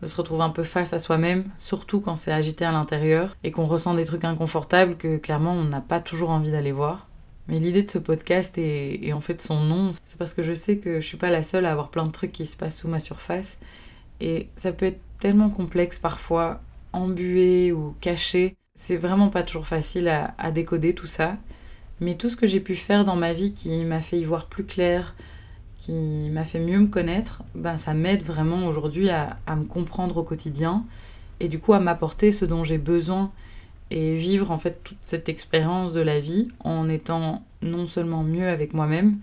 de 0.02 0.06
se 0.06 0.16
retrouver 0.16 0.42
un 0.42 0.50
peu 0.50 0.62
face 0.62 0.92
à 0.92 0.98
soi-même, 0.98 1.44
surtout 1.58 2.00
quand 2.00 2.16
c'est 2.16 2.32
agité 2.32 2.64
à 2.64 2.72
l'intérieur 2.72 3.36
et 3.44 3.50
qu'on 3.50 3.66
ressent 3.66 3.94
des 3.94 4.04
trucs 4.04 4.24
inconfortables 4.24 4.96
que 4.96 5.16
clairement 5.18 5.52
on 5.52 5.64
n'a 5.64 5.80
pas 5.80 6.00
toujours 6.00 6.30
envie 6.30 6.50
d'aller 6.50 6.72
voir. 6.72 7.08
Mais 7.48 7.58
l'idée 7.58 7.82
de 7.82 7.90
ce 7.90 7.98
podcast 7.98 8.56
et, 8.58 9.12
en 9.12 9.20
fait 9.20 9.40
son 9.40 9.60
nom, 9.60 9.90
c'est 10.04 10.18
parce 10.18 10.34
que 10.34 10.42
je 10.42 10.54
sais 10.54 10.78
que 10.78 11.00
je 11.00 11.06
suis 11.06 11.16
pas 11.16 11.30
la 11.30 11.42
seule 11.42 11.66
à 11.66 11.72
avoir 11.72 11.90
plein 11.90 12.04
de 12.04 12.12
trucs 12.12 12.32
qui 12.32 12.46
se 12.46 12.56
passent 12.56 12.78
sous 12.78 12.88
ma 12.88 13.00
surface 13.00 13.58
et 14.20 14.48
ça 14.56 14.72
peut 14.72 14.86
être 14.86 15.00
tellement 15.18 15.50
complexe 15.50 15.98
parfois, 15.98 16.60
embué 16.92 17.72
ou 17.72 17.94
caché. 18.00 18.56
C'est 18.74 18.96
vraiment 18.96 19.28
pas 19.28 19.42
toujours 19.42 19.66
facile 19.66 20.08
à, 20.08 20.34
à 20.38 20.50
décoder 20.50 20.94
tout 20.94 21.06
ça. 21.06 21.36
Mais 22.00 22.14
tout 22.14 22.30
ce 22.30 22.36
que 22.36 22.46
j'ai 22.46 22.60
pu 22.60 22.76
faire 22.76 23.04
dans 23.04 23.16
ma 23.16 23.34
vie 23.34 23.52
qui 23.52 23.84
m'a 23.84 24.00
fait 24.00 24.18
y 24.18 24.24
voir 24.24 24.46
plus 24.46 24.64
clair, 24.64 25.14
qui 25.80 26.28
m'a 26.30 26.44
fait 26.44 26.60
mieux 26.60 26.78
me 26.78 26.86
connaître, 26.86 27.42
ben, 27.54 27.78
ça 27.78 27.94
m'aide 27.94 28.22
vraiment 28.22 28.66
aujourd'hui 28.66 29.08
à, 29.08 29.38
me 29.56 29.64
comprendre 29.64 30.18
au 30.18 30.22
quotidien 30.22 30.84
et 31.40 31.48
du 31.48 31.58
coup 31.58 31.72
à 31.72 31.80
m'apporter 31.80 32.32
ce 32.32 32.44
dont 32.44 32.62
j'ai 32.62 32.76
besoin 32.76 33.32
et 33.90 34.14
vivre 34.14 34.50
en 34.50 34.58
fait 34.58 34.84
toute 34.84 34.98
cette 35.00 35.30
expérience 35.30 35.94
de 35.94 36.02
la 36.02 36.20
vie 36.20 36.48
en 36.60 36.88
étant 36.90 37.42
non 37.62 37.86
seulement 37.86 38.22
mieux 38.22 38.46
avec 38.46 38.74
moi-même, 38.74 39.16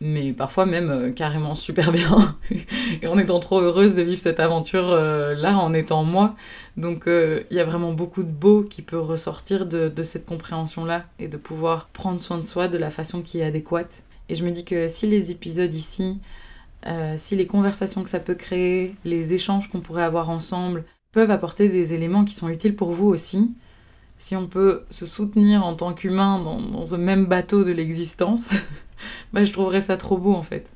mais 0.00 0.32
parfois 0.32 0.64
même 0.64 0.88
euh, 0.88 1.10
carrément 1.10 1.54
super 1.66 1.92
bien 1.92 2.34
et 3.02 3.06
en 3.06 3.18
étant 3.18 3.38
trop 3.38 3.60
heureuse 3.60 3.96
de 3.96 4.02
vivre 4.02 4.20
cette 4.20 4.40
aventure 4.40 4.88
euh, 4.88 5.34
là 5.34 5.58
en 5.58 5.74
étant 5.74 6.02
moi. 6.04 6.34
Donc 6.78 7.06
euh, 7.08 7.42
il 7.50 7.58
y 7.58 7.60
a 7.60 7.64
vraiment 7.64 7.92
beaucoup 7.92 8.22
de 8.22 8.32
beau 8.32 8.62
qui 8.62 8.80
peut 8.80 8.98
ressortir 8.98 9.66
de 9.66 10.02
cette 10.02 10.24
compréhension 10.24 10.86
là 10.86 11.04
et 11.18 11.28
de 11.28 11.36
pouvoir 11.36 11.88
prendre 11.88 12.22
soin 12.22 12.38
de 12.38 12.46
soi 12.46 12.68
de 12.68 12.78
la 12.78 12.88
façon 12.88 13.20
qui 13.20 13.40
est 13.40 13.44
adéquate 13.44 14.04
et 14.30 14.34
je 14.34 14.44
me 14.44 14.50
dis 14.50 14.64
que 14.64 14.86
si 14.86 15.06
les 15.06 15.32
épisodes 15.32 15.74
ici, 15.74 16.20
euh, 16.86 17.14
si 17.16 17.34
les 17.36 17.46
conversations 17.46 18.02
que 18.04 18.08
ça 18.10 18.20
peut 18.20 18.36
créer, 18.36 18.94
les 19.04 19.34
échanges 19.34 19.68
qu'on 19.68 19.80
pourrait 19.80 20.04
avoir 20.04 20.30
ensemble 20.30 20.84
peuvent 21.12 21.30
apporter 21.30 21.68
des 21.68 21.94
éléments 21.94 22.24
qui 22.24 22.34
sont 22.34 22.48
utiles 22.48 22.76
pour 22.76 22.92
vous 22.92 23.08
aussi, 23.08 23.50
Si 24.18 24.36
on 24.36 24.46
peut 24.46 24.84
se 24.90 25.06
soutenir 25.06 25.64
en 25.64 25.74
tant 25.74 25.94
qu'humain 25.94 26.38
dans, 26.38 26.60
dans 26.60 26.84
ce 26.84 26.94
même 26.94 27.24
bateau 27.26 27.64
de 27.64 27.72
l'existence, 27.72 28.50
bah, 29.32 29.44
je 29.44 29.52
trouverais 29.52 29.80
ça 29.80 29.96
trop 29.96 30.18
beau 30.18 30.34
en 30.34 30.42
fait. 30.42 30.70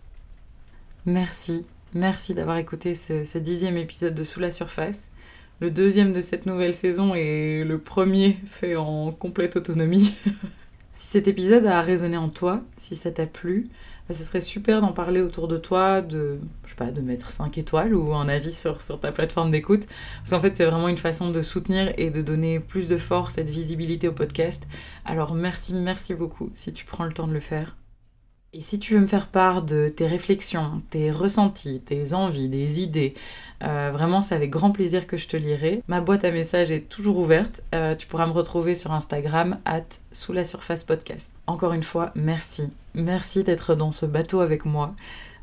Merci, 1.07 1.65
merci 1.93 2.35
d'avoir 2.35 2.57
écouté 2.57 2.95
ce, 2.95 3.23
ce 3.23 3.39
dixième 3.39 3.77
épisode 3.77 4.15
de 4.15 4.25
Sous 4.25 4.41
la 4.41 4.51
surface 4.51 5.13
le 5.61 5.71
deuxième 5.71 6.13
de 6.13 6.21
cette 6.21 6.47
nouvelle 6.47 6.75
saison 6.75 7.15
et 7.15 7.65
le 7.65 7.79
premier 7.79 8.37
fait 8.45 8.77
en 8.77 9.13
complète 9.13 9.57
autonomie. 9.57 10.15
si 10.95 11.09
cet 11.09 11.27
épisode 11.27 11.67
a 11.67 11.83
résonné 11.83 12.17
en 12.17 12.29
toi, 12.29 12.63
si 12.77 12.95
ça 12.95 13.11
t'a 13.11 13.27
plu, 13.27 13.69
bah, 14.09 14.15
ce 14.15 14.23
serait 14.23 14.41
super 14.41 14.81
d'en 14.81 14.93
parler 14.93 15.21
autour 15.21 15.49
de 15.49 15.57
toi, 15.57 16.03
de, 16.03 16.39
je 16.65 16.71
sais 16.71 16.77
pas, 16.77 16.93
de 16.93 17.01
mettre 17.01 17.33
5 17.33 17.59
étoiles 17.59 17.97
ou 17.97 18.15
un 18.15 18.29
avis 18.29 18.53
sur, 18.53 18.81
sur 18.81 19.01
ta 19.01 19.11
plateforme 19.11 19.51
d'écoute. 19.51 19.87
Parce 20.19 20.31
qu'en 20.31 20.41
fait, 20.41 20.57
c'est 20.57 20.65
vraiment 20.65 20.89
une 20.89 20.99
façon 20.99 21.31
de 21.31 21.43
soutenir 21.43 21.93
et 21.99 22.11
de 22.11 22.23
donner 22.23 22.61
plus 22.61 22.89
de 22.89 22.97
force 22.97 23.39
et 23.39 23.45
de 23.45 23.51
visibilité 23.51 24.07
au 24.07 24.13
podcast. 24.13 24.69
Alors 25.05 25.35
merci, 25.35 25.75
merci 25.75 26.15
beaucoup 26.15 26.49
si 26.53 26.73
tu 26.73 26.85
prends 26.85 27.05
le 27.05 27.13
temps 27.13 27.27
de 27.27 27.33
le 27.33 27.41
faire. 27.41 27.77
Et 28.57 28.61
si 28.61 28.79
tu 28.79 28.95
veux 28.95 29.01
me 29.01 29.09
faire 29.09 29.27
part 29.27 29.63
de 29.63 29.89
tes 29.89 30.07
réflexions, 30.07 30.81
tes 30.89 31.11
ressentis, 31.11 31.81
tes 31.81 32.15
envies, 32.15 32.49
des 32.49 32.81
idées, 32.83 33.15
euh, 33.65 33.91
vraiment 33.93 34.21
c'est 34.21 34.37
avec 34.37 34.51
grand 34.51 34.71
plaisir 34.71 35.09
que 35.09 35.17
je 35.17 35.27
te 35.27 35.37
lirai. 35.37 35.83
Ma 35.89 36.01
boîte 36.01 36.25
à 36.25 36.31
messages 36.31 36.71
est 36.71 36.89
toujours 36.89 37.19
ouverte. 37.19 37.65
Euh, 37.75 37.97
tu 37.97 38.07
pourras 38.07 38.29
me 38.29 38.33
retrouver 38.33 38.77
sur 38.77 38.93
Instagram, 38.93 39.59
at 39.65 39.83
sous 40.13 40.33
la 40.33 40.45
surface 40.45 40.85
podcast. 40.85 41.33
Encore 41.49 41.73
une 41.73 41.83
fois, 41.83 42.13
merci. 42.15 42.71
Merci 42.95 43.43
d'être 43.43 43.75
dans 43.75 43.91
ce 43.91 44.07
bateau 44.07 44.41
avec 44.41 44.65
moi. 44.65 44.95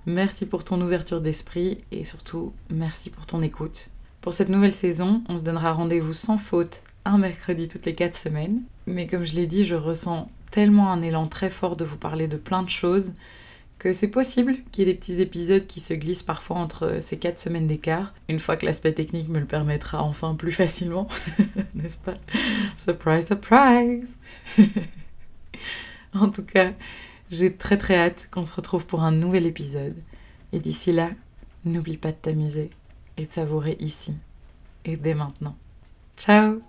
Merci 0.05 0.45
pour 0.45 0.63
ton 0.63 0.79
ouverture 0.79 1.19
d'esprit 1.19 1.79
et 1.91 2.05
surtout 2.05 2.53
merci 2.69 3.09
pour 3.09 3.25
ton 3.25 3.41
écoute. 3.41 3.89
Pour 4.21 4.35
cette 4.35 4.49
nouvelle 4.49 4.71
saison, 4.71 5.23
on 5.29 5.37
se 5.37 5.41
donnera 5.41 5.73
rendez-vous 5.73 6.13
sans 6.13 6.37
faute 6.37 6.83
un 7.05 7.17
mercredi 7.17 7.67
toutes 7.67 7.87
les 7.87 7.93
4 7.93 8.13
semaines. 8.13 8.61
Mais 8.85 9.07
comme 9.07 9.23
je 9.23 9.33
l'ai 9.33 9.47
dit, 9.47 9.65
je 9.65 9.73
ressens 9.73 10.29
tellement 10.51 10.91
un 10.91 11.01
élan 11.01 11.25
très 11.25 11.49
fort 11.49 11.75
de 11.75 11.83
vous 11.83 11.97
parler 11.97 12.27
de 12.27 12.37
plein 12.37 12.61
de 12.61 12.69
choses 12.69 13.13
que 13.79 13.91
c'est 13.93 14.09
possible 14.09 14.57
qu'il 14.71 14.85
y 14.85 14.89
ait 14.89 14.93
des 14.93 14.99
petits 14.99 15.21
épisodes 15.21 15.65
qui 15.65 15.79
se 15.79 15.95
glissent 15.95 16.21
parfois 16.21 16.57
entre 16.57 16.99
ces 17.01 17.17
4 17.17 17.39
semaines 17.39 17.65
d'écart, 17.65 18.13
une 18.29 18.37
fois 18.37 18.57
que 18.57 18.65
l'aspect 18.67 18.93
technique 18.93 19.27
me 19.27 19.39
le 19.39 19.47
permettra 19.47 20.03
enfin 20.03 20.35
plus 20.35 20.51
facilement, 20.51 21.07
n'est-ce 21.73 21.97
pas? 21.97 22.13
Surprise, 22.77 23.25
surprise 23.25 24.19
En 26.13 26.29
tout 26.29 26.45
cas, 26.45 26.73
j'ai 27.31 27.55
très 27.55 27.77
très 27.77 27.95
hâte 27.95 28.27
qu'on 28.29 28.43
se 28.43 28.53
retrouve 28.53 28.85
pour 28.85 29.01
un 29.01 29.11
nouvel 29.11 29.47
épisode. 29.47 29.97
Et 30.53 30.59
d'ici 30.59 30.91
là, 30.91 31.09
n'oublie 31.65 31.97
pas 31.97 32.11
de 32.11 32.17
t'amuser 32.17 32.69
de 33.25 33.31
savourer 33.31 33.77
ici 33.79 34.15
et 34.85 34.97
dès 34.97 35.13
maintenant. 35.13 35.55
Ciao 36.17 36.59